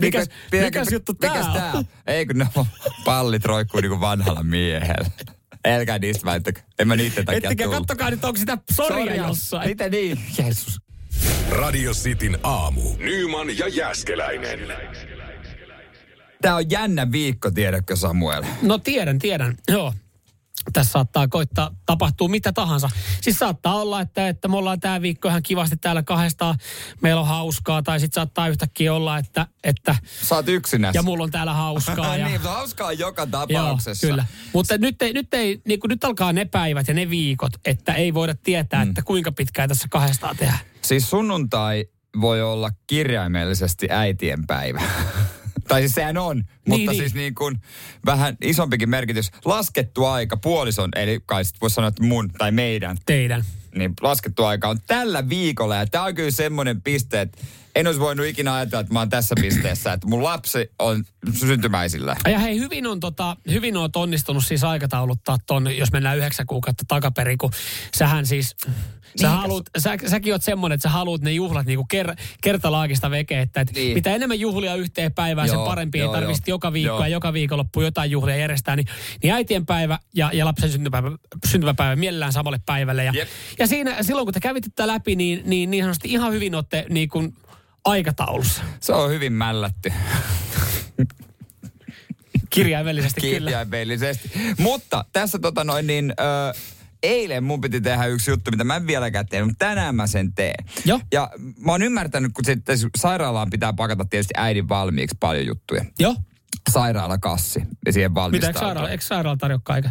mikäs, 0.00 0.28
mikäs, 0.50 0.64
mikäs 0.64 0.92
juttu 0.92 1.14
tää 1.14 1.30
mikäs 1.30 1.46
on? 1.46 1.52
tää 1.52 1.72
on? 1.72 1.84
Ei 2.06 2.26
kun 2.26 2.38
ne 2.38 2.46
on 2.54 2.66
pallit 3.04 3.44
roikkuu 3.44 3.80
niin 3.80 3.90
kuin 3.90 4.00
vanhalla 4.00 4.42
miehellä. 4.42 5.10
Älkää 5.64 5.98
niistä 5.98 6.24
väittäkö. 6.24 6.60
En 6.78 6.88
mä 6.88 6.96
niiden 6.96 7.24
takia 7.24 7.36
Ettekä 7.36 7.64
tullut. 7.64 7.78
kattokaa 7.78 8.10
nyt, 8.10 8.24
onko 8.24 8.36
sitä 8.38 8.58
soria 8.72 9.14
jossain. 9.14 9.68
Mitä 9.68 9.88
niin? 9.88 10.18
Jeesus. 10.38 10.80
Radio 11.50 11.92
Cityn 11.92 12.38
aamu. 12.42 12.82
Nyman 12.98 13.58
ja 13.58 13.68
Jäskeläinen. 13.68 14.60
Tää 16.42 16.56
on 16.56 16.70
jännä 16.70 17.12
viikko, 17.12 17.50
tiedätkö 17.50 17.96
Samuel? 17.96 18.44
No 18.62 18.78
tiedän, 18.78 19.18
tiedän. 19.18 19.56
Joo. 19.68 19.94
Tässä 20.72 20.92
saattaa 20.92 21.28
koittaa 21.28 21.70
tapahtua 21.86 22.28
mitä 22.28 22.52
tahansa. 22.52 22.90
Siis 23.20 23.38
saattaa 23.38 23.74
olla, 23.74 24.00
että, 24.00 24.28
että 24.28 24.48
me 24.48 24.56
ollaan 24.56 24.80
tämä 24.80 25.02
viikko 25.02 25.28
ihan 25.28 25.42
kivasti 25.42 25.76
täällä 25.76 26.02
kahdestaan. 26.02 26.58
Meillä 27.00 27.20
on 27.20 27.26
hauskaa. 27.26 27.82
Tai 27.82 28.00
sitten 28.00 28.14
saattaa 28.14 28.48
yhtäkkiä 28.48 28.94
olla, 28.94 29.18
että... 29.18 29.46
että 29.64 29.96
oot 30.30 30.48
yksinäs. 30.48 30.94
ja 30.94 31.02
mulla 31.02 31.24
on 31.24 31.30
täällä 31.30 31.54
hauskaa. 31.54 32.16
ja, 32.16 32.26
niin, 32.26 32.40
mutta 32.40 32.52
hauskaa 32.52 32.92
joka 32.92 33.22
Joo, 33.22 33.46
tapauksessa. 33.62 34.06
kyllä. 34.06 34.26
Mutta 34.52 34.78
nyt, 34.78 35.02
ei, 35.02 35.12
nyt, 35.12 35.34
ei, 35.34 35.60
niin 35.66 35.80
kuin 35.80 35.88
nyt 35.88 36.04
alkaa 36.04 36.32
ne 36.32 36.44
päivät 36.44 36.88
ja 36.88 36.94
ne 36.94 37.10
viikot, 37.10 37.52
että 37.64 37.94
ei 37.94 38.14
voida 38.14 38.34
tietää, 38.42 38.84
mm. 38.84 38.88
että 38.88 39.02
kuinka 39.02 39.32
pitkään 39.32 39.68
tässä 39.68 39.88
kahdestaan 39.90 40.36
tehdään. 40.36 40.58
Siis 40.82 41.10
sunnuntai 41.10 41.84
voi 42.20 42.42
olla 42.42 42.70
kirjaimellisesti 42.86 43.86
äitien 43.90 44.46
päivä. 44.46 44.82
tai 45.68 45.80
siis 45.80 45.94
sehän 45.94 46.16
on, 46.16 46.44
mutta 46.68 46.90
niin. 46.90 47.00
siis 47.00 47.14
niin 47.14 47.34
kuin 47.34 47.60
vähän 48.06 48.36
isompikin 48.42 48.90
merkitys. 48.90 49.30
Laskettu 49.44 50.04
aika 50.04 50.36
puolison, 50.36 50.90
eli 50.96 51.20
kai 51.26 51.44
sit 51.44 51.60
voisi 51.60 51.74
sanoa, 51.74 51.88
että 51.88 52.02
mun 52.02 52.30
tai 52.38 52.52
meidän, 52.52 52.96
Teidän. 53.06 53.44
niin 53.74 53.92
laskettu 54.00 54.44
aika 54.44 54.68
on 54.68 54.78
tällä 54.86 55.28
viikolla. 55.28 55.76
Ja 55.76 55.86
tämä 55.86 56.04
on 56.04 56.14
kyllä 56.14 56.30
semmoinen 56.30 56.82
piste, 56.82 57.20
että 57.20 57.38
en 57.74 57.86
olisi 57.86 58.00
voinut 58.00 58.26
ikinä 58.26 58.54
ajatella, 58.54 58.80
että 58.80 58.92
mä 58.92 58.98
oon 58.98 59.08
tässä 59.08 59.34
pisteessä, 59.40 59.92
että 59.92 60.06
mun 60.06 60.24
lapsi 60.24 60.70
on 60.78 61.04
syntymäisillä. 61.32 62.16
Ja 62.24 62.38
hei, 62.38 62.58
hyvin 62.58 62.86
on, 62.86 63.00
tota, 63.00 63.36
hyvin 63.50 63.76
on 63.76 63.90
onnistunut 63.96 64.46
siis 64.46 64.64
aikatauluttaa 64.64 65.38
ton, 65.46 65.76
jos 65.76 65.92
mennään 65.92 66.18
yhdeksän 66.18 66.46
kuukautta 66.46 66.84
takaperin, 66.88 67.38
kun 67.38 67.50
sähän 67.96 68.26
siis, 68.26 68.56
sä 69.20 69.28
haluut, 69.28 69.70
sä, 69.78 69.96
säkin 70.06 70.32
oot 70.32 70.42
semmonen, 70.42 70.74
että 70.74 70.82
sä 70.82 70.88
haluat 70.88 71.20
ne 71.22 71.32
juhlat 71.32 71.66
niinku 71.66 71.84
ker, 71.84 72.14
kertalaakista 72.42 73.10
vekeä, 73.10 73.40
että 73.40 73.60
et 73.60 73.72
Niin. 73.74 73.94
mitä 73.94 74.14
enemmän 74.14 74.40
juhlia 74.40 74.74
yhteen 74.74 75.12
päivään, 75.12 75.48
sen 75.48 75.56
Joo, 75.56 75.66
parempi, 75.66 75.98
joo, 75.98 76.14
ei 76.14 76.20
tarvitse 76.20 76.42
joo. 76.46 76.54
joka 76.54 76.72
viikko 76.72 76.94
Joo. 76.94 77.00
ja 77.00 77.08
joka 77.08 77.32
viikonloppu 77.32 77.80
jotain 77.80 78.10
juhlia 78.10 78.36
järjestää, 78.36 78.76
niin, 78.76 78.86
niin 79.22 79.34
äitien 79.34 79.66
päivä 79.66 79.98
ja, 80.14 80.30
ja 80.32 80.44
lapsen 80.44 80.70
syntymäpäivä, 80.70 81.18
syntymäpäivä 81.46 81.96
mielellään 81.96 82.32
samalle 82.32 82.60
päivälle. 82.66 83.04
Ja, 83.04 83.12
Jep. 83.14 83.28
ja 83.58 83.66
siinä, 83.66 84.02
silloin 84.02 84.26
kun 84.26 84.34
te 84.34 84.40
kävitte 84.40 84.70
tätä 84.70 84.86
läpi, 84.86 85.16
niin, 85.16 85.42
niin, 85.44 85.70
niin 85.70 85.84
sanotusti 85.84 86.08
ihan 86.12 86.32
hyvin 86.32 86.54
olette 86.54 86.86
niin 86.90 87.08
kuin 87.08 87.34
aikataulussa. 87.84 88.62
Se 88.80 88.92
on 88.92 89.10
hyvin 89.10 89.32
mällätty. 89.32 89.92
Kirjaimellisesti 92.50 93.20
kyllä. 93.20 93.32
Kirjaimellisesti. 93.38 94.30
Mutta 94.58 95.04
tässä 95.12 95.38
tota 95.38 95.64
noin 95.64 95.86
niin... 95.86 96.14
Ö, 96.20 96.54
Eilen 97.02 97.44
mun 97.44 97.60
piti 97.60 97.80
tehdä 97.80 98.06
yksi 98.06 98.30
juttu, 98.30 98.50
mitä 98.50 98.64
mä 98.64 98.76
en 98.76 98.86
vieläkään 98.86 99.26
tehnyt, 99.26 99.48
mutta 99.48 99.66
tänään 99.66 99.94
mä 99.94 100.06
sen 100.06 100.32
teen. 100.34 100.64
Joo. 100.84 101.00
Ja 101.12 101.30
mä 101.58 101.72
oon 101.72 101.82
ymmärtänyt, 101.82 102.32
kun 102.32 102.44
sitten 102.44 102.76
sairaalaan 102.96 103.50
pitää 103.50 103.72
pakata 103.72 104.04
tietysti 104.04 104.34
äidin 104.36 104.68
valmiiksi 104.68 105.16
paljon 105.20 105.46
juttuja. 105.46 105.84
Joo. 105.98 106.16
Sairaalakassi 106.70 107.62
ja 107.86 107.92
siihen 107.92 108.10
Mitä, 108.10 108.20
valmistaa. 108.20 108.48
eikö 108.48 108.58
sairaala, 108.60 108.90
eikö 108.90 109.04
sairaala 109.04 109.36
tarjoa 109.36 109.60
kaiken? 109.64 109.90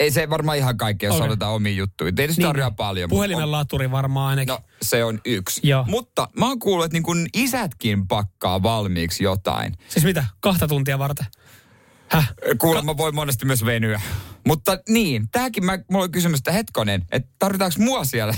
Ei 0.00 0.10
se 0.10 0.30
varmaan 0.30 0.58
ihan 0.58 0.76
kaikkea, 0.76 1.08
jos 1.08 1.20
okay. 1.20 1.48
omia 1.48 1.72
juttuja. 1.72 2.12
Tietysti 2.12 2.42
niin, 2.42 2.48
tarjoaa 2.48 2.70
paljon. 2.70 3.08
mutta 3.08 3.16
Puhelimen 3.16 3.44
on- 3.44 3.52
laturi 3.52 3.90
varmaan 3.90 4.30
ainakin. 4.30 4.52
No, 4.52 4.58
se 4.82 5.04
on 5.04 5.20
yksi. 5.24 5.60
Joo. 5.64 5.84
Mutta 5.88 6.28
mä 6.38 6.46
oon 6.46 6.58
kuullut, 6.58 6.84
että 6.84 6.94
niin 6.94 7.02
kun 7.02 7.26
isätkin 7.34 8.08
pakkaa 8.08 8.62
valmiiksi 8.62 9.24
jotain. 9.24 9.74
Siis 9.88 10.04
mitä? 10.04 10.24
Kahta 10.40 10.68
tuntia 10.68 10.98
varten? 10.98 11.26
Häh? 12.08 12.34
Kuulemma 12.58 12.96
voi 12.96 13.12
monesti 13.12 13.46
myös 13.46 13.64
venyä. 13.64 14.00
Mutta 14.46 14.78
niin, 14.88 15.28
tämäkin 15.32 15.64
mä, 15.64 15.78
mulla 15.90 16.04
oli 16.04 16.12
kysymys, 16.12 16.38
että 16.38 16.52
hetkonen, 16.52 17.04
että 17.12 17.28
tarvitaanko 17.38 17.76
mua 17.78 18.04
siellä? 18.04 18.34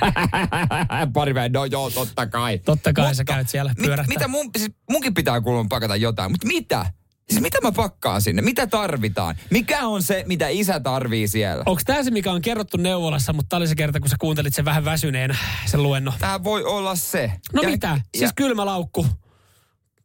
Pari 1.14 1.34
päivää, 1.34 1.48
no 1.48 1.64
joo, 1.64 1.90
totta 1.90 2.26
kai. 2.26 2.58
Totta 2.58 2.92
kai 2.92 3.14
sä 3.14 3.24
käyt 3.24 3.48
siellä 3.48 3.74
mit, 3.78 3.86
pyörähtää. 3.86 4.14
mitä 4.14 4.28
mun, 4.28 4.50
siis 4.58 4.70
munkin 4.90 5.14
pitää 5.14 5.40
kuulemma 5.40 5.68
pakata 5.68 5.96
jotain, 5.96 6.30
mutta 6.30 6.46
mitä? 6.46 6.86
Siis 7.30 7.42
mitä 7.42 7.58
mä 7.62 7.72
pakkaan 7.72 8.22
sinne? 8.22 8.42
Mitä 8.42 8.66
tarvitaan? 8.66 9.36
Mikä 9.50 9.86
on 9.86 10.02
se, 10.02 10.24
mitä 10.26 10.48
isä 10.48 10.80
tarvii 10.80 11.28
siellä? 11.28 11.62
Onko 11.66 11.82
tämä 11.86 12.02
se, 12.02 12.10
mikä 12.10 12.32
on 12.32 12.42
kerrottu 12.42 12.76
neuvolassa, 12.76 13.32
mutta 13.32 13.48
tämä 13.48 13.58
oli 13.58 13.68
se 13.68 13.74
kerta, 13.74 14.00
kun 14.00 14.08
sä 14.08 14.16
kuuntelit 14.20 14.54
sen 14.54 14.64
vähän 14.64 14.84
väsyneen, 14.84 15.38
sen 15.66 15.82
luennon. 15.82 16.14
Tämä 16.18 16.44
voi 16.44 16.64
olla 16.64 16.94
se. 16.96 17.32
No 17.52 17.62
Ja- 17.62 17.68
mitä? 17.68 18.00
Siis 18.16 18.30
kylmälaukku. 18.36 19.06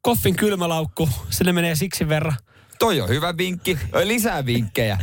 Koffin 0.02 0.36
kylmälaukku. 0.36 1.10
Sinne 1.30 1.52
menee 1.54 1.76
siksi 1.76 2.10
verran. 2.10 2.38
Toi 2.80 3.02
on 3.02 3.10
hyvä 3.10 3.38
vinkki. 3.38 3.80
Lisää 4.04 4.46
vinkkejä. 4.46 4.98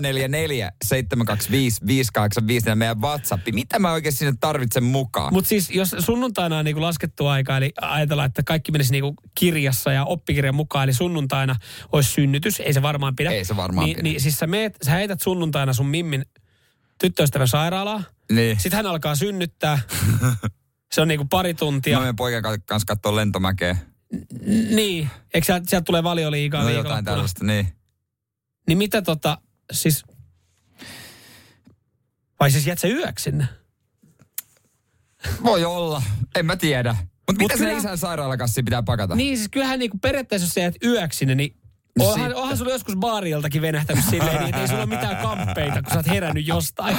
044 0.00 0.72
725 0.84 1.80
585 1.86 2.68
ja 2.68 2.76
meidän 2.76 3.00
WhatsApp. 3.00 3.48
Mitä 3.52 3.78
mä 3.78 3.92
oikein 3.92 4.12
sinne 4.12 4.34
tarvitsen 4.40 4.84
mukaan? 4.84 5.32
Mutta 5.32 5.48
siis 5.48 5.70
jos 5.70 5.96
sunnuntaina 5.98 6.58
on 6.58 6.64
niinku 6.64 6.82
laskettu 6.82 7.26
aika, 7.26 7.56
eli 7.56 7.72
ajatellaan, 7.80 8.26
että 8.26 8.42
kaikki 8.42 8.72
menisi 8.72 8.92
niinku 8.92 9.14
kirjassa 9.34 9.92
ja 9.92 10.04
oppikirjan 10.04 10.54
mukaan, 10.54 10.84
eli 10.84 10.92
sunnuntaina 10.92 11.56
olisi 11.92 12.10
synnytys, 12.10 12.60
ei 12.60 12.72
se 12.72 12.82
varmaan 12.82 13.16
pidä. 13.16 13.30
Ei 13.30 13.44
se 13.44 13.56
varmaan 13.56 13.84
niin, 13.84 13.96
pidä. 13.96 14.02
Niin 14.02 14.20
siis 14.20 14.38
sä, 14.38 14.46
meet, 14.46 14.76
sä 14.82 14.90
heität 14.90 15.20
sunnuntaina 15.20 15.72
sun 15.72 15.86
mimmin 15.86 16.24
tyttöystävän 17.00 17.48
sairaalaa, 17.48 18.02
niin. 18.32 18.56
sitten 18.60 18.76
hän 18.76 18.86
alkaa 18.86 19.14
synnyttää. 19.14 19.78
Se 20.92 21.00
on 21.00 21.08
niinku 21.08 21.24
pari 21.30 21.54
tuntia. 21.54 21.96
Mä 21.96 22.00
menen 22.00 22.16
poikien 22.16 22.42
kanssa 22.42 22.86
katsoa 22.86 23.16
lentomäkeä. 23.16 23.76
Niin, 24.70 25.10
eikö 25.34 25.44
sieltä, 25.44 25.70
sieltä 25.70 25.84
tulee 25.84 26.02
valioliigaa 26.02 26.62
No 26.62 26.68
jotain 26.70 27.04
tällaista, 27.04 27.44
niin. 27.44 27.68
Niin 28.66 28.78
mitä 28.78 29.02
tota, 29.02 29.38
siis... 29.72 30.04
Vai 32.40 32.50
siis 32.50 32.66
jäät 32.66 32.78
sä 32.78 32.88
yöksi 32.88 33.22
sinne? 33.22 33.46
Voi 35.44 35.64
olla. 35.64 36.02
En 36.36 36.46
mä 36.46 36.56
tiedä. 36.56 36.96
Mutta 37.26 37.42
mitä 37.42 37.54
kyllä- 37.54 37.70
se 37.70 37.76
isän 37.76 37.98
sairaalakassi 37.98 38.62
pitää 38.62 38.82
pakata? 38.82 39.14
Niin 39.14 39.36
siis 39.36 39.48
kyllähän 39.48 39.78
niinku 39.78 39.98
periaatteessa 39.98 40.46
jos 40.46 40.54
sä 40.54 40.60
jäät 40.60 40.74
yöksi 40.84 41.18
sinne, 41.18 41.34
niin 41.34 41.56
No 41.98 42.04
onhan, 42.04 42.34
onhan 42.34 42.56
sulla 42.58 42.72
joskus 42.72 42.96
baariltakin 42.96 43.62
venähtänyt 43.62 44.04
silleen, 44.10 44.44
niin 44.44 44.54
ei 44.54 44.68
sulla 44.68 44.82
ole 44.82 44.88
mitään 44.88 45.16
kamppeita, 45.16 45.82
kun 45.82 45.92
sä 45.92 45.98
oot 45.98 46.06
herännyt 46.06 46.46
jostain. 46.46 46.96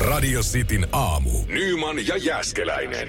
Radio 0.00 0.40
Cityn 0.40 0.88
aamu. 0.92 1.30
Nyman 1.46 2.06
ja 2.06 2.16
Jäskeläinen. 2.16 3.08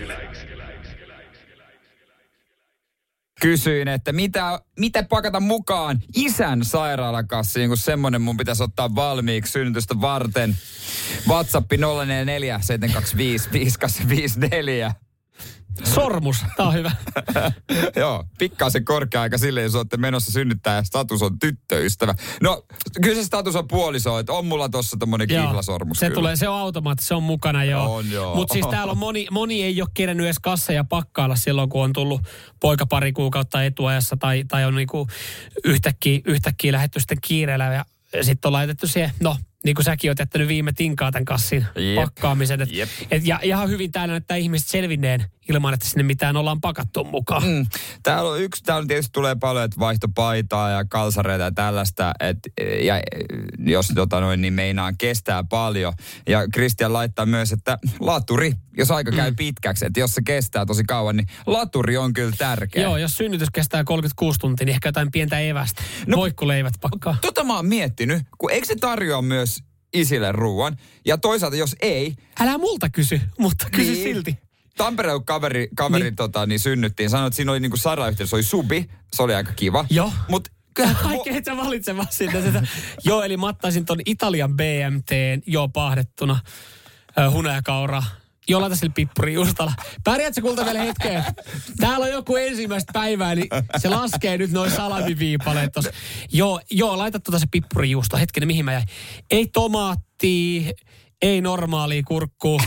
Kysyin, 3.44 3.88
että 3.88 4.12
mitä, 4.12 4.60
mitä 4.80 5.04
pakata 5.04 5.40
mukaan 5.40 6.00
isän 6.16 6.66
sairaalakassiin, 6.66 7.68
kun 7.70 7.78
semmonen 7.78 8.22
mun 8.22 8.38
pitäisi 8.38 8.64
ottaa 8.64 8.96
valmiiksi 8.96 9.52
synnytystä 9.52 10.02
varten. 10.02 10.58
WhatsApp 11.28 11.72
044 11.72 12.60
725 12.62 13.50
5854. 13.52 15.03
Sormus, 15.84 16.38
tää 16.58 16.66
on 16.66 16.74
hyvä. 16.74 16.92
Joo, 17.96 18.24
pikkaisen 18.38 18.86
korkea 18.86 19.22
aika 19.22 19.38
sille, 19.38 19.62
jos 19.62 19.76
olette 19.76 19.98
menossa 19.98 20.32
synnyttää 20.32 20.76
ja 20.76 20.84
status 20.84 21.22
on 21.22 21.40
tyttöystävä. 21.40 22.16
No, 22.42 22.66
kyllä 23.02 23.16
se 23.16 23.24
status 23.24 23.56
on 23.56 23.68
puoliso, 23.68 24.20
että 24.20 24.34
on 24.34 24.46
mulla 24.46 24.70
tossa 24.70 24.98
tommonen 24.98 25.30
Joo, 25.30 25.48
kihlasormus 25.48 26.00
se 26.00 26.06
kyllä. 26.06 26.16
tulee, 26.16 26.36
se 26.36 26.48
on 26.48 26.60
automaatti, 26.60 27.06
se 27.06 27.16
on 27.16 27.24
mukana 27.24 27.64
joo. 27.64 27.96
On, 27.96 28.12
joo. 28.12 28.36
Mutta 28.36 28.54
siis 28.54 28.68
täällä 28.68 28.92
on 28.92 28.98
moni, 28.98 29.28
moni 29.32 29.64
ei 29.64 29.82
ole 29.82 29.90
kerennyt 29.94 30.26
edes 30.26 30.40
kasseja 30.40 30.84
pakkailla 30.84 31.36
silloin, 31.36 31.70
kun 31.70 31.84
on 31.84 31.94
tullut 31.94 32.22
poika 32.60 32.86
pari 32.86 33.14
kuukautta 33.14 33.64
etuajassa 33.64 34.18
tai, 34.18 34.44
tai 34.48 34.66
on 34.66 34.76
niinku 34.76 35.08
yhtäkkiä, 35.64 36.20
yhtäkkiä 36.26 36.72
lähetty 36.72 37.00
sitten 37.00 37.18
kiireellä 37.22 37.66
ja 37.66 37.86
sitten 38.22 38.50
on 38.50 38.54
laitettu 38.54 38.88
siihen, 38.88 39.12
no 39.20 39.38
niin 39.64 39.76
kuin 39.76 39.86
säkin 39.86 40.12
oot 40.12 40.20
jättänyt 40.20 40.48
viime 40.48 40.72
tinkaa 40.74 41.12
tämän 41.12 41.26
kassin 41.26 41.66
Jep. 41.76 41.96
pakkaamisen. 41.96 42.62
Et, 42.62 42.72
Jep. 42.72 42.90
et, 43.12 43.26
ja 43.26 43.40
ihan 43.44 43.70
hyvin 43.70 43.92
täällä 43.92 44.12
näyttää 44.12 44.38
ihmiset 44.38 44.68
selvinneen 44.68 45.26
ilman, 45.50 45.74
että 45.74 45.86
sinne 45.88 46.04
mitään 46.04 46.38
ollaan 46.38 46.62
pakattu 46.62 47.04
mukaan. 47.04 47.44
Mm. 47.44 47.66
Täällä 48.04 48.30
on 48.32 48.42
yksi, 48.42 48.64
täällä 48.64 48.88
tietysti 48.88 49.12
tulee 49.14 49.36
paljon, 49.36 49.66
että 49.66 49.80
vaihtopaitaa 49.80 50.70
ja 50.70 50.86
kalsareita 50.86 51.44
ja 51.44 51.52
tällaista, 51.52 52.14
että 52.20 52.50
ja, 52.86 52.96
jos 53.60 53.88
tota 53.96 54.20
noin, 54.20 54.42
niin 54.42 54.54
meinaa 54.54 54.92
kestää 54.98 55.44
paljon. 55.44 55.94
Ja 56.28 56.48
Kristian 56.54 56.94
laittaa 56.94 57.26
myös, 57.26 57.52
että 57.52 57.78
laturi, 58.00 58.54
jos 58.78 58.92
aika 58.92 59.12
käy 59.12 59.30
Mm. 59.30 59.36
pitkäksi, 59.36 59.86
että 59.86 60.00
jos 60.00 60.12
se 60.16 60.22
kestää 60.26 60.66
tosi 60.66 60.84
kauan, 60.84 61.18
niin 61.18 61.28
laturi 61.46 61.98
on 61.98 62.14
kyllä 62.14 62.34
tärkeä. 62.38 62.84
Joo, 62.84 62.98
jos 62.98 63.18
synnytys 63.18 63.50
kestää 63.54 63.84
36 63.84 64.40
tuntia, 64.40 64.66
niin 64.66 64.74
ehkä 64.74 64.90
jotain 64.90 65.12
pientä 65.12 65.40
evästä. 65.40 65.84
No, 66.08 66.18
Voikkuleivät 66.18 66.74
pakkaa. 66.82 67.18
Tota 67.22 67.44
mä 67.44 67.56
oon 67.56 67.66
miettinyt, 67.66 68.24
kun 68.38 68.52
eikö 68.52 68.68
se 68.68 68.76
tarjoa 68.76 69.22
myös 69.22 69.53
isille 69.94 70.32
ruoan? 70.32 70.78
Ja 71.06 71.18
toisaalta 71.18 71.58
jos 71.58 71.76
ei, 71.82 72.16
Älä 72.40 72.58
multa 72.58 72.90
kysy, 72.90 73.22
mutta 73.40 73.68
kysy 73.72 73.92
Niin. 73.92 74.04
silti. 74.04 74.38
Tampereen 74.78 75.26
kaveri, 75.26 75.68
kaveri 75.76 76.04
niin. 76.04 76.16
Tota, 76.16 76.46
niin 76.46 76.60
synnyttiin, 76.60 77.10
sanoi, 77.10 77.28
että 77.28 77.36
siinä 77.36 77.52
oli 77.52 77.60
niinku 77.60 77.78
sairaalayhteydessä, 77.78 78.36
oli 78.36 78.44
subi, 78.44 78.90
se 79.14 79.24
oli 79.24 79.36
aika 79.36 79.52
kiva. 79.54 79.86
Joo. 79.90 80.12
Mut 80.28 80.50
et 81.26 81.46
sä 81.46 81.58
valitse 81.58 81.98
vaan 81.98 82.08
siitä 82.12 82.42
sitä. 82.42 82.64
Joo, 83.06 83.24
eli 83.24 83.38
mä 83.38 83.48
ottaisin 83.48 83.86
ton 83.86 84.00
Italian 84.06 84.56
BMT 84.56 85.10
jo 85.46 85.68
pahdettuna 85.68 86.40
hunajakaura. 87.32 88.04
Laita 88.50 88.76
sille 88.76 88.92
pippuri 88.96 89.34
justalla. 89.34 89.74
Pärjäätkö 90.04 90.42
kulta 90.42 90.66
vielä 90.66 90.80
hetken? 90.80 91.24
Täällä 91.78 92.06
on 92.06 92.12
joku 92.12 92.36
ensimmäistä 92.36 92.94
päivää, 92.94 93.36
niin 93.36 93.48
se 93.78 93.90
laskee 93.90 94.38
nyt 94.38 94.52
noin 94.52 94.72
salamiviipaleet 94.72 95.72
tossa. 95.72 95.92
Joo, 96.32 96.62
joo, 96.72 96.98
laita 96.98 97.20
tuota 97.20 97.40
se 97.40 97.46
pippuri 97.52 97.92
juusto. 97.92 98.18
Hetkinen, 98.18 98.48
mihin 98.48 98.66
mä 98.66 98.74
jäin? 98.74 98.88
Ei 99.32 99.48
tomaattia, 99.48 100.72
ei 101.22 101.42
normaalia 101.42 102.04
kurkkuu. 102.08 102.62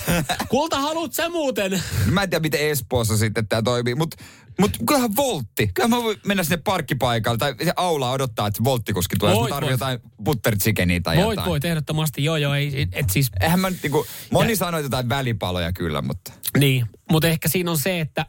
Kulta, 0.48 0.80
haluut 0.80 1.14
sä 1.14 1.28
muuten? 1.28 1.82
Mä 2.06 2.22
en 2.22 2.30
tiedä, 2.30 2.42
miten 2.42 2.60
Espoossa 2.60 3.16
sitten 3.16 3.48
tämä 3.48 3.62
toimii, 3.62 3.94
mutta 3.94 4.24
mut 4.60 4.70
kyllähän 4.86 5.16
voltti. 5.16 5.70
Kyllä 5.74 5.88
mä 5.88 6.02
voin 6.02 6.18
mennä 6.26 6.42
sinne 6.42 6.56
parkkipaikalle 6.56 7.38
tai 7.38 7.54
se 7.64 7.72
aula 7.76 8.10
odottaa, 8.10 8.46
että 8.46 8.56
se 8.58 8.64
volttikuski 8.64 9.16
tulee. 9.18 9.34
Voit, 9.34 9.54
voit. 9.54 9.70
jotain 9.70 9.98
butterchickenia 10.24 11.00
tai 11.00 11.16
Voit, 11.16 11.26
jotain. 11.36 11.48
voit, 11.50 11.64
ehdottomasti. 11.64 12.24
Joo, 12.24 12.36
joo, 12.36 12.54
ei, 12.54 12.86
et 12.92 13.10
siis 13.10 13.30
Eihän 13.40 13.60
mä 13.60 13.70
nyt 13.70 13.82
niinku, 13.82 14.06
moni 14.32 14.50
Ja- 14.52 14.56
sanoi 14.56 14.82
jotain 14.82 15.08
välipaloja 15.08 15.72
kyllä, 15.72 16.02
mutta... 16.02 16.32
Niin, 16.58 16.86
mutta 17.10 17.28
ehkä 17.28 17.48
siinä 17.48 17.70
on 17.70 17.78
se, 17.78 18.00
että 18.00 18.26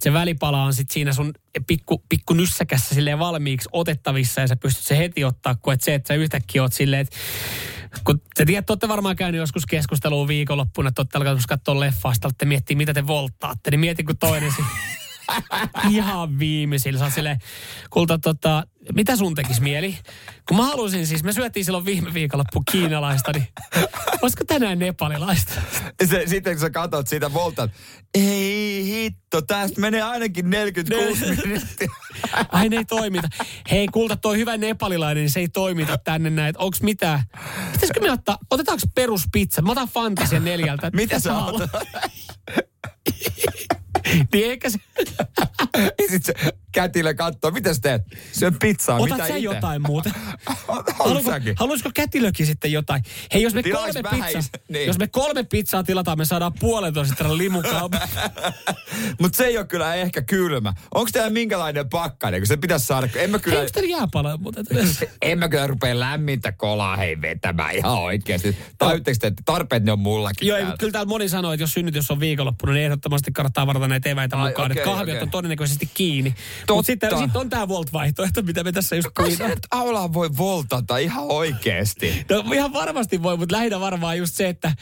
se 0.00 0.12
välipala 0.12 0.62
on 0.64 0.74
sit 0.74 0.90
siinä 0.90 1.12
sun 1.12 1.32
pikku, 1.66 2.02
pikku 2.08 2.34
nyssäkässä 2.34 2.94
silleen 2.94 3.18
valmiiksi 3.18 3.68
otettavissa 3.72 4.40
ja 4.40 4.46
sä 4.48 4.56
pystyt 4.56 4.86
se 4.86 4.98
heti 4.98 5.24
ottaa, 5.24 5.54
kun 5.54 5.72
et 5.72 5.80
se, 5.80 5.94
että 5.94 6.08
sä 6.08 6.14
yhtäkkiä 6.14 6.62
oot 6.62 6.72
silleen, 6.72 7.00
että 7.00 7.16
kun 8.04 8.22
te 8.34 8.44
tiedät, 8.44 8.66
te 8.66 8.72
olette 8.72 8.88
varmaan 8.88 9.16
käynyt 9.16 9.38
joskus 9.38 9.66
keskustelua 9.66 10.28
viikonloppuna, 10.28 10.88
että 10.88 11.02
olette 11.02 11.18
alkanut 11.18 11.40
katsoa 11.48 11.80
leffaa, 11.80 12.14
sitten 12.14 12.28
olette 12.28 12.44
miettiä, 12.44 12.76
mitä 12.76 12.94
te 12.94 13.06
volttaatte, 13.06 13.70
niin 13.70 13.80
mieti 13.80 14.04
kun 14.04 14.16
toinen 14.18 14.52
si- 14.52 14.62
ihan 15.90 16.38
viimeisillä. 16.38 16.98
Sä 16.98 17.10
silleen, 17.10 17.38
kulta, 17.90 18.18
tota, 18.18 18.66
mitä 18.94 19.16
sun 19.16 19.34
tekis 19.34 19.60
mieli? 19.60 19.98
Kun 20.48 20.56
mä 20.56 20.62
halusin 20.66 21.06
siis, 21.06 21.24
me 21.24 21.32
syötiin 21.32 21.64
silloin 21.64 21.84
viime 21.84 22.14
viikonloppu 22.14 22.62
kiinalaista, 22.72 23.32
niin 23.32 23.46
olisiko 24.22 24.44
tänään 24.44 24.78
nepalilaista? 24.78 25.52
Se, 26.06 26.22
sitten 26.26 26.54
kun 26.54 26.60
sä 26.60 26.70
katsot 26.70 27.08
siitä 27.08 27.32
voltat, 27.32 27.70
ei 28.14 28.84
hitto, 28.84 29.42
tästä 29.42 29.80
menee 29.80 30.02
ainakin 30.02 30.50
46 30.50 31.24
minuuttia. 31.46 31.88
Ai 32.52 32.68
ne 32.68 32.76
ei 32.76 32.84
toimita. 32.84 33.28
Hei 33.70 33.88
kulta, 33.88 34.16
toi 34.16 34.38
hyvä 34.38 34.56
nepalilainen, 34.56 35.22
niin 35.22 35.30
se 35.30 35.40
ei 35.40 35.48
toimita 35.48 35.98
tänne 35.98 36.30
näin. 36.30 36.54
Onko 36.58 36.76
mitään? 36.82 37.22
Pitäisikö 37.72 38.00
me 38.00 38.12
ottaa, 38.12 38.38
otetaanko 38.50 38.82
peruspizza? 38.94 39.62
Mä 39.62 39.72
otan 39.72 39.88
Fantasian 39.88 40.44
neljältä. 40.44 40.90
Mitä 40.94 41.18
sä? 41.18 41.32
niin 44.32 44.50
eikä 44.50 44.70
se... 44.70 44.78
Ja 45.98 46.08
sit 46.10 46.24
se 46.24 46.34
kätilö 46.72 47.14
katsoo, 47.14 47.50
mitä 47.50 47.74
sä 47.74 47.80
teet? 47.80 48.02
Syön 48.32 48.56
pizzaa, 48.60 48.96
Otat 48.96 49.10
mitä 49.10 49.28
sä 49.28 49.36
ite? 49.36 49.38
jotain 49.38 49.82
muuten? 49.82 50.12
Haluatko 50.68 50.92
Haluaisiko, 51.04 51.52
haluaisiko 51.56 51.90
kätilökin 51.94 52.46
sitten 52.46 52.72
jotain? 52.72 53.02
Hei, 53.34 53.42
jos 53.42 53.54
me, 53.54 53.62
kolme 53.62 54.02
vähän 54.02 54.20
pizza, 54.22 54.38
is- 54.38 54.50
niin. 54.68 54.86
jos 54.86 54.98
me 54.98 55.06
kolme 55.06 55.42
pizzaa 55.42 55.82
tilataan, 55.82 56.18
me 56.18 56.24
saadaan 56.24 56.52
puolentoista 56.60 57.38
litran. 57.38 57.90
Mutta 59.20 59.36
se 59.36 59.44
ei 59.44 59.58
ole 59.58 59.66
kyllä 59.66 59.94
ehkä 59.94 60.22
kylmä. 60.22 60.72
Onko 60.94 61.10
täällä 61.12 61.30
minkälainen 61.30 61.88
pakkanen, 61.88 62.40
kun 62.40 62.46
se 62.46 62.56
pitäisi 62.56 62.86
saada? 62.86 63.08
En 63.14 63.30
mä 63.30 63.38
kyllä, 63.38 63.58
Hei, 63.58 63.66
onko 63.76 63.88
jääpaloja 63.88 64.36
muuten? 64.36 64.64
en 65.22 65.38
mä 65.38 65.48
kyllä 65.48 65.66
rupea 65.66 66.00
lämmintä 66.00 66.52
kolaa 66.52 66.96
hei 66.96 67.20
vetämään 67.20 67.74
ihan 67.76 67.92
oikeasti. 67.98 68.56
Tajutteko 68.78 69.16
te, 69.20 69.26
että 69.26 69.42
tarpeet 69.44 69.84
ne 69.84 69.92
on 69.92 69.98
mullakin 69.98 70.48
Joo, 70.48 70.56
ei, 70.56 70.62
täällä? 70.62 70.76
kyllä 70.78 70.92
täällä 70.92 71.08
moni 71.08 71.28
sanoo, 71.28 71.52
että 71.52 71.62
jos 71.62 71.72
synnytys 71.74 72.10
on 72.10 72.20
viikonloppuna, 72.20 72.72
niin 72.72 72.84
ehdottomasti 72.84 73.32
kannattaa 73.32 73.66
varata 73.66 73.88
näitä 73.88 74.08
eväitä 74.10 74.36
Ai, 74.36 74.50
mukaan. 74.50 74.72
Okay, 74.72 74.84
kahviot 74.84 75.08
okei. 75.16 75.22
on 75.22 75.30
todennäköisesti 75.30 75.90
kiinni. 75.94 76.34
Mutta 76.68 76.86
sitten 76.86 77.18
sit 77.18 77.36
on 77.36 77.50
tämä 77.50 77.68
Volt-vaihtoehto, 77.68 78.42
mitä 78.42 78.64
me 78.64 78.72
tässä 78.72 78.96
just 78.96 79.08
Kai 79.14 79.24
se 79.24 79.30
puhutaan. 79.30 79.50
nyt 79.50 79.58
aulaa 79.70 80.12
voi 80.12 80.30
voltata 80.38 80.98
ihan 80.98 81.24
oikeesti. 81.28 82.26
No, 82.30 82.44
ihan 82.54 82.72
varmasti 82.72 83.22
voi, 83.22 83.36
mutta 83.36 83.56
lähinnä 83.56 83.80
varmaan 83.80 84.18
just 84.18 84.34
se, 84.34 84.48
että... 84.48 84.72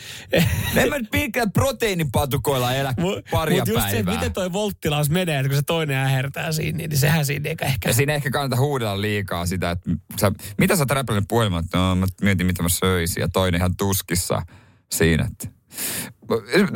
En 0.76 0.88
mä 0.88 0.98
nyt 0.98 1.10
pitkään 1.10 1.52
proteiinipatukoilla 1.52 2.74
elä 2.74 2.94
paria 3.30 3.56
Mutta 3.58 3.70
just 3.70 3.82
se, 3.82 3.86
että 3.86 4.04
päivää. 4.04 4.14
miten 4.14 4.32
toi 4.32 4.52
volttilaus 4.52 5.10
menee, 5.10 5.38
että 5.38 5.48
kun 5.48 5.56
se 5.56 5.62
toinen 5.62 5.96
ähertää 5.96 6.52
siinä, 6.52 6.78
niin 6.78 6.98
sehän 6.98 7.26
siinä 7.26 7.48
eikä 7.48 7.64
ehkä... 7.64 7.88
Ja 7.88 7.94
siinä 7.94 8.14
ehkä 8.14 8.30
kannata 8.30 8.62
huudella 8.62 9.00
liikaa 9.00 9.46
sitä, 9.46 9.70
että 9.70 9.90
sä, 10.20 10.32
mitä 10.58 10.76
sä 10.76 10.86
puhelimen, 11.28 11.64
että 11.64 11.78
no, 11.78 11.94
mä 11.94 12.06
mietin 12.22 12.46
mitä 12.46 12.62
mä 12.62 12.68
söisin 12.68 13.20
ja 13.20 13.28
toinen 13.28 13.58
ihan 13.58 13.76
tuskissa 13.76 14.42
siinä. 14.92 15.28
Että. 15.32 15.57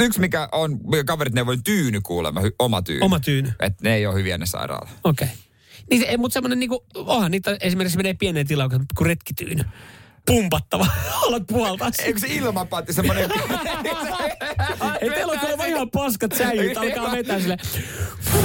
Yksi 0.00 0.20
mikä 0.20 0.48
on, 0.52 0.80
kaverit 1.06 1.34
neuvoi 1.34 1.58
tyyny 1.64 2.00
kuulemma, 2.00 2.40
oma 2.58 2.82
tyyny. 2.82 3.04
Oma 3.04 3.20
tyyny. 3.20 3.52
Että 3.60 3.84
ne 3.84 3.94
ei 3.94 4.06
ole 4.06 4.14
hyviä 4.14 4.38
ne 4.38 4.46
sairaala. 4.46 4.88
Okei. 5.04 5.24
Okay. 5.24 5.36
Niin 5.90 6.00
se, 6.00 6.16
mutta 6.16 6.32
semmoinen 6.32 6.58
niinku, 6.58 6.84
onhan 6.94 7.30
niitä 7.30 7.56
esimerkiksi 7.60 7.96
menee 7.96 8.14
pieneen 8.14 8.46
tilaan, 8.46 8.70
kuin 8.70 9.06
retkityyny. 9.06 9.64
Pumpattava. 10.26 10.86
Alat 11.26 11.42
puhaltaa. 11.46 11.90
Eikö 11.98 12.20
se 12.20 12.26
ilmapatti 12.26 12.92
semmoinen... 12.92 13.30
Ei 15.00 15.10
teillä 15.10 15.32
on 15.32 15.38
kyllä 15.38 15.66
ihan 15.66 15.90
paskat 15.90 16.32
säijyt, 16.32 16.76
alkaa 16.76 17.12
vetää 17.12 17.40
sille. 17.40 17.56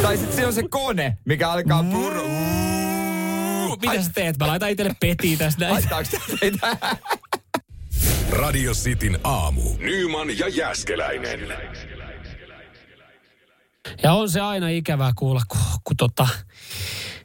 tai 0.02 0.18
sitten 0.18 0.36
se 0.36 0.48
on 0.48 0.54
se 0.54 0.64
kone, 0.70 1.18
mikä 1.26 1.50
alkaa 1.50 1.84
purru. 1.84 2.28
Mitä 3.82 4.02
sä 4.02 4.12
teet? 4.14 4.38
Mä 4.38 4.48
laitan 4.48 4.70
itselle 4.70 4.96
peti 5.00 5.38
tästä 5.38 5.70
näin. 5.70 5.84
Teitä? 6.40 6.78
Radio 8.32 8.74
Cityn 8.74 9.20
aamu. 9.24 9.62
Nyman 9.80 10.40
ja 10.40 10.48
Jäskeläinen. 10.48 11.40
Ja 14.04 14.14
on 14.14 14.30
se 14.30 14.42
aina 14.42 14.70
ikävää 14.70 15.12
kuulla, 15.16 15.42
kun, 15.48 15.60
kun 15.84 15.98
tota, 15.98 16.28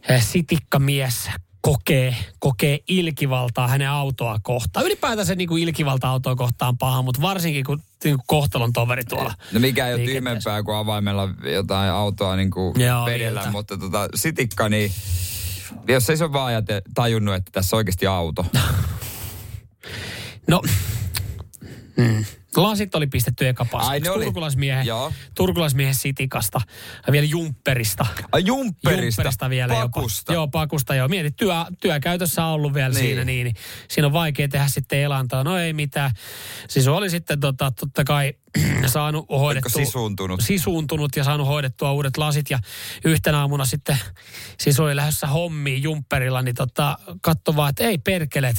eh, 0.08 0.24
sitikkamies 0.24 1.30
kokee, 1.60 2.16
kokee 2.38 2.78
ilkivaltaa 2.88 3.68
hänen 3.68 3.88
autoa 3.88 4.38
kohtaan. 4.42 4.86
Ylipäätään 4.86 5.26
se 5.26 5.34
niin 5.34 5.58
ilkivalta 5.58 6.08
autoa 6.08 6.36
kohtaan 6.36 6.78
paha, 6.78 7.02
mutta 7.02 7.22
varsinkin 7.22 7.64
kun 7.64 7.82
niin 8.04 8.16
kuin 8.16 8.24
kohtalon 8.26 8.72
toveri 8.72 9.04
tuolla. 9.04 9.34
No 9.52 9.60
mikä 9.60 9.88
ei 9.88 9.94
ole 9.94 10.04
tyhmempää 10.04 10.62
kuin 10.62 10.76
avaimella 10.76 11.28
jotain 11.52 11.90
autoa 11.90 12.36
niin 12.36 12.50
kuin 12.50 12.80
Joo, 12.80 13.06
vedellä, 13.06 13.40
niiltä. 13.40 13.52
mutta 13.52 13.78
tota, 13.78 14.08
sitikka, 14.14 14.68
niin 14.68 14.92
jos 15.88 16.10
ei 16.10 16.16
se 16.16 16.24
ole 16.24 16.32
vaan 16.32 16.46
ajate, 16.46 16.82
tajunnut, 16.94 17.34
että 17.34 17.50
tässä 17.52 17.76
on 17.76 17.78
oikeasti 17.78 18.06
auto. 18.06 18.46
No, 20.48 20.62
mm, 21.96 22.24
Lasit 22.56 22.94
oli 22.94 23.06
pistetty 23.06 23.48
eka 23.48 23.64
paskaksi. 23.64 24.00
Turkulaismiehen, 24.00 24.86
Joo. 24.86 25.12
turkulaismiehen 25.34 25.94
sitikasta 25.94 26.60
ja 27.06 27.12
vielä 27.12 27.26
jumpperista. 27.26 28.06
Ai 28.32 28.42
jumpperista. 28.46 29.02
Jumpperista 29.22 29.50
vielä 29.50 29.74
Pakusta. 29.74 30.32
jopa. 30.32 30.34
Joo, 30.38 30.48
pakusta 30.48 30.94
joo. 30.94 31.08
Mieti, 31.08 31.30
työ, 31.30 31.54
työkäytössä 31.80 32.44
on 32.44 32.52
ollut 32.52 32.74
vielä 32.74 32.88
Niin. 32.88 33.00
niin. 33.00 33.06
siinä, 33.08 33.24
niin, 33.24 33.44
niin 33.44 33.56
siinä 33.88 34.06
on 34.06 34.12
vaikea 34.12 34.48
tehdä 34.48 34.68
sitten 34.68 34.98
elantoa. 34.98 35.44
No 35.44 35.58
ei 35.58 35.72
mitään. 35.72 36.10
Siis 36.68 36.88
oli 36.88 37.10
sitten 37.10 37.40
tota, 37.40 37.70
totta 37.80 38.04
kai 38.04 38.32
saanut 38.86 39.26
hoidettua. 39.28 39.84
sisuuntunut? 39.84 40.40
Sisuuntunut 40.40 41.16
ja 41.16 41.24
saanut 41.24 41.46
hoidettua 41.46 41.92
uudet 41.92 42.16
lasit 42.16 42.50
ja 42.50 42.58
yhtenä 43.04 43.38
aamuna 43.40 43.64
sitten 43.64 43.98
siis 44.60 44.80
oli 44.80 44.96
lähdössä 44.96 45.26
hommiin 45.26 45.82
jumpperilla, 45.82 46.42
niin 46.42 46.54
tota, 46.54 46.98
katso 47.20 47.56
vaan, 47.56 47.70
että 47.70 47.84
ei 47.84 47.98
perkelet. 47.98 48.56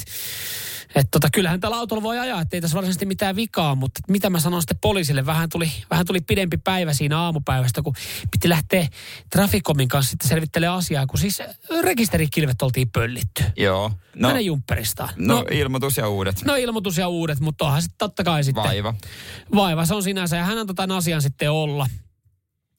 Että 0.94 1.08
tota, 1.10 1.28
kyllähän 1.32 1.60
tällä 1.60 1.76
autolla 1.76 2.02
voi 2.02 2.18
ajaa, 2.18 2.40
että 2.40 2.56
ei 2.56 2.60
tässä 2.60 2.74
varsinaisesti 2.74 3.06
mitään 3.06 3.36
vikaa, 3.36 3.74
mutta 3.74 4.00
et 4.04 4.10
mitä 4.10 4.30
mä 4.30 4.40
sanon 4.40 4.62
sitten 4.62 4.78
poliisille, 4.80 5.26
vähän 5.26 5.48
tuli, 5.48 5.70
vähän 5.90 6.06
tuli 6.06 6.20
pidempi 6.20 6.56
päivä 6.56 6.92
siinä 6.92 7.18
aamupäivästä, 7.20 7.82
kun 7.82 7.94
piti 8.30 8.48
lähteä 8.48 8.88
Traficomin 9.30 9.88
kanssa 9.88 10.10
sitten 10.10 10.28
selvittelemään 10.28 10.78
asiaa, 10.78 11.06
kun 11.06 11.18
siis 11.18 11.42
rekisterikilvet 11.82 12.62
oltiin 12.62 12.90
pöllitty. 12.90 13.44
Joo. 13.56 13.90
No, 14.16 14.28
Hänen 14.28 14.44
jumpperistaan. 14.46 15.08
no, 15.16 15.34
No, 15.34 15.44
ilmoitus 15.50 15.96
ja 15.96 16.08
uudet. 16.08 16.44
no 16.44 16.54
ilmoitus 16.54 16.98
ja 16.98 17.08
uudet, 17.08 17.40
mutta 17.40 17.64
onhan 17.64 17.82
sitten 17.82 17.98
totta 17.98 18.24
kai 18.24 18.44
sitten. 18.44 18.64
Vaiva. 18.64 18.94
Vaiva 19.54 19.86
se 19.86 19.94
on 19.94 20.02
sinänsä 20.02 20.36
ja 20.36 20.44
hän 20.44 20.58
on 20.58 20.66
tota 20.66 20.88
asian 20.96 21.22
sitten 21.22 21.50
olla. 21.50 21.86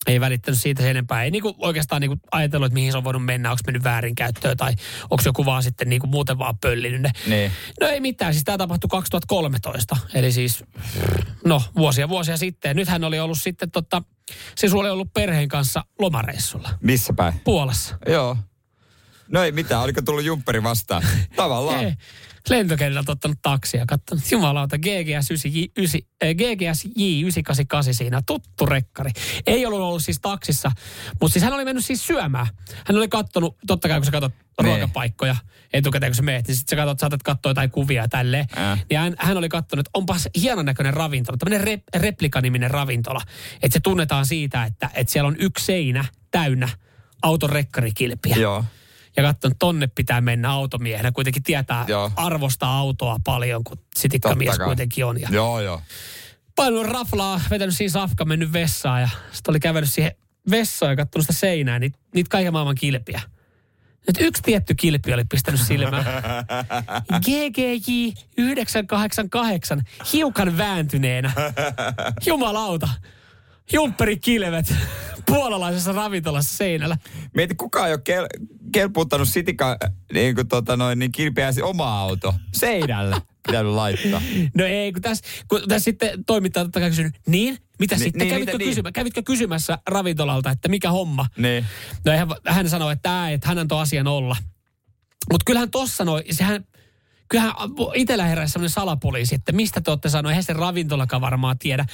Ei 0.07 0.19
välittänyt 0.19 0.59
siitä 0.59 0.81
sen 0.81 0.91
enempää. 0.91 1.23
Ei 1.23 1.31
niinku 1.31 1.55
oikeastaan 1.57 2.01
niinku 2.01 2.17
ajatellut, 2.31 2.65
että 2.65 2.73
mihin 2.73 2.91
se 2.91 2.97
on 2.97 3.03
voinut 3.03 3.25
mennä, 3.25 3.51
onko 3.51 3.61
mennyt 3.67 3.83
väärinkäyttöön 3.83 4.57
tai 4.57 4.73
onko 5.03 5.23
joku 5.25 5.45
vaan 5.45 5.63
sitten 5.63 5.89
niinku 5.89 6.07
muuten 6.07 6.37
vaan 6.37 6.57
pöllinyt 6.57 7.01
ne. 7.01 7.11
Niin. 7.27 7.51
No 7.81 7.87
ei 7.87 7.99
mitään, 7.99 8.33
siis 8.33 8.43
tämä 8.43 8.57
tapahtui 8.57 8.87
2013, 8.87 9.97
eli 10.13 10.31
siis 10.31 10.63
no 11.45 11.61
vuosia 11.75 12.09
vuosia 12.09 12.37
sitten. 12.37 12.75
Nyt 12.75 12.87
hän 12.87 13.03
oli 13.03 13.19
ollut 13.19 13.41
sitten 13.41 13.71
tota, 13.71 14.03
siis 14.55 14.73
oli 14.73 14.89
ollut 14.89 15.13
perheen 15.13 15.47
kanssa 15.47 15.85
lomareissulla 15.99 16.69
Missä 16.81 17.13
päin? 17.13 17.33
Puolassa. 17.43 17.97
Joo. 18.07 18.37
No 19.27 19.43
ei 19.43 19.51
mitään, 19.51 19.81
oliko 19.81 20.01
tullut 20.01 20.23
jumpperi 20.23 20.63
vastaan? 20.63 21.03
Tavallaan. 21.35 21.83
Ei. 21.83 21.93
Lentokentältä 22.49 23.11
ottanut 23.11 23.37
taksia, 23.41 23.85
katsonut 23.87 24.31
jumalauta 24.31 24.77
GGS, 24.77 25.31
9, 25.77 26.01
äh, 26.23 26.29
GGS 26.29 26.85
J988 26.85 27.93
siinä, 27.93 28.21
tuttu 28.25 28.65
rekkari. 28.65 29.11
Ei 29.47 29.65
ollut 29.65 29.79
ollut 29.79 30.03
siis 30.03 30.19
taksissa, 30.21 30.71
mutta 31.21 31.33
siis 31.33 31.43
hän 31.43 31.53
oli 31.53 31.65
mennyt 31.65 31.85
siis 31.85 32.07
syömään. 32.07 32.47
Hän 32.85 32.97
oli 32.97 33.07
kattonut, 33.07 33.57
totta 33.67 33.87
kai 33.87 33.97
kun 33.99 34.05
sä 34.05 34.11
katsot 34.11 34.33
Niin. 34.33 34.65
ruokapaikkoja 34.65 35.35
etukäteen, 35.73 36.11
kun 36.11 36.15
sä 36.15 36.21
meet, 36.21 36.47
niin 36.47 36.55
sit 36.55 36.69
sä 36.69 36.75
katsot, 36.75 36.99
saatat 36.99 37.23
katsoa 37.23 37.49
jotain 37.49 37.71
kuvia 37.71 38.01
ja 38.01 38.07
tälleen. 38.07 38.45
Äh. 38.57 38.85
Niin 38.89 38.99
hän, 38.99 39.15
hän 39.19 39.37
oli 39.37 39.49
katsonut, 39.49 39.87
että 39.87 39.97
onpas 39.97 40.29
hienon 40.41 40.65
näköinen 40.65 40.93
ravintola, 40.93 41.37
tämmöinen 41.37 41.67
rep, 41.67 41.83
replikaniminen 41.95 42.71
ravintola. 42.71 43.21
Että 43.61 43.73
se 43.73 43.79
tunnetaan 43.79 44.25
siitä, 44.25 44.63
että, 44.63 44.89
että 44.93 45.13
siellä 45.13 45.27
on 45.27 45.35
yksi 45.39 45.65
seinä 45.65 46.05
täynnä 46.31 46.69
auton 47.21 47.49
rekkarikilpiä 47.49 48.35
Joo. 48.35 48.65
Ja 49.17 49.23
katsonut, 49.23 49.59
tonne 49.59 49.87
pitää 49.87 50.21
mennä 50.21 50.51
automiehenä. 50.51 51.11
Kuitenkin 51.11 51.43
tietää 51.43 51.85
Joo. 51.87 52.11
arvostaa 52.15 52.77
autoa 52.77 53.17
paljon, 53.23 53.63
kun 53.63 53.77
sitikkamies 53.95 54.57
kuitenkin 54.57 55.05
on. 55.05 55.21
Ja 55.21 55.27
Joo, 55.31 55.61
joo. 55.61 55.81
painunut 56.55 56.91
raflaa, 56.91 57.41
vetänyt 57.49 57.75
siinä 57.75 57.91
safka, 57.91 58.25
mennyt 58.25 58.53
vessaan 58.53 59.01
ja 59.01 59.09
sitten 59.31 59.51
oli 59.51 59.59
kävellyt 59.59 59.91
siihen 59.91 60.11
vessaan 60.49 60.91
ja 60.91 60.95
katsonut 60.95 61.23
sitä 61.23 61.39
seinää, 61.39 61.79
niitä, 61.79 61.99
niitä 62.13 62.29
kaiken 62.29 62.53
maailman 62.53 62.75
kilpiä. 62.75 63.21
Nyt 64.07 64.17
yksi 64.19 64.43
tietty 64.43 64.75
kilpi 64.75 65.13
oli 65.13 65.23
pistänyt 65.29 65.61
silmään. 65.61 66.05
GGJ 67.25 68.11
988, 68.37 69.81
hiukan 70.13 70.57
vääntyneenä. 70.57 71.31
Jumalauta. 72.25 72.89
Jumperikilvet 73.73 74.73
puolalaisessa 75.27 75.91
ravintolassa 75.91 76.57
seinällä. 76.57 76.97
Mieti, 77.35 77.55
kukaan 77.55 77.87
ei 77.87 77.93
ole 77.93 78.01
kel- 78.09 78.47
kelpuuttanut 78.73 79.29
sitika 79.29 79.77
niin 80.13 80.35
kuin, 80.35 80.47
tota 80.47 80.77
noin, 80.77 80.99
niin 80.99 81.11
kilpeäsi 81.11 81.61
oma 81.61 81.99
auto 81.99 82.35
seinällä 82.53 83.21
pitänyt 83.47 83.71
laittaa. 83.71 84.21
No 84.55 84.65
ei, 84.65 84.91
kun 84.91 85.01
tässä, 85.01 85.25
kun 85.47 85.61
tässä 85.67 85.83
sitten 85.83 86.25
toimittaja 86.25 86.63
totta 86.63 86.79
kai 86.79 86.89
kysynyt, 86.89 87.13
niin, 87.27 87.57
mitä 87.79 87.95
Ni- 87.95 88.03
sitten, 88.03 88.19
niin, 88.19 88.29
kävitkö, 88.29 88.51
mitä 88.51 88.57
niin? 88.57 88.69
kysymä, 88.69 88.91
kävitkö 88.91 89.21
kysymässä 89.23 89.77
ravintolalta, 89.87 90.51
että 90.51 90.67
mikä 90.67 90.91
homma? 90.91 91.25
Niin. 91.37 91.65
No 92.05 92.11
eihän, 92.11 92.27
hän 92.47 92.69
sanoi, 92.69 92.93
että, 92.93 93.03
tämä, 93.03 93.29
että 93.29 93.47
hän 93.47 93.57
antoi 93.57 93.81
asian 93.81 94.07
olla. 94.07 94.35
Mutta 95.31 95.43
kyllähän 95.45 95.71
tossa 95.71 95.95
sanoi, 95.95 96.23
sehän, 96.31 96.65
kyllähän 97.29 97.53
itsellä 97.93 98.25
heräsi 98.25 98.53
sellainen 98.53 98.69
salapoliisi, 98.73 99.35
että 99.35 99.51
mistä 99.51 99.81
te 99.81 99.91
olette 99.91 100.09
sanoneet, 100.09 100.31
eihän 100.31 100.43
se 100.43 100.53
ravintolakaan 100.53 101.21
varmaan 101.21 101.57
tiedä. 101.57 101.85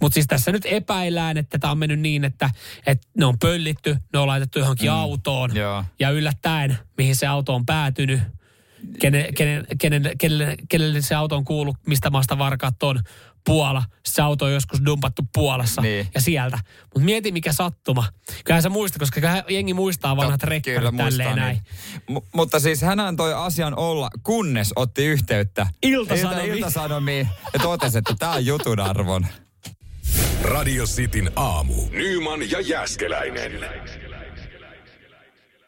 Mutta 0.00 0.14
siis 0.14 0.26
tässä 0.26 0.52
nyt 0.52 0.66
epäillään, 0.66 1.36
että 1.36 1.58
tämä 1.58 1.70
on 1.70 1.78
mennyt 1.78 2.00
niin, 2.00 2.24
että, 2.24 2.50
että 2.86 3.08
ne 3.18 3.24
on 3.24 3.38
pöllitty, 3.38 3.96
ne 4.12 4.18
on 4.18 4.28
laitettu 4.28 4.58
johonkin 4.58 4.90
mm, 4.90 4.96
autoon. 4.96 5.56
joo. 5.56 5.84
Ja 6.00 6.10
yllättäen, 6.10 6.78
mihin 6.96 7.16
se 7.16 7.26
auto 7.26 7.54
on 7.54 7.66
päätynyt, 7.66 8.20
kenen, 9.00 9.34
kenen, 9.34 9.66
kenen, 9.78 10.10
kenelle, 10.18 10.56
kenelle 10.68 11.00
se 11.02 11.14
auto 11.14 11.36
on 11.36 11.44
kuullut, 11.44 11.76
mistä 11.86 12.10
maasta 12.10 12.38
varkaat 12.38 12.82
on, 12.82 13.00
Puola. 13.46 13.84
Se 14.06 14.22
auto 14.22 14.44
on 14.44 14.52
joskus 14.52 14.84
dumpattu 14.84 15.22
Puolassa 15.34 15.82
Niin. 15.82 16.08
ja 16.14 16.20
sieltä. 16.20 16.58
Mutta 16.82 17.00
mieti 17.00 17.32
mikä 17.32 17.52
sattuma. 17.52 18.04
Kyllähän 18.44 18.62
se 18.62 18.68
muista, 18.68 18.98
koska 18.98 19.20
jengi 19.48 19.74
muistaa 19.74 20.16
vanhat 20.16 20.42
rekkarit 20.42 20.96
tälleen 20.96 21.36
näin. 21.36 21.60
Niin. 22.08 22.18
M- 22.18 22.26
mutta 22.34 22.60
siis 22.60 22.82
hän 22.82 23.00
antoi 23.00 23.34
asian 23.34 23.78
olla, 23.78 24.10
kunnes 24.22 24.72
otti 24.76 25.04
yhteyttä 25.04 25.66
Ilta-Sanomiin. 25.82 26.44
Ilta, 26.44 26.56
Ilta-Sanomiin 26.56 27.28
ja 27.52 27.58
totesi, 27.60 27.98
että 27.98 28.14
tämä 28.18 28.32
on 28.32 28.46
jutun 28.46 28.80
arvon. 28.80 29.26
Radio 30.42 30.84
Cityn 30.86 31.30
aamu. 31.36 31.74
Nyman 31.90 32.50
ja 32.50 32.60
Jäskeläinen. 32.60 33.52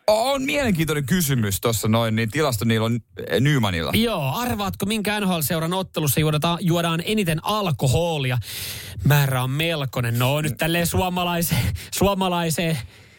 On 0.06 0.42
mielenkiintoinen 0.42 1.06
kysymys 1.06 1.60
tuossa 1.60 1.88
noin, 1.88 2.16
niin 2.16 2.30
tilasto 2.30 2.64
niillä 2.64 2.86
on 2.86 3.00
eh, 3.30 3.40
Nymanilla. 3.40 3.92
Joo, 3.94 4.32
arvaatko 4.34 4.86
minkä 4.86 5.20
NHL-seuran 5.20 5.72
ottelussa 5.72 6.20
juodaan, 6.20 6.58
juodaan 6.60 7.02
eniten 7.04 7.44
alkoholia? 7.44 8.38
Määrä 9.04 9.42
on 9.42 9.50
melkoinen. 9.50 10.18
No 10.18 10.40
nyt 10.40 10.56
tälleen 10.58 10.86
suomalaiseen, 10.86 11.62
suomalaiseen 11.94 12.78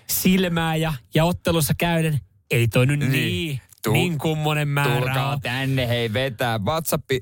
silmään 0.10 0.82
ja, 0.82 0.94
ja 1.16 1.26
ottelussa 1.26 1.74
käyden. 1.78 2.20
Ei 2.52 2.68
toi 2.68 2.86
nyt 2.86 3.00
Niin. 3.00 3.12
niin, 3.12 3.62
Tu- 3.84 3.92
niin 3.94 4.18
kummonen 4.18 4.68
määrä 4.68 4.96
Tulkaa 4.96 5.40
tänne, 5.42 5.88
hei 5.88 6.14
vetää. 6.14 6.60
WhatsApp 6.66 7.04
0447255854. 7.12 7.16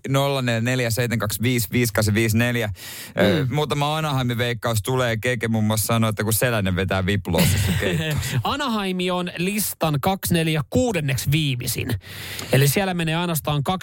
Mm. 3.47 3.55
Muutama 3.55 3.97
Anaheimin 3.97 4.38
veikkaus 4.38 4.80
tulee. 4.84 5.18
Keke 5.18 5.47
muun 5.47 5.64
muassa 5.64 5.86
sanoi, 5.86 6.09
että 6.09 6.24
kun 6.24 6.34
Selänen 6.34 6.76
vetää 6.76 7.05
viploosista 7.05 7.72
Anaheimi 8.43 9.12
on 9.12 9.32
listan 9.38 9.97
24 10.01 10.62
viimeisin. 11.32 11.88
Eli 12.51 12.68
siellä 12.68 12.93
menee 12.93 13.16
ainoastaan 13.16 13.62
2,2 13.70 13.76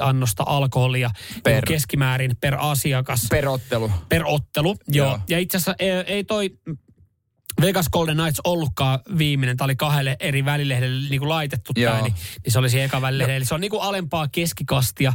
annosta 0.00 0.42
alkoholia 0.46 1.10
Per- 1.42 1.54
per. 1.54 1.64
keskimäärin 1.66 2.36
per 2.40 2.56
asiakas. 2.58 3.26
Perottelu. 3.30 3.90
per 4.08 4.22
ottelu. 4.26 4.76
Joo. 4.88 5.06
Joo. 5.06 5.18
Ja 5.28 5.38
itse 5.38 5.56
asiassa 5.56 5.74
ei, 5.78 5.90
ei 5.90 6.24
toi 6.24 6.50
Vegas 7.60 7.88
Golden 7.88 8.16
Knights 8.16 8.40
ollutkaan 8.44 8.98
viimeinen. 9.18 9.56
Tämä 9.56 9.64
oli 9.66 9.76
kahdelle 9.76 10.16
eri 10.20 10.44
välilehdelle 10.44 11.08
niin 11.08 11.18
kuin 11.20 11.28
laitettu 11.28 11.72
Joo. 11.76 11.92
tämä, 11.92 12.02
niin, 12.04 12.14
niin 12.44 12.52
se 12.52 12.58
oli 12.58 12.70
siihen 12.70 12.86
eka 12.86 13.00
välilehde. 13.00 13.36
Eli 13.36 13.44
se 13.44 13.54
on 13.54 13.60
niin 13.60 13.70
kuin 13.70 13.82
alempaa 13.82 14.28
keskikastia. 14.28 15.12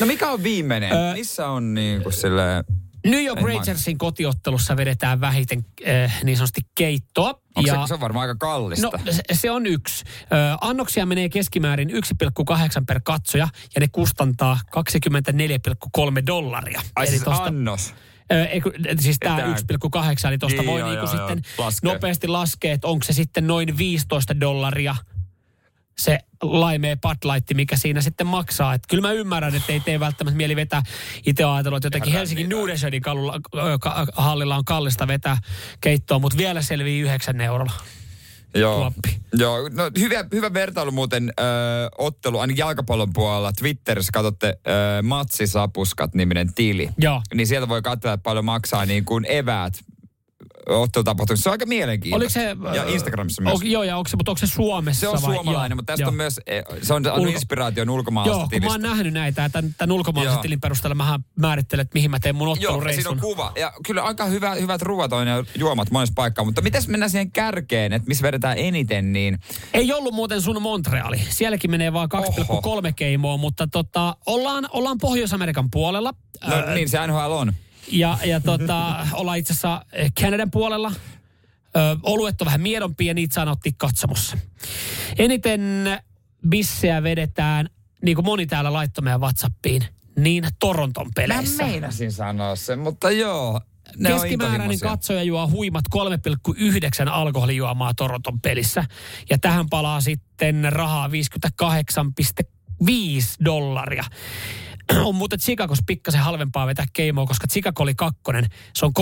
No 0.00 0.06
mikä 0.06 0.30
on 0.30 0.42
viimeinen? 0.42 0.92
Ö- 0.92 1.12
Missä 1.14 1.48
on 1.48 1.74
niin 1.74 2.02
kuin 2.02 2.12
silleen... 2.12 2.64
New 3.06 3.24
York 3.24 3.40
Rangersin 3.40 3.98
kotiottelussa 3.98 4.76
vedetään 4.76 5.20
vähiten 5.20 5.66
äh, 5.88 6.22
niin 6.24 6.36
sanotusti 6.36 6.60
keittoa. 6.74 7.40
Onko 7.56 7.70
se, 7.70 7.88
se 7.88 7.94
on 7.94 8.00
varmaan 8.00 8.28
aika 8.28 8.38
kallista. 8.38 8.86
No 8.86 9.12
se, 9.12 9.22
se 9.32 9.50
on 9.50 9.66
yksi. 9.66 10.04
Ö, 10.22 10.26
annoksia 10.60 11.06
menee 11.06 11.28
keskimäärin 11.28 11.90
1,8 11.90 11.96
per 12.86 13.00
katsoja 13.04 13.48
ja 13.74 13.80
ne 13.80 13.88
kustantaa 13.92 14.58
24,3 14.76 16.26
dollaria. 16.26 16.82
Ai 16.96 17.04
Eli 17.06 17.10
siis 17.10 17.22
tosta- 17.22 17.42
annos. 17.44 17.94
Ei, 18.30 18.62
siis 19.00 19.16
tämä 19.20 19.36
Tää- 19.36 19.46
1,8, 19.46 20.28
eli 20.28 20.38
tuosta 20.38 20.62
Niin, 20.62 20.70
voi 20.70 20.80
joo, 20.80 20.88
niinku 20.88 21.06
joo, 21.06 21.16
sitten 21.16 21.42
joo. 21.58 21.64
Laskee. 21.66 21.92
nopeasti 21.92 22.28
laskea, 22.28 22.72
että 22.72 22.88
onko 22.88 23.04
se 23.04 23.12
sitten 23.12 23.46
noin 23.46 23.78
15 23.78 24.40
dollaria 24.40 24.96
se 25.98 26.18
laimee 26.42 26.96
Light, 27.24 27.50
mikä 27.54 27.76
siinä 27.76 28.00
sitten 28.00 28.26
maksaa. 28.26 28.74
Et 28.74 28.82
kyllä 28.88 29.08
mä 29.08 29.12
ymmärrän, 29.12 29.54
että 29.54 29.72
ei 29.72 29.80
tee 29.80 30.00
välttämättä 30.00 30.36
mieli 30.36 30.56
vetää. 30.56 30.82
Itse 31.26 31.44
on 31.46 31.54
ajatellut, 31.54 31.76
että 31.76 31.86
jotenkin 31.86 32.08
Ihan 32.10 32.18
Helsingin 32.18 32.48
ka- 33.80 34.06
hallilla 34.16 34.56
on 34.56 34.64
kallista 34.64 35.06
vetää 35.08 35.36
keittoa, 35.80 36.18
mutta 36.18 36.38
vielä 36.38 36.62
selvii 36.62 37.00
9 37.00 37.40
eurolla. 37.40 37.72
Joo. 38.54 38.76
Tuoppi. 38.78 39.20
Joo, 39.32 39.68
no 39.72 39.90
hyvä, 39.98 40.24
hyvä 40.32 40.52
vertailu 40.52 40.90
muuten 40.90 41.32
ö, 41.40 41.42
ottelu, 41.98 42.38
ainakin 42.38 42.60
jalkapallon 42.60 43.12
puolella. 43.12 43.52
Twitterissä 43.52 44.12
katsotte 44.12 44.46
ö, 44.48 45.02
Matsisapuskat 45.02 46.14
niminen 46.14 46.54
tili. 46.54 46.90
Joo. 46.98 47.22
Niin 47.34 47.46
sieltä 47.46 47.68
voi 47.68 47.82
katsoa, 47.82 48.12
että 48.12 48.22
paljon 48.22 48.44
maksaa 48.44 48.86
niin 48.86 49.04
kuin 49.04 49.26
eväät 49.28 49.74
ottelutapahtumissa. 50.68 51.42
Se 51.42 51.48
on 51.48 51.52
aika 51.52 51.66
mielenkiintoista. 51.66 52.40
Oliko 52.40 52.60
se... 52.72 52.76
Ja 52.76 52.84
Instagramissa 52.88 53.42
myös. 53.42 53.54
O, 53.54 53.64
joo, 53.64 53.82
ja 53.82 53.96
onko 53.96 54.08
se, 54.08 54.16
mutta 54.16 54.30
onko 54.30 54.38
se 54.38 54.46
Suomessa 54.46 55.00
Se 55.00 55.08
on 55.08 55.12
vai? 55.22 55.34
suomalainen, 55.34 55.70
Joo, 55.70 55.76
mutta 55.76 55.92
tästä 55.92 56.02
joo. 56.02 56.08
on 56.08 56.14
myös, 56.14 56.40
eh, 56.46 56.64
se 56.82 56.94
on, 56.94 57.06
on 57.06 57.18
Ulko- 57.20 57.30
inspiraation 57.30 57.88
Joo, 57.88 57.94
ulkomaalaisesta 57.96 58.44
mä 58.46 58.48
tilistä. 58.50 58.72
oon 58.72 58.82
nähnyt 58.82 59.12
näitä 59.12 59.48
tämän, 59.48 59.74
tämän 59.78 59.92
ulkomaalaisen 59.92 60.36
Joo. 60.36 60.42
tilin 60.42 60.60
perusteella 60.60 60.94
mä 60.94 61.18
määrittelen, 61.38 61.82
että 61.82 61.94
mihin 61.94 62.10
mä 62.10 62.20
teen 62.20 62.34
mun 62.36 62.48
Joo, 62.48 62.54
siinä 62.54 62.68
ottelureissun. 62.68 63.12
on 63.12 63.20
kuva. 63.20 63.52
Ja 63.56 63.72
kyllä 63.86 64.02
aika 64.02 64.24
hyvä, 64.24 64.54
hyvät 64.54 64.82
ruoat 64.82 65.12
on 65.12 65.26
ja 65.26 65.44
juomat 65.58 65.90
monessa 65.90 66.12
paikkaa. 66.16 66.44
Mutta 66.44 66.62
miten 66.62 66.82
mennään 66.86 67.10
siihen 67.10 67.30
kärkeen, 67.32 67.92
että 67.92 68.08
missä 68.08 68.22
vedetään 68.22 68.58
eniten, 68.58 69.12
niin 69.12 69.38
Ei 69.74 69.92
ollut 69.92 70.14
muuten 70.14 70.42
sun 70.42 70.62
Montreali. 70.62 71.20
Sielläkin 71.28 71.70
menee 71.70 71.92
vaan 71.92 72.08
2,3 72.86 72.92
keimoa, 72.96 73.36
mutta 73.36 73.66
tota, 73.66 74.16
ollaan, 74.26 74.68
ollaan 74.72 74.98
Pohjois-Amerikan 74.98 75.70
puolella. 75.70 76.14
no, 76.46 76.54
Ö, 76.56 76.74
niin 76.74 76.88
se 76.88 77.06
NHL 77.06 77.32
on. 77.32 77.52
Ja, 77.88 78.18
ja 78.24 78.40
tota, 78.40 79.06
ollaan 79.12 79.38
itse 79.38 79.52
asiassa 79.52 79.84
eh, 79.92 80.12
Kanadan 80.20 80.50
puolella. 80.50 80.92
Ö, 81.76 81.96
oluet 82.02 82.42
on 82.42 82.44
vähän 82.44 82.60
miedompia 82.60 83.10
ja 83.10 83.14
niitä 83.14 83.34
saa 83.34 83.44
nauttia 83.44 83.72
katsomossa. 83.76 84.38
Eniten 85.18 85.60
bissejä 86.48 87.02
vedetään, 87.02 87.68
niin 88.02 88.14
kuin 88.14 88.24
moni 88.24 88.46
täällä 88.46 88.72
laittoi 88.72 89.02
meidän 89.02 89.20
Whatsappiin, 89.20 89.82
niin 90.16 90.44
Toronton 90.58 91.10
peleissä. 91.14 91.62
Mä 91.62 91.70
meinasin 91.70 92.12
sanoa 92.12 92.56
sen, 92.56 92.78
mutta 92.78 93.10
joo. 93.10 93.60
Ne 93.96 94.08
Keskimääräinen 94.08 94.80
katsoja 94.80 95.22
juo 95.22 95.48
huimat 95.48 95.84
3,9 95.94 97.08
alkoholijuomaa 97.10 97.94
Toronton 97.94 98.40
pelissä. 98.40 98.84
Ja 99.30 99.38
tähän 99.38 99.68
palaa 99.70 100.00
sitten 100.00 100.66
rahaa 100.72 101.08
58,5 101.08 101.14
dollaria. 103.44 104.04
On 105.04 105.14
muuten 105.14 105.38
Chicagos 105.38 105.78
pikkasen 105.86 106.20
halvempaa 106.20 106.66
vetää 106.66 106.86
keimoa, 106.92 107.26
koska 107.26 107.46
Chicago 107.46 107.82
oli 107.82 107.94
kakkonen. 107.94 108.46
Se 108.74 108.86
on 108.86 108.92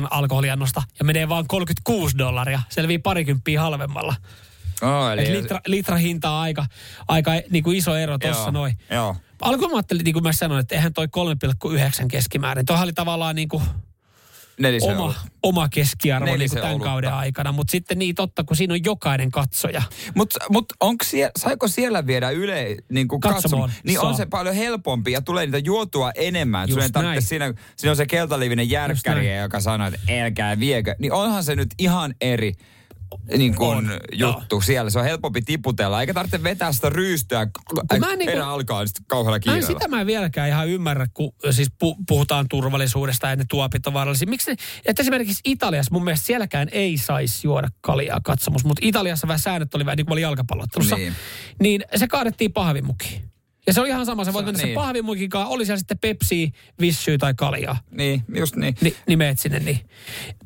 3,8 0.00 0.06
alkoholiannosta 0.10 0.82
ja 0.98 1.04
menee 1.04 1.28
vaan 1.28 1.44
36 1.48 2.18
dollaria. 2.18 2.60
Selvii 2.68 2.98
parikymppiä 2.98 3.60
halvemmalla. 3.60 4.14
Oh, 4.82 5.10
eli 5.12 5.22
Et 5.22 5.28
litra, 5.28 5.60
litra 5.66 5.96
hinta 5.96 6.30
on 6.30 6.40
aika, 6.40 6.66
aika 7.08 7.30
niin 7.50 7.64
kuin 7.64 7.76
iso 7.76 7.96
ero 7.96 8.18
tuossa 8.18 8.50
noin. 8.50 8.78
Joo. 8.90 9.16
Alkuun 9.40 9.70
mä 9.70 9.76
ajattelin, 9.76 10.04
niin 10.04 10.12
kuin 10.12 10.22
mä 10.22 10.32
sanoin, 10.32 10.60
että 10.60 10.74
eihän 10.74 10.92
toi 10.92 11.06
3,9 11.06 12.06
keskimäärin. 12.08 12.66
Tuohan 12.66 12.84
oli 12.84 12.92
tavallaan 12.92 13.36
niin 13.36 13.48
kuin 13.48 13.62
Nelisen 14.58 14.90
oma, 14.90 15.02
ollut. 15.02 15.16
oma 15.42 15.68
keskiarvo 15.68 16.36
niin 16.36 16.50
tämän 16.50 16.70
olutta. 16.70 16.84
kauden 16.88 17.12
aikana. 17.12 17.52
Mutta 17.52 17.70
sitten 17.70 17.98
niin 17.98 18.14
totta, 18.14 18.44
kun 18.44 18.56
siinä 18.56 18.74
on 18.74 18.84
jokainen 18.84 19.30
katsoja. 19.30 19.82
Mutta 20.14 20.38
mut 20.50 20.66
onko 20.80 21.04
siellä, 21.04 21.30
saiko 21.38 21.68
siellä 21.68 22.06
viedä 22.06 22.30
yle 22.30 22.76
niin 22.88 23.08
kuin 23.08 23.20
katsomaan? 23.20 23.72
Niin 23.84 24.00
on 24.00 24.06
Saa. 24.06 24.16
se 24.16 24.26
paljon 24.26 24.54
helpompi 24.54 25.12
ja 25.12 25.22
tulee 25.22 25.46
niitä 25.46 25.58
juotua 25.58 26.10
enemmän. 26.14 26.68
Just 26.68 26.94
näin. 26.94 27.22
siinä, 27.22 27.54
siinä 27.76 27.90
on 27.90 27.96
se 27.96 28.06
keltalivinen 28.06 28.70
järkkäri, 28.70 29.38
joka 29.38 29.60
sanoo, 29.60 29.86
että 29.86 30.00
älkää 30.24 30.60
viekö. 30.60 30.94
Niin 30.98 31.12
onhan 31.12 31.44
se 31.44 31.56
nyt 31.56 31.68
ihan 31.78 32.14
eri 32.20 32.52
niin 33.38 33.54
kuin 33.54 33.76
On, 33.76 33.90
juttu 34.12 34.60
siellä. 34.60 34.90
Se 34.90 34.98
on 34.98 35.04
helpompi 35.04 35.42
tiputella, 35.42 36.00
eikä 36.00 36.14
tarvitse 36.14 36.42
vetää 36.42 36.72
sitä 36.72 36.90
ryystyä. 36.90 37.46
mä 38.00 38.12
en 38.12 38.18
niinku- 38.18 38.36
Erä 38.36 38.48
alkaa 38.48 38.86
sitten 38.86 39.04
kauhealla 39.06 39.34
Ai, 39.34 39.40
kiireellä. 39.40 39.66
sitä 39.66 39.88
mä 39.88 40.00
en 40.00 40.06
vieläkään 40.06 40.48
ihan 40.48 40.68
ymmärrä, 40.68 41.06
kun 41.14 41.32
siis 41.50 41.68
pu- 41.68 42.04
puhutaan 42.08 42.46
turvallisuudesta 42.48 43.28
ja 43.28 43.36
ne 43.36 43.44
tuopit 43.50 43.86
on 43.86 43.92
vaarallisia. 43.92 44.28
Miksi 44.28 44.50
ne, 44.50 44.56
että 44.84 45.02
esimerkiksi 45.02 45.40
Italiassa 45.44 45.92
mun 45.92 46.04
mielestä 46.04 46.26
sielläkään 46.26 46.68
ei 46.72 46.98
saisi 46.98 47.46
juoda 47.46 47.68
kaljaa 47.80 48.20
katsomus, 48.24 48.64
mutta 48.64 48.80
Italiassa 48.84 49.28
vähän 49.28 49.38
säännöt 49.38 49.74
oli 49.74 49.86
vähän 49.86 49.96
niin 49.96 50.06
kuin 50.06 50.12
oli 50.12 50.22
jalkapallottelussa. 50.22 50.96
Niin. 50.96 51.12
Niin 51.60 51.84
se 51.96 52.08
kaadettiin 52.08 52.52
pahvimukiin. 52.52 53.32
Ja 53.66 53.72
se 53.72 53.80
oli 53.80 53.88
ihan 53.88 54.06
sama, 54.06 54.24
se 54.24 54.32
voit 54.32 54.46
mennä 54.46 54.58
niin. 54.58 54.66
niin. 54.66 54.74
se 54.74 54.80
pahvimukikaan, 54.82 55.48
oli 55.48 55.66
siellä 55.66 55.78
sitten 55.78 55.98
Pepsi, 55.98 56.52
Vissyy 56.80 57.18
tai 57.18 57.34
kaljaa. 57.34 57.78
Niin, 57.90 58.24
just 58.36 58.56
niin. 58.56 58.74
Ni, 58.80 58.96
niin 59.08 59.18
meet 59.18 59.38
sinne, 59.38 59.58
niin. 59.58 59.78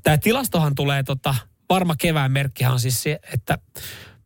Tämä 0.02 0.18
tilastohan 0.18 0.74
tulee, 0.74 1.02
tota, 1.02 1.34
varma 1.68 1.94
kevään 1.98 2.32
merkkihan 2.32 2.72
on 2.72 2.80
siis 2.80 3.02
se, 3.02 3.18
että 3.32 3.58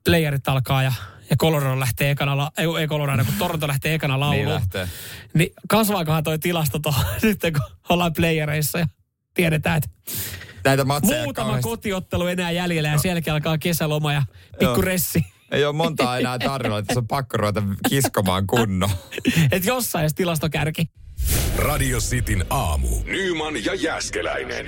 playerit 0.04 0.48
alkaa 0.48 0.82
ja, 0.82 0.92
ja 1.30 1.36
Colorado 1.36 1.80
lähtee 1.80 2.10
ekana, 2.10 2.36
la, 2.36 2.50
ei, 2.58 2.66
ei 2.80 2.86
Colorado, 2.86 3.24
kun 3.24 3.34
Toronto 3.38 3.68
lähtee 3.68 3.94
ekana 3.94 4.20
lauluun. 4.20 4.44
Niin 4.44 4.54
lähtee. 4.54 4.88
Niin 5.34 5.52
kasvaakohan 5.68 6.24
toi 6.24 6.38
tilasto 6.38 6.78
tuohon 6.78 7.04
nyt, 7.22 7.40
kun 7.40 7.76
ollaan 7.88 8.12
playereissa 8.12 8.78
ja 8.78 8.86
tiedetään, 9.34 9.76
että 9.76 9.88
Näitä 10.64 10.84
matseja 10.84 11.22
muutama 11.24 11.44
kauheasti. 11.44 11.68
kotiottelu 11.68 12.26
enää 12.26 12.50
jäljellä 12.50 12.88
ja 12.88 12.98
sen 12.98 13.08
jälkeen 13.08 13.34
alkaa 13.34 13.58
kesäloma 13.58 14.12
ja 14.12 14.22
pikku 14.58 14.82
ressi. 14.82 15.26
Ei 15.50 15.64
ole 15.64 15.74
montaa 15.76 16.18
enää 16.18 16.38
tarjolla, 16.38 16.78
että 16.78 16.92
se 16.94 16.98
on 16.98 17.06
pakko 17.08 17.36
ruveta 17.36 17.62
kiskomaan 17.88 18.46
kunnon. 18.46 18.90
Että 19.52 19.68
jossain 19.68 20.02
edes 20.02 20.14
tilastokärki. 20.14 20.90
Radio 21.56 21.98
Cityn 21.98 22.44
aamu. 22.50 22.88
Nyman 23.04 23.64
ja 23.64 23.74
Jäskeläinen. 23.74 24.66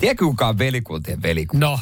Tiedätkö 0.00 0.24
kuka 0.24 0.48
on 0.48 0.58
velikuntien 0.58 1.22
velikunta? 1.22 1.66
No, 1.66 1.78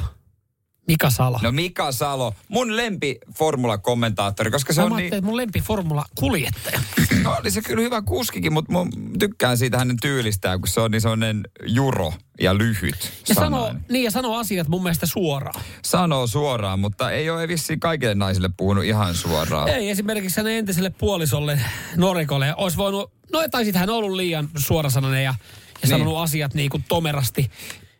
Mika 0.86 1.10
Salo. 1.10 1.38
No 1.42 1.52
Mika 1.52 1.92
Salo, 1.92 2.34
mun 2.48 2.76
lempi 2.76 3.18
formula-kommentaattori, 3.38 4.50
koska 4.50 4.72
se 4.72 4.80
Mä 4.80 4.86
on 4.86 4.96
niin... 4.96 5.24
mun 5.24 5.36
lempi 5.36 5.60
formula 5.60 6.04
kuljettaja. 6.18 6.80
No, 7.22 7.36
oli 7.40 7.50
se 7.50 7.62
kyllä 7.62 7.82
hyvä 7.82 8.02
kuskikin, 8.02 8.52
mutta 8.52 8.72
mä 8.72 8.78
tykkään 9.18 9.58
siitä 9.58 9.78
hänen 9.78 9.96
tyylistään, 10.02 10.60
kun 10.60 10.68
se 10.68 10.80
on 10.80 10.90
niin 10.90 11.00
sellainen 11.00 11.40
juro 11.66 12.12
ja 12.40 12.58
lyhyt 12.58 13.12
Ja 13.28 13.34
sanoo, 13.34 13.60
sanainen. 13.60 13.84
niin 13.90 14.04
ja 14.04 14.10
sanoo 14.10 14.36
asiat 14.38 14.68
mun 14.68 14.82
mielestä 14.82 15.06
suoraan. 15.06 15.60
Sanoo 15.84 16.26
suoraan, 16.26 16.78
mutta 16.80 17.10
ei 17.10 17.30
ole 17.30 17.48
vissiin 17.48 17.80
kaikille 17.80 18.14
naisille 18.14 18.50
puhunut 18.56 18.84
ihan 18.84 19.14
suoraan. 19.14 19.68
Ei 19.68 19.90
esimerkiksi 19.90 20.36
hänen 20.40 20.52
entiselle 20.54 20.90
puolisolle 20.90 21.60
Norikolle 21.96 22.54
olisi 22.56 22.76
voinut, 22.76 23.12
no 23.32 23.48
tai 23.50 23.64
sitten 23.64 23.80
hän 23.80 23.90
on 23.90 23.96
ollut 23.96 24.16
liian 24.16 24.48
suorasanainen 24.56 25.24
ja, 25.24 25.30
ja 25.30 25.36
Niin. 25.82 25.88
sanonut 25.90 26.18
asiat 26.18 26.54
niin 26.54 26.70
kuin 26.70 26.84
tomerasti. 26.88 27.50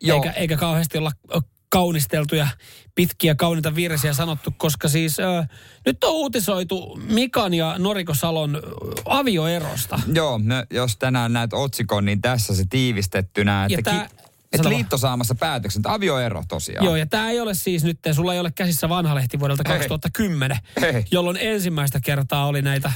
Joo. 0.01 0.17
Eikä, 0.17 0.31
eikä 0.31 0.57
kauheasti 0.57 0.97
olla 0.97 1.11
ö, 1.35 1.39
kaunisteltu 1.69 2.35
ja 2.35 2.47
pitkiä 2.95 3.35
kauniita 3.35 3.75
virsiä 3.75 4.13
sanottu, 4.13 4.53
koska 4.57 4.87
siis 4.87 5.19
ö, 5.19 5.43
nyt 5.85 6.03
on 6.03 6.11
uutisoitu 6.13 6.99
Mikan 7.09 7.53
ja 7.53 7.75
Noriko 7.77 8.13
Salon 8.13 8.55
ö, 8.55 8.59
avioerosta. 9.05 9.99
Joo, 10.13 10.39
no, 10.43 10.55
jos 10.71 10.97
tänään 10.97 11.33
näet 11.33 11.53
otsikon, 11.53 12.05
niin 12.05 12.21
tässä 12.21 12.55
se 12.55 12.63
tiivistettynä, 12.69 13.67
että, 13.69 13.91
tää- 13.91 14.07
ki- 14.07 14.15
että 14.51 14.69
liitto 14.69 14.97
saamassa 14.97 15.35
päätöksen, 15.35 15.79
että 15.79 15.93
avioero 15.93 16.43
tosiaan. 16.47 16.85
Joo, 16.85 16.95
ja 16.95 17.05
tämä 17.05 17.29
ei 17.29 17.39
ole 17.39 17.53
siis 17.53 17.83
nyt, 17.83 17.99
sulla 18.11 18.33
ei 18.33 18.39
ole 18.39 18.51
käsissä 18.51 18.89
vanha 18.89 19.15
lehti 19.15 19.39
vuodelta 19.39 19.63
Ei. 19.73 19.77
2010, 19.77 20.57
Ei. 20.83 21.05
jolloin 21.11 21.37
ensimmäistä 21.41 21.99
kertaa 21.99 22.45
oli 22.45 22.61
näitä 22.61 22.91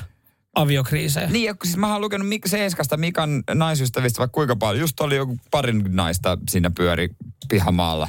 aviokriisejä. 0.55 1.29
Niin, 1.29 1.55
siis 1.63 1.77
mä 1.77 1.91
oon 1.91 2.01
lukenut 2.01 2.27
Mik- 2.27 2.49
Seeskasta 2.49 2.97
Mikan 2.97 3.43
naisystävistä 3.53 4.19
vaikka 4.19 4.33
kuinka 4.33 4.55
paljon. 4.55 4.81
Just 4.81 4.99
oli 4.99 5.15
joku 5.15 5.37
parin 5.51 5.83
naista 5.87 6.37
siinä 6.49 6.71
pyöri 6.71 7.09
pihamaalla. 7.49 8.07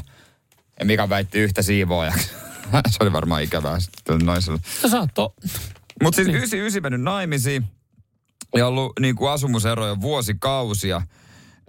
Ja 0.79 0.85
Mika 0.85 1.09
väitti 1.09 1.39
yhtä 1.39 1.63
siivoojaksi. 1.63 2.31
Se 2.91 2.97
oli 3.01 3.13
varmaan 3.13 3.43
ikävää 3.43 3.81
sitten 3.81 4.19
naiselle. 4.19 4.59
No 4.83 4.89
saatto. 4.89 5.35
Mutta 6.03 6.17
siis 6.17 6.29
99 6.29 6.83
mennyt 6.83 7.03
naimisiin 7.03 7.65
ja 8.57 8.67
ollut 8.67 8.93
niin 9.01 9.17
kuin 9.17 9.31
asumuseroja 9.31 10.01
vuosikausia. 10.01 11.03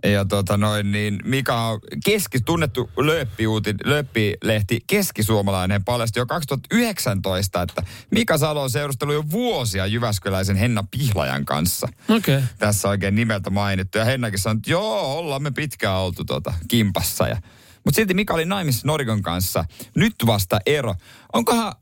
Ja 0.03 0.25
tota 0.25 0.57
noin, 0.57 0.91
niin 0.91 1.19
Mika 1.23 1.67
on 1.67 1.79
keski, 2.05 2.39
tunnettu 2.41 2.89
lööppiuutin, 2.97 3.77
lööppilehti 3.83 4.83
keskisuomalainen 4.87 5.83
paljasti 5.83 6.19
jo 6.19 6.25
2019, 6.25 7.61
että 7.61 7.83
Mika 8.11 8.37
Salo 8.37 8.61
on 8.61 8.69
seurustellut 8.69 9.15
jo 9.15 9.23
vuosia 9.31 9.85
Jyväskyläisen 9.85 10.55
Henna 10.55 10.83
Pihlajan 10.91 11.45
kanssa. 11.45 11.87
Okei. 12.09 12.37
Okay. 12.37 12.47
Tässä 12.59 12.89
oikein 12.89 13.15
nimeltä 13.15 13.49
mainittu. 13.49 13.97
Ja 13.97 14.05
Hennakin 14.05 14.39
sanoi, 14.39 14.57
että 14.57 14.71
joo, 14.71 15.17
ollaan 15.17 15.43
me 15.43 15.51
pitkään 15.51 15.99
oltu 15.99 16.25
tota, 16.25 16.53
kimpassa. 16.67 17.27
Ja, 17.27 17.41
mutta 17.85 17.95
silti 17.95 18.13
Mika 18.13 18.33
oli 18.33 18.45
naimissa 18.45 18.87
Norikon 18.87 19.21
kanssa. 19.21 19.65
Nyt 19.95 20.15
vasta 20.25 20.59
ero. 20.65 20.95
Onkohan 21.33 21.73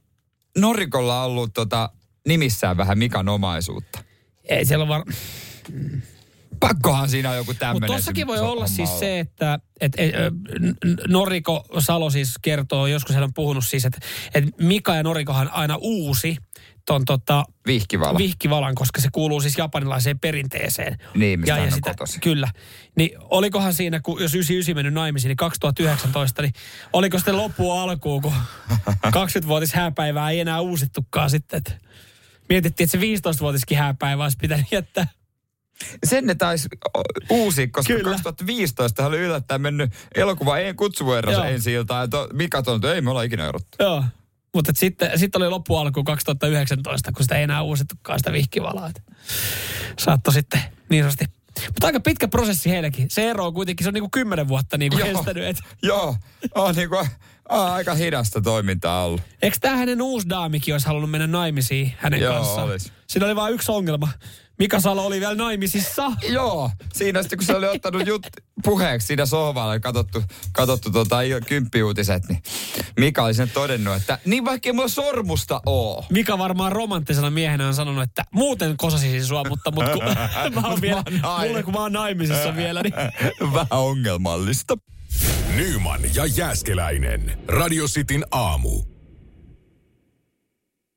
Norikolla 0.57 1.24
ollut 1.24 1.53
tota, 1.53 1.89
nimissään 2.28 2.78
vähän 2.78 2.97
Mikan 2.97 3.30
omaisuutta? 3.30 3.99
Ei 4.43 4.66
siellä 4.66 4.84
ole 4.84 4.89
var... 4.89 5.03
Pakkohan 6.68 7.09
siinä 7.09 7.30
on 7.30 7.38
joku 7.38 7.53
tämmöinen. 7.53 7.82
Mutta 7.82 7.93
tossakin 7.93 8.28
voi 8.28 8.39
olla 8.39 8.68
siis 8.68 8.99
se, 8.99 9.20
että 9.20 9.59
et, 9.82 9.93
et, 9.97 10.14
Noriko 11.07 11.66
Salo 11.80 12.09
siis 12.09 12.34
kertoo, 12.41 12.88
joskus 12.88 13.16
hän 13.16 13.24
on 13.24 13.34
puhunut 13.34 13.66
siis, 13.66 13.86
että 13.86 13.99
et 14.34 14.43
Mika 14.57 14.95
ja 14.95 15.03
Norikohan 15.03 15.49
aina 15.49 15.76
uusi 15.82 16.38
ton 16.86 17.05
tota, 17.05 17.45
Vihkivala. 17.68 18.18
vihkivalan, 18.18 18.76
koska 18.76 19.01
se 19.01 19.09
kuuluu 19.11 19.41
siis 19.41 19.57
japanilaiseen 19.57 20.20
perinteeseen. 20.20 20.97
Niin, 21.16 21.39
mistä 21.39 21.55
hän 21.55 21.74
on 21.74 21.82
kotoisin. 21.82 22.22
Kyllä. 22.22 22.47
Niin 22.95 23.11
olikohan 23.20 23.74
siinä, 23.74 23.99
kun 23.99 24.22
jos 24.22 24.34
99 24.34 24.76
mennyt 24.76 24.93
naimisiin, 24.93 25.30
niin 25.30 25.38
2019, 25.38 26.41
niin 26.41 26.53
oliko 26.93 27.18
sitten 27.18 27.38
loppu 27.38 27.72
alkuun, 27.72 28.22
kun 28.22 28.34
20-vuotis 29.18 29.74
hääpäivää 29.74 30.30
ei 30.30 30.39
enää 30.39 30.59
uusittukaan 30.59 31.30
sitten. 31.30 31.57
Että 31.57 31.74
mietittiin, 32.49 32.86
että 32.86 32.97
se 32.97 33.30
15-vuotiskin 33.30 33.78
hääpäivä 33.78 34.24
olisi 34.24 34.38
pitänyt 34.41 34.72
jättää. 34.72 35.07
Sen 36.03 36.25
ne 36.25 36.36
taisi 36.36 36.69
uusi, 37.29 37.67
koska 37.67 37.93
Kyllä. 37.93 38.11
2015 38.11 39.05
oli 39.05 39.17
yllättäen 39.17 39.61
mennyt 39.61 39.91
elokuva 40.15 40.57
ei 40.57 40.73
kutsuvuorossa 40.73 41.45
ensi 41.47 41.73
iltaan. 41.73 42.09
To, 42.09 42.27
Mika 42.34 42.59
että 42.59 42.93
ei 42.93 43.01
me 43.01 43.09
olla 43.09 43.23
ikinä 43.23 43.47
erottu. 43.47 43.77
Joo. 43.79 44.03
Mutta 44.55 44.71
sitten 44.75 45.19
sit 45.19 45.36
oli 45.36 45.49
loppu 45.49 45.75
alkuun 45.77 46.05
2019, 46.05 47.11
kun 47.11 47.23
sitä 47.23 47.36
ei 47.36 47.43
enää 47.43 47.61
uusittukaan 47.61 48.19
sitä 48.19 48.31
vihkivalaa. 48.31 48.91
Saatto 49.99 50.31
sitten 50.31 50.61
niin 50.89 51.03
sanotusti 51.03 51.25
Mutta 51.67 51.86
aika 51.86 51.99
pitkä 51.99 52.27
prosessi 52.27 52.69
heillekin. 52.69 53.07
Se 53.09 53.29
ero 53.29 53.45
on 53.45 53.53
kuitenkin, 53.53 53.84
se 53.86 53.89
on 53.89 53.93
niinku 53.93 54.09
kymmenen 54.09 54.47
vuotta 54.47 54.77
niinku 54.77 54.97
Joo. 54.99 55.07
kestänyt. 55.07 55.43
Et, 55.43 55.57
Joo, 55.84 56.15
on 56.55 56.75
niinku, 56.75 56.95
on 57.49 57.71
aika 57.71 57.93
hidasta 57.93 58.41
toimintaa 58.41 59.05
ollut. 59.05 59.21
eikö 59.41 59.57
tämä 59.61 59.77
hänen 59.77 60.01
uusi 60.01 60.29
daamikin 60.29 60.73
olisi 60.73 60.88
halunnut 60.88 61.11
mennä 61.11 61.27
naimisiin 61.27 61.93
hänen 61.97 62.21
Joo, 62.21 62.34
kanssaan? 62.34 62.67
olis. 62.69 62.91
Siinä 63.07 63.25
oli 63.25 63.36
vain 63.36 63.53
yksi 63.53 63.71
ongelma. 63.71 64.09
Mika 64.60 64.80
Salo 64.80 65.06
oli 65.06 65.20
vielä 65.20 65.36
naimisissa. 65.36 66.12
Joo, 66.30 66.72
siinä 66.93 67.22
sitten 67.22 67.38
kun 67.39 67.45
se 67.45 67.56
oli 67.56 67.68
ottanut 67.68 68.08
jut, 68.08 68.28
puheeksi 68.64 69.08
siinä 69.08 69.26
sohvalla 69.26 69.74
ja 69.74 69.80
katsottu, 69.80 70.24
katsottu 70.51 70.91
tota, 70.91 71.16
kymppiuutiset, 71.47 72.24
niin 72.30 72.43
Mika 72.99 73.24
oli 73.24 73.34
sen 73.34 73.49
todennut, 73.49 73.95
että 73.95 74.20
niin 74.26 74.45
vaikka 74.45 74.70
ei 74.70 74.74
mulla 74.74 74.88
sormusta 74.88 75.62
oo. 75.66 76.06
Mika 76.10 76.38
varmaan 76.38 76.72
romanttisena 76.72 77.30
miehenä 77.30 77.68
on 77.68 77.74
sanonut, 77.74 78.04
että 78.04 78.24
muuten 78.32 78.78
kosasisin 78.78 79.26
sua, 79.26 79.43
mutta, 79.49 79.72
mutta 79.72 79.91
kun, 79.93 80.04
mä 80.62 80.68
oon 80.68 80.82
vielä, 80.82 81.04
Mä 81.04 81.12
oon 81.12 81.22
nainen. 81.22 81.47
mulle 81.49 81.64
kun 81.64 81.74
mä 81.74 81.80
oon 81.80 81.93
naimisissa 81.93 82.56
vielä, 82.56 82.82
niin 82.82 82.93
Vähän 83.54 83.68
ongelmallista. 83.72 84.78
Nyman 85.56 86.01
ja 86.16 86.26
Jääskeläinen. 86.26 87.39
Radio 87.47 87.86
Cityn 87.88 88.26
aamu. 88.32 88.92